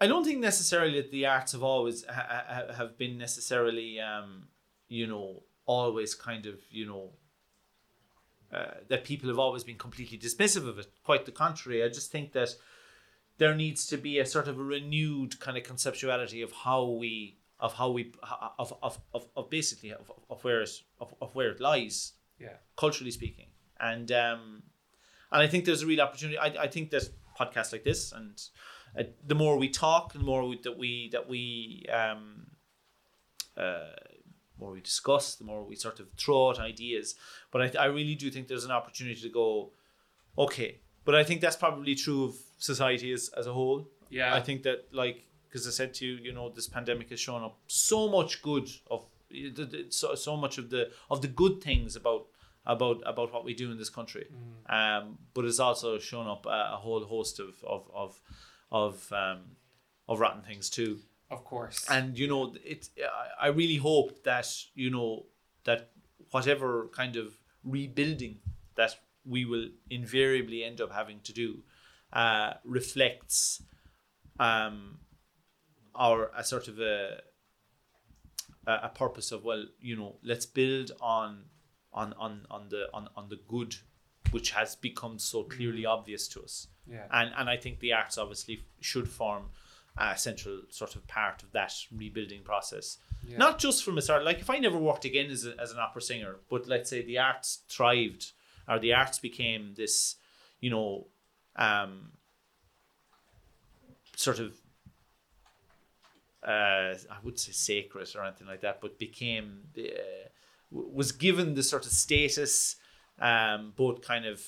[0.00, 4.48] I don't think necessarily that the arts have always ha- have been necessarily, um,
[4.88, 7.10] you know, always kind of, you know,
[8.52, 10.86] uh, that people have always been completely dismissive of it.
[11.04, 11.84] Quite the contrary.
[11.84, 12.56] I just think that
[13.38, 17.38] there needs to be a sort of a renewed kind of conceptuality of how we
[17.60, 18.12] of how we
[18.58, 20.70] of of, of, of basically of, of where it
[21.00, 22.56] of, of where it lies Yeah.
[22.76, 23.48] culturally speaking.
[23.80, 24.62] And um
[25.32, 27.04] and i think there's a real opportunity i, I think that
[27.40, 28.40] podcasts like this and
[28.98, 32.46] uh, the more we talk the more we, that we that we um
[33.56, 33.94] uh
[34.58, 37.16] more we discuss the more we sort of throw out ideas.
[37.50, 39.72] But i, I really do think there's an opportunity to go
[40.38, 40.80] okay.
[41.04, 42.34] But i think that's probably true of
[42.72, 43.80] society as, as a whole
[44.18, 44.34] Yeah.
[44.38, 45.16] i think that like
[45.46, 47.54] because i said to you you know this pandemic has shown up
[47.88, 49.00] so much good of
[49.90, 50.82] so, so much of the
[51.12, 52.22] of the good things about
[52.74, 54.26] about about what we do in this country
[54.78, 55.04] um
[55.34, 58.10] but it's also shown up a, a whole host of of of
[58.82, 59.40] of um
[60.08, 60.92] of rotten things too
[61.36, 61.78] Of course.
[61.96, 62.42] and you know
[62.72, 62.82] it
[63.46, 64.46] i really hope that
[64.82, 65.10] you know
[65.68, 65.80] that
[66.34, 66.68] whatever
[67.00, 67.26] kind of
[67.76, 68.34] rebuilding
[68.80, 68.92] that
[69.34, 71.48] we will invariably end up having to do
[72.14, 73.62] uh, reflects
[74.38, 74.98] um,
[75.94, 77.20] our a sort of a
[78.66, 81.44] a purpose of well you know let's build on
[81.92, 83.74] on on on the on, on the good
[84.30, 87.06] which has become so clearly obvious to us Yeah.
[87.12, 89.50] and and I think the arts obviously should form
[89.98, 92.98] a central sort of part of that rebuilding process.
[93.24, 93.36] Yeah.
[93.38, 95.78] Not just from a start, like if I never worked again as, a, as an
[95.78, 98.32] opera singer, but let's say the arts thrived
[98.66, 100.16] or the arts became this,
[100.60, 101.06] you know,
[101.56, 102.12] um,
[104.16, 104.54] sort of,
[106.46, 110.28] uh, I would say sacred or anything like that, but became, uh,
[110.70, 112.76] was given the sort of status,
[113.18, 114.42] um, both kind of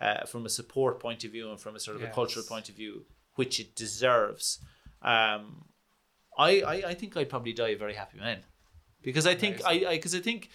[0.00, 2.68] uh, from a support point of view and from a sort of a cultural point
[2.68, 3.04] of view,
[3.34, 4.60] which it deserves.
[5.02, 5.64] Um,
[6.36, 8.44] I, I, I think I'd probably die a very happy man.
[9.02, 10.50] Because I think I because I, think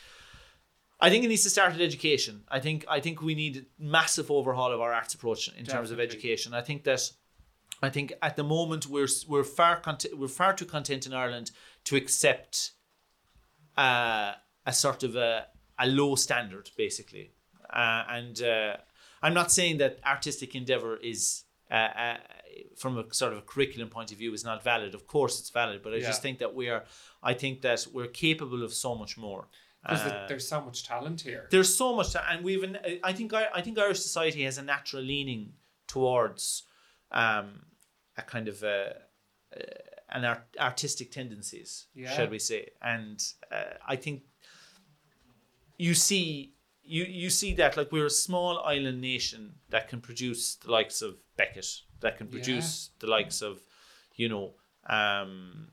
[1.05, 2.43] I think it needs to start at education.
[2.57, 5.99] I think I think we need massive overhaul of our arts approach in terms of
[5.99, 6.53] education.
[6.53, 7.01] I think that
[7.81, 11.51] I think at the moment we're we're far content, we're far too content in Ireland
[11.87, 12.71] to accept
[13.77, 14.33] uh,
[14.65, 15.47] a sort of a,
[15.77, 17.31] a low standard basically.
[17.69, 18.77] Uh, and uh,
[19.21, 22.17] I'm not saying that artistic endeavor is uh, uh,
[22.77, 24.93] from a sort of a curriculum point of view is not valid.
[24.95, 26.07] Of course, it's valid, but I Yeah.
[26.07, 26.85] just think that we are.
[27.21, 29.47] I think that we're capable of so much more.
[29.83, 31.47] Because Uh, there's so much talent here.
[31.51, 32.63] there's so much, to, and we've.
[32.63, 33.33] An, I think.
[33.33, 35.53] I, I think Irish society has a natural leaning
[35.87, 36.63] towards
[37.11, 37.65] um,
[38.17, 38.95] a kind of a,
[39.55, 39.59] uh,
[40.09, 42.11] an art, artistic tendencies, Yeah.
[42.15, 42.69] shall we say?
[42.81, 44.23] And uh, I think
[45.77, 46.53] you see.
[46.85, 51.01] You, you see that like we're a small island nation that can produce the likes
[51.01, 51.65] of Beckett,
[52.01, 53.61] that can produce the likes of,
[54.17, 54.55] you know,
[54.89, 55.72] um, uh,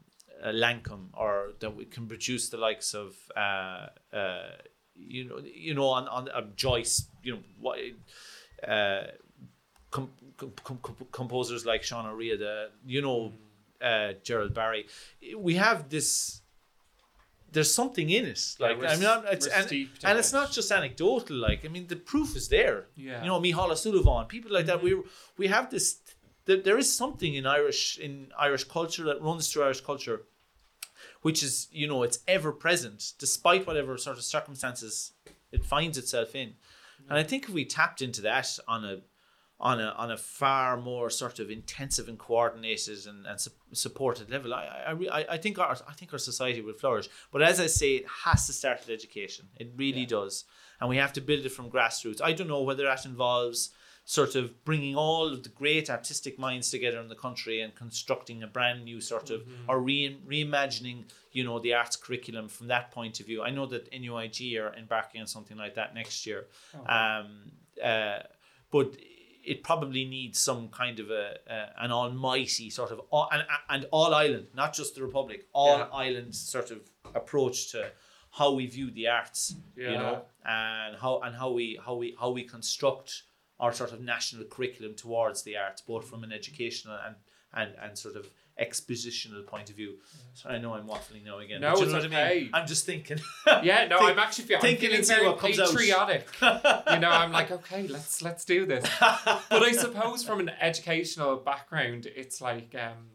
[0.53, 4.51] Lancome or that we can produce the likes of, uh, uh,
[4.97, 7.79] you know, you know, on on uh, Joyce, you know, what.
[8.67, 9.05] Uh,
[9.91, 10.53] com- com-
[10.83, 13.33] com- composers like Seán Ó Riada, you know,
[13.81, 14.87] uh, Gerald Barry.
[15.37, 16.43] We have this.
[17.53, 19.67] There's something in it, like we're I mean, I'm- it's, and,
[20.05, 21.37] and it's not just anecdotal.
[21.37, 22.87] Like I mean, the proof is there.
[22.97, 23.23] Yeah.
[23.23, 24.81] You know, Mícheál Ó Súilleabháin, people like that.
[24.83, 24.95] We
[25.37, 25.97] we have this.
[26.45, 30.23] There, there is something in Irish in Irish culture that runs through Irish culture,
[31.23, 35.13] which is you know it's ever present despite whatever sort of circumstances
[35.53, 36.55] it finds itself in,
[37.09, 39.01] and I think if we tapped into that on a
[39.61, 44.31] on a on a far more sort of intensive and coordinated and, and su- supported
[44.31, 47.09] level, I I, re- I I think our I think our society would flourish.
[47.31, 49.49] But as I say, it has to start at education.
[49.57, 50.45] It really does,
[50.81, 52.23] and we have to build it from grassroots.
[52.23, 53.71] I don't know whether that involves
[54.11, 58.43] sort of bringing all of the great artistic minds together in the country and constructing
[58.43, 62.91] a brand new sort of or re- reimagining you know the arts curriculum from that
[62.91, 63.41] point of view.
[63.49, 66.47] I know that NUIG are embarking on something like that next year.
[66.87, 67.53] Um,
[67.91, 68.19] uh,
[68.73, 68.97] but
[69.53, 73.87] it probably needs some kind of a, a an almighty sort of all, and, and
[73.93, 75.87] all island, not just the republic, all Yeah.
[76.07, 76.81] island sort of
[77.15, 77.93] approach to
[78.33, 82.31] how we view the arts, you know, and how and how we how we how
[82.31, 83.23] we construct
[83.61, 87.15] our sort of national curriculum towards the arts, both from an educational and
[87.53, 88.31] and, and sort of
[88.61, 89.95] expositional point of view.
[90.35, 91.61] So I know I'm waffling now again.
[91.61, 92.51] No, you know what I mean?
[92.53, 93.19] I'm just thinking.
[93.63, 95.71] Yeah, no, Think- I'm actually feeling, I'm thinking feeling very what comes out.
[95.71, 96.27] patriotic.
[96.43, 98.85] you know, I'm like, okay, let's let's do this.
[99.01, 103.11] But I suppose from an educational background, it's like um,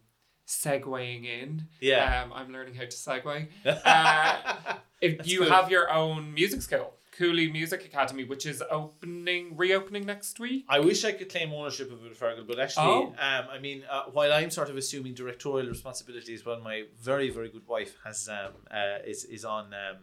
[0.48, 1.68] segueing in.
[1.80, 2.24] Yeah.
[2.24, 3.48] Um, I'm learning how to segue.
[3.66, 5.52] Uh, if you good.
[5.52, 10.66] have your own music school, Cooley Music Academy, which is opening, reopening next week.
[10.68, 13.16] I wish I could claim ownership of it, Fergal, but actually, Oh.
[13.18, 17.50] um, I mean, uh, while I'm sort of assuming directorial responsibilities, well, my very, very
[17.50, 19.74] good wife has um, uh, is is on.
[19.74, 19.98] Um,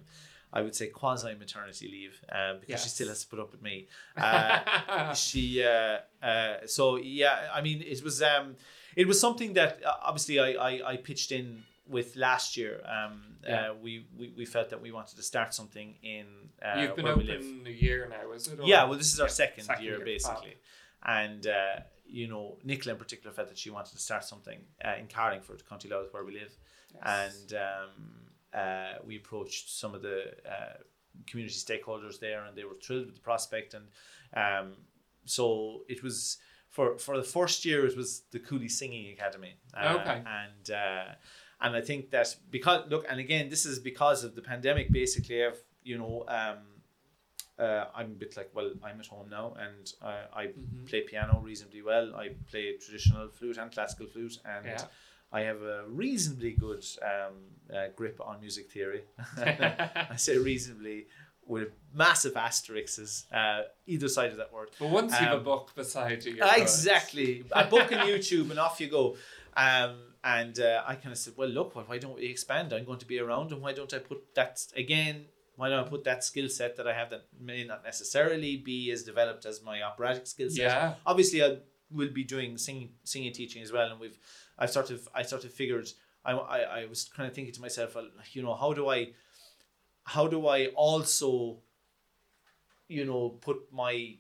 [0.55, 3.63] I would say quasi maternity leave um, because she still has to put up with
[3.63, 3.89] me.
[4.17, 8.57] Uh, she uh, uh, so yeah, I mean, it was um,
[8.95, 12.75] it was something that uh, obviously I, I I pitched in with last year.
[12.97, 13.15] Um,
[13.45, 13.71] Yeah.
[13.71, 16.27] uh, we, we we felt that we wanted to start something in
[16.67, 18.59] uh, You've been where open a year now, is it?
[18.61, 20.55] Or- Yeah, well, this is our second, second year, year, basically.
[21.21, 21.77] And, uh,
[22.19, 25.61] you know, Nicola in particular felt that she wanted to start something uh, in Carlingford,
[25.71, 26.55] County Louth, where we live.
[27.21, 27.91] And um,
[28.63, 30.19] uh, we approached some of the
[30.55, 30.77] uh,
[31.29, 33.75] community stakeholders there, and they were thrilled with the prospect.
[33.75, 33.87] And
[34.45, 34.67] um,
[35.25, 35.45] so
[35.89, 36.39] it was.
[36.79, 39.53] For, for the first year, it was the Cooley Singing Academy.
[39.75, 40.23] Uh, Okay.
[40.43, 41.05] And uh,
[41.63, 44.91] and I think that because look, and again, this is because of the pandemic.
[44.93, 46.59] Basically, of you know, um,
[47.59, 50.85] uh, I'm a bit like, well, I'm at home now, and uh, I Mm-hmm.
[50.87, 52.15] play piano reasonably well.
[52.17, 54.85] I play traditional flute and classical flute, and Yeah.
[55.33, 57.35] I have a reasonably good um,
[57.75, 59.03] uh, grip on music theory.
[59.39, 61.07] I say reasonably
[61.47, 64.71] with massive asterisks uh, either side of that word.
[64.79, 66.47] But once you have a Um, book beside you, you're.
[66.57, 67.45] Exactly.
[67.53, 69.17] A book on YouTube and off you go.
[69.57, 72.73] Um, and uh, I kind of said, well, look, well, why don't we expand?
[72.73, 75.27] I'm going to be around, and why don't I put that again?
[75.57, 78.91] Why don't I put that skill set that I have that may not necessarily be
[78.91, 80.63] as developed as my operatic skill set?
[80.63, 80.95] Yeah.
[81.05, 81.59] Obviously, I
[81.91, 84.17] will be doing singing, singing teaching as well, and we've,
[84.59, 85.89] I've sort of, I sort of figured,
[86.25, 89.09] I, I, I was kind of thinking to myself, well, you know, how do I,
[90.05, 91.59] how do I also,
[92.89, 94.17] you know, put my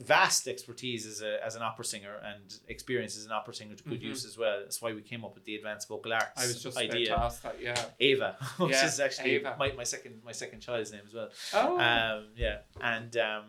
[0.00, 3.82] vast expertise as, a, as an opera singer and experience as an opera singer to
[3.84, 4.60] good use as well.
[4.60, 6.40] That's why we came up with the advanced vocal arts Mm-hmm.
[6.42, 7.06] I was just idea.
[7.06, 7.82] to ask that, yeah.
[7.98, 9.56] Ava, which Yeah, is actually Ava.
[9.58, 11.28] My, my second my second child's name as well.
[11.54, 11.78] Oh.
[11.78, 13.44] Um, yeah, and um,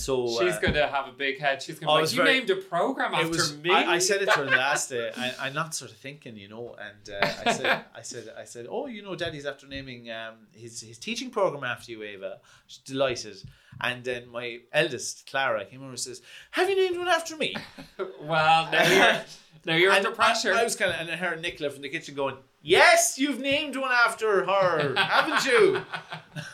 [0.00, 1.62] so She's uh, going to have a big head.
[1.62, 3.56] She's going to be like, you very- named a program after was.
[3.58, 3.70] me.
[3.70, 5.10] I, I said it to her last day.
[5.16, 8.44] I, I'm not sort of thinking, you know, and uh, I said, I said, I
[8.44, 12.38] said, oh, you know, Daddy's after naming um, his his teaching program after you, Ava.
[12.66, 13.36] She's delighted.
[13.82, 16.20] And then my eldest, Clara, came over and says,
[16.50, 17.56] "Have you named one after me?"
[18.22, 19.20] well, now you're,
[19.64, 20.52] now you're under pressure.
[20.52, 23.40] I, I was kind of, and I heard Nicola from the kitchen going, "Yes, you've
[23.40, 25.82] named one after her, haven't you?"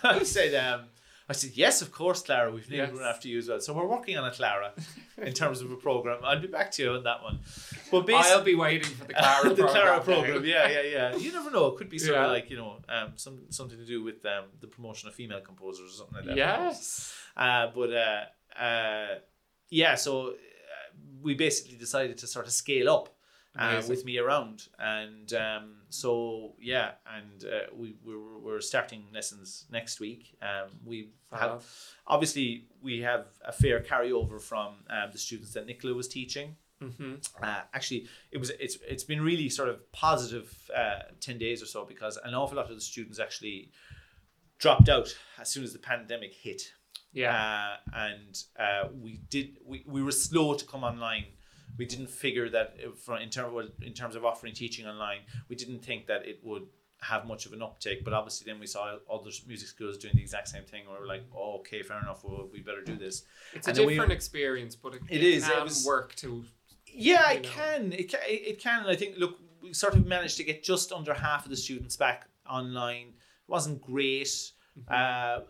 [0.05, 0.83] I said, um,
[1.29, 2.51] "I said yes, of course, Clara.
[2.53, 2.93] We've named Yes.
[2.93, 3.61] one after you as well.
[3.61, 4.73] So we're working on it, Clara,
[5.19, 6.19] in terms of a program.
[6.23, 7.41] I'll be back to you on that one.
[7.91, 9.69] But basically, I'll be waiting for the Clara the program.
[9.75, 11.17] Clara program, yeah, yeah, yeah.
[11.17, 11.67] You never know.
[11.67, 12.27] It could be sort Yeah.
[12.27, 15.41] of like you know, um, some something to do with um, the promotion of female
[15.41, 16.37] composers or something like that.
[16.37, 17.13] Yes.
[17.37, 19.15] Uh, but uh, uh,
[19.71, 20.33] yeah, so uh,
[21.23, 23.09] we basically decided to sort of scale up
[23.59, 29.67] uh, with me around, and um, so yeah, and uh, we we're, we're starting lessons
[29.71, 30.37] next week.
[30.43, 31.63] Um, we have Fab.
[32.07, 36.57] obviously we have a fair carryover from um, the students that Nicola was teaching.
[36.83, 37.15] Mm-hmm.
[37.43, 41.67] Uh, actually, it was it's it's been really sort of positive uh, ten days or
[41.67, 43.71] so because an awful lot of the students actually
[44.59, 46.73] dropped out as soon as the pandemic hit.
[47.13, 47.35] Yeah.
[47.35, 51.25] Uh, and uh, we did we, we were slow to come online.
[51.79, 55.81] We didn't figure that for in terms in terms of offering teaching online, we didn't
[55.85, 56.67] think that it would
[57.03, 58.05] have much of an uptake.
[58.05, 60.87] But obviously, then we saw other music schools doing the exact same thing.
[60.87, 62.25] Where We were like, oh, okay, fair enough.
[62.25, 63.25] Well, we better do this.
[63.53, 66.15] it's a and we- different experience, but it, It it is, it can was- work
[66.17, 66.45] to.
[66.87, 67.49] Yeah, it know.
[67.51, 67.93] can.
[67.93, 68.21] It can.
[68.27, 68.81] It can.
[68.81, 69.17] And I think.
[69.19, 73.09] Look, we sort of managed to get just under half of the students back online.
[73.09, 74.29] It wasn't great,
[74.79, 74.93] Mm-hmm.
[74.93, 75.45] uh,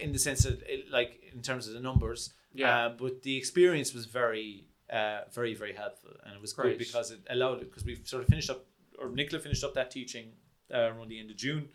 [0.00, 2.32] in the sense that, it, like, in terms of the numbers.
[2.54, 2.86] Yeah.
[2.86, 6.78] Uh, but the experience was very, uh, very, very helpful, and it was Great.
[6.78, 8.66] good because it allowed it because we sort of finished up,
[8.98, 10.32] or Nicola finished up that teaching
[10.72, 11.68] uh, around the end of June,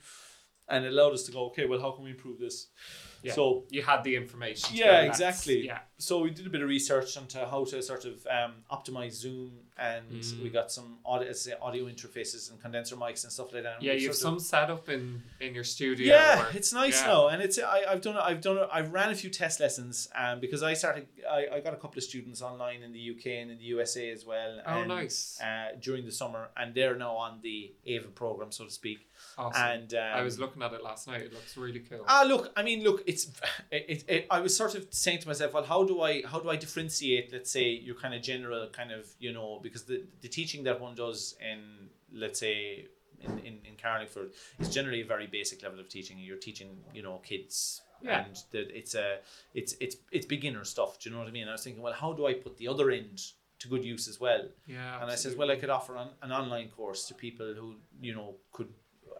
[0.69, 1.45] and it allowed us to go.
[1.47, 2.67] Okay, well, how can we improve this?
[2.67, 3.10] Yeah.
[3.29, 4.75] So You had the information.
[4.75, 5.65] yeah, exactly.
[5.65, 5.79] Yeah.
[5.99, 9.51] So we did a bit of research into how to sort of um, optimize Zoom,
[9.77, 10.41] and Mm.
[10.43, 13.75] we got some audio, say, audio interfaces and condenser mics and stuff like that.
[13.75, 16.07] and Yeah, you have some of- setup in in your studio.
[16.15, 17.07] Yeah, or- it's nice yeah.
[17.07, 20.39] now, and it's I, I've done I've done I ran a few test lessons, um,
[20.39, 23.51] because I started I, I got a couple of students online in the UK and
[23.51, 24.59] in the USA as well.
[24.65, 25.39] Oh, and, nice.
[25.39, 29.07] Uh, during the summer, and they're now on the Ava program, so to speak.
[29.41, 29.61] Awesome.
[29.61, 31.21] And um, I was looking at it last night.
[31.21, 32.05] It looks really cool.
[32.07, 32.51] Ah, look.
[32.55, 33.03] I mean, look.
[33.05, 33.27] It's.
[33.71, 34.27] It, it, it.
[34.29, 37.31] I was sort of saying to myself, well, how do I how do I differentiate?
[37.31, 40.81] Let's say your kind of general kind of you know because the the teaching that
[40.81, 42.87] one does in let's say
[43.21, 46.19] in in, in Carlingford is generally a very basic level of teaching.
[46.19, 47.81] You're teaching you know kids.
[48.01, 48.25] Yeah.
[48.25, 49.19] And that it's a
[49.53, 50.99] it's it's it's beginner stuff.
[50.99, 51.47] Do you know what I mean?
[51.47, 53.21] I was thinking, well, how do I put the other end
[53.59, 54.43] to good use as well?
[54.67, 55.01] yeah.
[55.01, 58.13] And I says, well, I could offer an, an online course to people who you
[58.13, 58.69] know could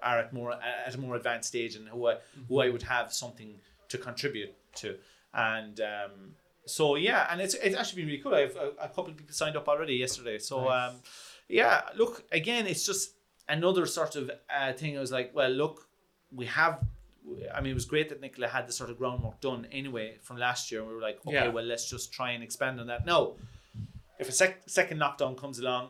[0.04, 2.18] are at more at a more advanced stage and who I
[2.48, 3.60] who I would have something
[3.90, 4.98] to contribute to.
[5.34, 6.12] And um,
[6.66, 8.36] so yeah, and it's it's actually been really cool.
[8.36, 10.38] I have a, a couple of people signed up already yesterday.
[10.40, 10.92] So Nice.
[10.92, 10.96] um,
[11.48, 13.12] yeah, look again, it's just
[13.50, 14.98] another sort of uh, thing.
[14.98, 15.88] I was like, well, look,
[16.34, 16.80] we have.
[17.54, 20.38] I mean, it was great that Nicola had the sort of groundwork done anyway from
[20.38, 20.82] last year.
[20.82, 21.48] And we were like, okay, Yeah.
[21.50, 23.06] well, let's just try and expand on that.
[23.06, 23.36] No,
[24.20, 25.90] if a sec- second knockdown comes along,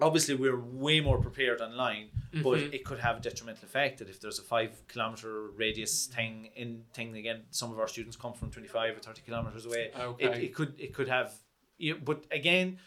[0.00, 2.72] obviously we're way more prepared online, but Mhm.
[2.74, 6.84] it could have a detrimental effect that if there's a five kilometer radius thing in
[6.94, 9.84] thing again, some of our students come from twenty five or thirty kilometers away.
[9.86, 10.44] It, Okay.
[10.46, 11.34] it could it could have,
[11.78, 12.78] you but again,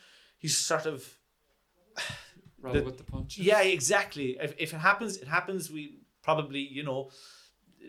[0.42, 1.18] you sort of
[2.62, 3.46] Roll the- with the punches.
[3.46, 4.38] yeah exactly.
[4.42, 5.70] If, if it happens, it happens.
[5.70, 7.12] We probably you know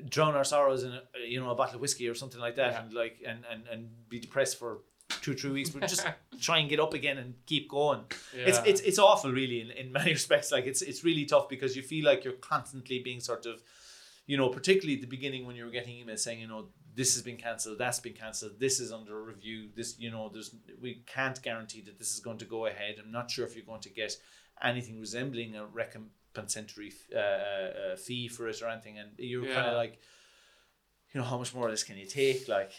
[0.09, 2.73] drown our sorrows in a, you know a bottle of whiskey or something like that,
[2.73, 2.83] Yeah.
[2.83, 4.81] and like and, and and be depressed for
[5.23, 6.07] two three weeks, but just
[6.41, 8.05] try and get up again and keep going.
[8.33, 8.65] It's Yeah.
[8.67, 10.51] it's it's awful really in, in many respects.
[10.53, 13.63] Like it's it's really tough because you feel like you're constantly being sort of
[14.27, 17.15] you know particularly at the beginning when you were getting emails saying you know this
[17.15, 21.03] has been cancelled that's been cancelled this is under review this you know there's we
[21.07, 22.95] can't guarantee that this is going to go ahead.
[23.03, 24.17] I'm not sure if you're going to get
[24.63, 28.99] anything resembling a recompensatory uh, uh, fee for it or anything.
[28.99, 29.99] And you're kind of like
[31.13, 32.49] you know how much more of this can you take?
[32.49, 32.73] Like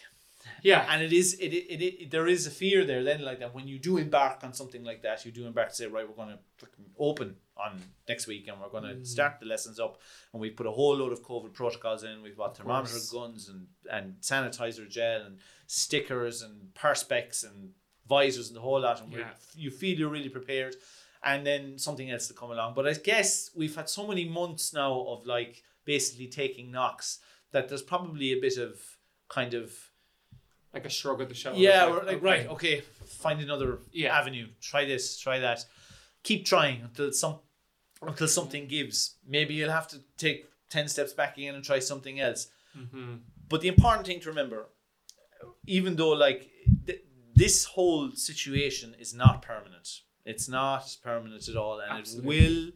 [0.62, 0.86] yeah.
[0.90, 3.54] and it is it, it, it, it there is a fear there then like that
[3.54, 6.14] when you do embark on something like that you do embark to say right we're
[6.14, 6.38] going to
[6.98, 9.06] open on next week and we're going to Mm.
[9.06, 9.98] start the lessons up
[10.32, 13.10] and we've put a whole load of covid protocols in we've got thermometer course.
[13.10, 17.70] guns and and sanitizer gel and stickers and perspex and
[18.08, 19.30] visors and the whole lot and Yeah.
[19.56, 20.76] you feel you're really prepared
[21.24, 24.72] and then something else to come along but i guess we've had so many months
[24.72, 27.18] now of like basically taking knocks
[27.52, 28.80] that there's probably a bit of
[29.28, 29.72] kind of
[30.76, 31.60] like a shrug of the shoulders.
[31.68, 32.76] yeah, we're like, right, okay,
[33.24, 34.18] find another Yeah.
[34.20, 34.46] avenue.
[34.60, 35.58] Try this, try that.
[36.28, 37.36] Keep trying until some
[38.10, 38.96] until something gives.
[39.36, 40.38] Maybe you'll have to take
[40.74, 42.42] ten steps back again and try something else.
[42.74, 43.14] hmm
[43.50, 44.60] But the important thing to remember,
[45.66, 46.40] even though like
[46.86, 47.02] th-
[47.42, 49.88] this whole situation is not permanent,
[50.32, 52.36] it's not permanent at all, and Absolutely.
[52.36, 52.72] it will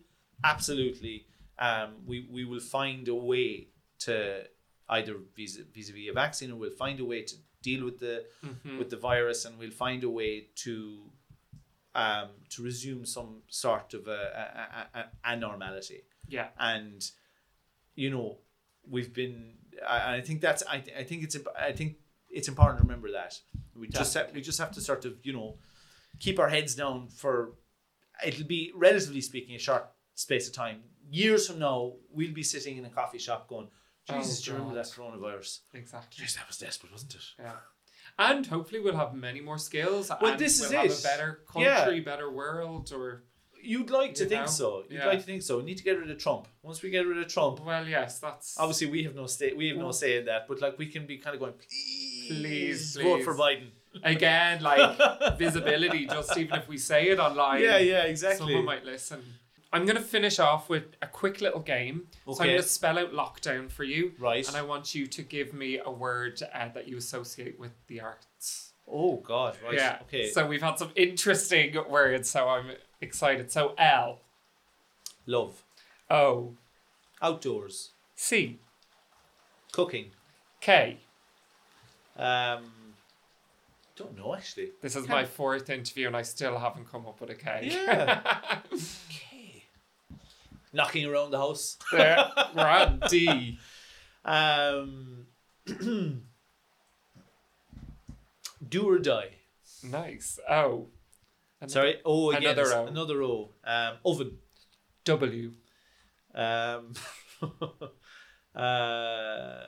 [0.52, 1.16] absolutely.
[1.59, 3.68] Um, we we will find a way
[4.06, 4.44] to
[4.89, 7.99] either vis vis a vis a vaccine, or we'll find a way to deal with
[7.99, 11.11] the hmm with the virus, and we'll find a way to
[11.95, 16.49] um, to resume some sort of a, a, a, a normality Yeah.
[16.59, 17.03] and
[17.97, 18.39] you know
[18.89, 19.55] we've been
[19.87, 21.97] I, I think that's I, I think it's I think
[22.28, 23.41] it's important to remember that.
[23.74, 25.59] We just have, we just have to sort of you know
[26.20, 27.55] keep our heads down for
[28.24, 30.82] it'll be relatively speaking a short space of time.
[31.11, 33.69] Years from now we'll be sitting in a coffee shop going
[34.19, 36.24] Jesus oh, do you remember that coronavirus Exactly.
[36.24, 37.53] Jeez that was desperate wasn't it Yeah.
[38.19, 40.11] And hopefully we'll have many more skills.
[40.20, 40.99] Well, and this is we'll have it.
[41.01, 41.77] a better Yeah.
[41.85, 43.24] country, better world, or
[43.62, 44.47] you'd like to You think know?
[44.47, 45.07] so you'd Yeah.
[45.07, 47.19] like to think so we need to get rid of Trump once we get rid
[47.19, 50.24] of Trump well, yes, that's obviously we have no say we have no say in
[50.27, 53.35] that but like we can be kind of going please, Please, vote for.
[53.35, 53.70] Biden
[54.05, 57.61] Again, like visibility, just even if we say it online.
[57.61, 58.47] Yeah, yeah, exactly.
[58.47, 59.20] Someone might listen.
[59.72, 62.09] I'm going to finish off with a quick little game.
[62.26, 62.34] Okay.
[62.34, 64.12] So I'm going to spell out lockdown for you.
[64.18, 64.47] Right.
[64.47, 68.01] And I want you to give me a word uh, that you associate with the
[68.01, 68.72] arts.
[68.92, 69.74] Oh God, right.
[69.74, 69.98] Yeah.
[70.02, 70.30] Okay.
[70.30, 73.52] So we've had some interesting words, so I'm excited.
[73.52, 74.18] So L,
[75.26, 75.62] Love.
[76.10, 76.55] O,
[77.22, 77.90] Outdoors.
[78.16, 78.59] C,
[79.72, 80.10] Cooking.
[80.60, 80.98] K.
[82.16, 82.72] Um
[83.97, 84.70] don't know actually.
[84.80, 87.68] This is my fourth interview and I still haven't come up with a K.
[87.70, 88.59] Yeah.
[90.72, 91.76] Knocking around the house.
[91.92, 93.59] On D.
[94.24, 95.26] Um
[98.68, 99.30] Do or die.
[99.82, 100.38] Nice.
[100.48, 100.88] Oh.
[101.60, 101.97] Another- Sorry.
[102.05, 102.52] Oh again.
[102.59, 102.86] Another O.
[102.86, 103.51] Another O.
[103.64, 104.38] Um oven.
[105.05, 105.52] W.
[106.34, 106.92] Um
[108.55, 109.66] uh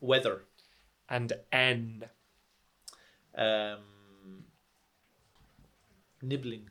[0.00, 0.44] weather.
[1.08, 2.04] And N.
[3.36, 4.44] Um
[6.22, 6.68] nibbling.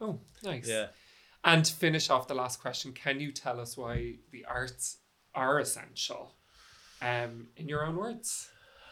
[0.00, 0.68] Oh, nice.
[0.68, 0.86] Yeah.
[1.46, 4.96] And to finish off the last question, can you tell us why the arts
[5.32, 6.34] are essential?
[7.00, 8.50] Um, in your own words.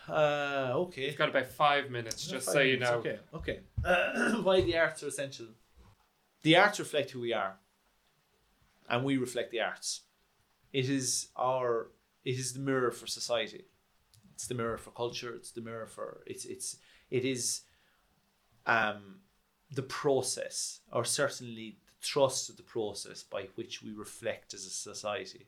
[0.09, 1.07] Uh okay.
[1.07, 2.97] You've got about five minutes, just so you know.
[2.97, 3.61] Okay, okay.
[3.85, 5.47] Uh, why the arts are essential?
[6.43, 7.57] The arts reflect who we are,
[8.89, 10.03] and we reflect the arts.
[10.75, 11.89] It is our.
[12.23, 13.65] It is the mirror for society.
[14.35, 15.35] It's the mirror for culture.
[15.35, 16.23] It's the mirror for.
[16.27, 16.77] It's it's
[17.11, 17.63] it is.
[18.67, 19.21] Um,
[19.71, 25.47] the process, or certainly trust of the process by which we reflect as a society,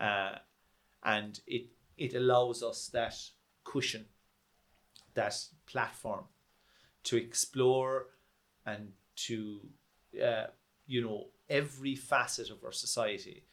[0.00, 0.36] uh,
[1.04, 1.66] and it
[1.98, 3.14] it allows us that
[3.64, 4.06] cushion
[5.14, 5.34] that
[5.66, 6.24] platform
[7.04, 8.06] to explore
[8.64, 9.60] and to
[10.22, 10.46] uh,
[10.86, 13.44] you know every facet of our society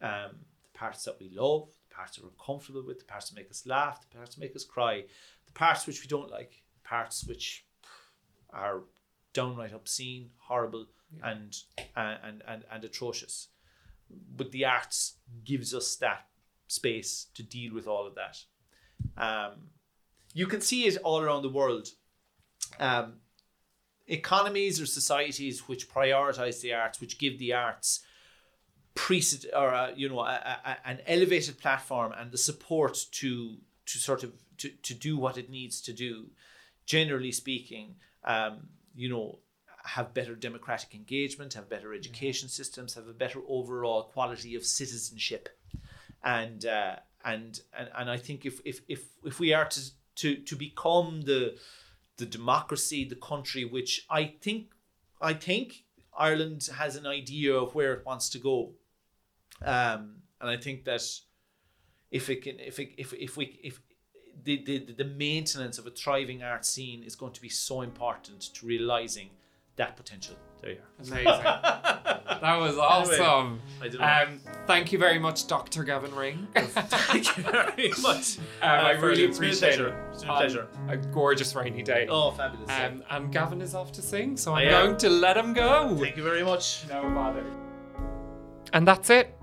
[0.00, 0.30] um,
[0.62, 3.50] the parts that we love the parts that we're comfortable with the parts that make
[3.50, 5.02] us laugh the parts that make us cry
[5.46, 7.66] the parts which we don't like the parts which
[8.50, 8.82] are
[9.32, 10.86] downright obscene horrible
[11.22, 11.56] and,
[11.96, 13.48] and and and atrocious
[14.36, 15.14] but the arts
[15.44, 16.26] gives us that
[16.66, 18.38] space to deal with all of that
[19.16, 19.70] um,
[20.34, 21.88] you can see it all around the world.
[22.78, 23.14] Um,
[24.06, 28.00] economies or societies which prioritize the arts, which give the arts
[28.94, 33.98] preced or uh, you know a, a, an elevated platform and the support to to
[33.98, 36.26] sort of to, to do what it needs to do.
[36.86, 39.38] Generally speaking, um, you know,
[39.84, 45.48] have better democratic engagement, have better education systems, have a better overall quality of citizenship.
[46.22, 49.80] And uh, and and and I think if if if if we are to
[50.16, 51.56] to to become the
[52.16, 54.72] the democracy, the country which I think
[55.20, 55.84] I think
[56.16, 58.72] Ireland has an idea of where it wants to go,
[59.62, 61.02] um, and I think that
[62.10, 63.80] if it can if it, if if we if
[64.44, 68.40] the, the the maintenance of a thriving art scene is going to be so important
[68.54, 69.30] to realizing
[69.76, 70.36] that potential.
[70.62, 71.02] There you are.
[71.06, 71.24] Amazing.
[72.42, 73.60] that was awesome.
[74.00, 74.22] I.
[74.22, 75.84] Um, thank you very much, Dr.
[75.84, 76.46] Gavin Ring.
[76.54, 78.38] Thank you very much.
[78.38, 79.94] Um, I Uh, for- really a appreciate it.
[80.12, 80.68] It's a pleasure.
[80.88, 82.06] A gorgeous rainy day.
[82.08, 82.70] Oh, fabulous.
[82.70, 85.94] Um, and Gavin is off to sing, so I'm I going to let him go.
[86.00, 86.86] Thank you very much.
[86.88, 87.44] No bother.
[88.72, 89.36] And that's it.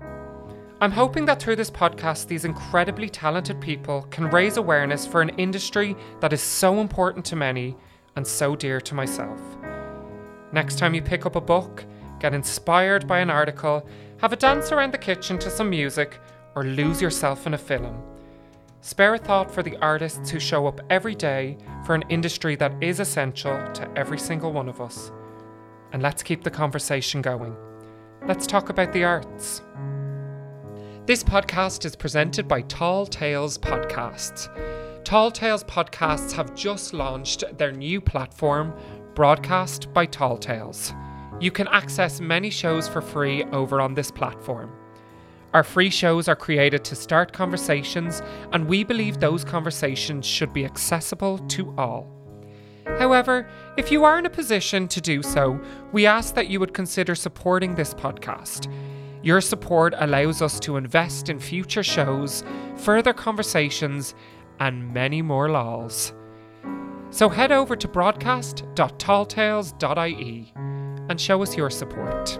[0.80, 5.28] I'm hoping that through this podcast, these incredibly talented people can raise awareness for an
[5.38, 7.76] industry that is so important to many
[8.16, 9.40] and so dear to myself.
[10.52, 11.84] Next time you pick up a book,
[12.20, 13.86] get inspired by an article,
[14.18, 16.20] have a dance around the kitchen to some music,
[16.54, 18.02] or lose yourself in a film.
[18.82, 21.56] Spare a thought for the artists who show up every day
[21.86, 25.10] for an industry that is essential to every single one of us.
[25.92, 27.56] And let's keep the conversation going.
[28.26, 29.62] Let's talk about the arts.
[31.06, 34.48] This podcast is presented by Tall Tales Podcasts.
[35.04, 38.72] Tall Tales Podcasts have just launched their new platform,
[39.14, 40.94] Broadcast by Tall Tales.
[41.38, 44.72] You can access many shows for free over on this platform.
[45.52, 48.22] Our free shows are created to start conversations,
[48.52, 52.10] and we believe those conversations should be accessible to all.
[52.86, 55.60] However, if you are in a position to do so,
[55.92, 58.72] we ask that you would consider supporting this podcast.
[59.22, 62.44] Your support allows us to invest in future shows,
[62.76, 64.14] further conversations,
[64.58, 66.14] and many more lols.
[67.12, 72.38] So head over to broadcast.talltales.ie and show us your support.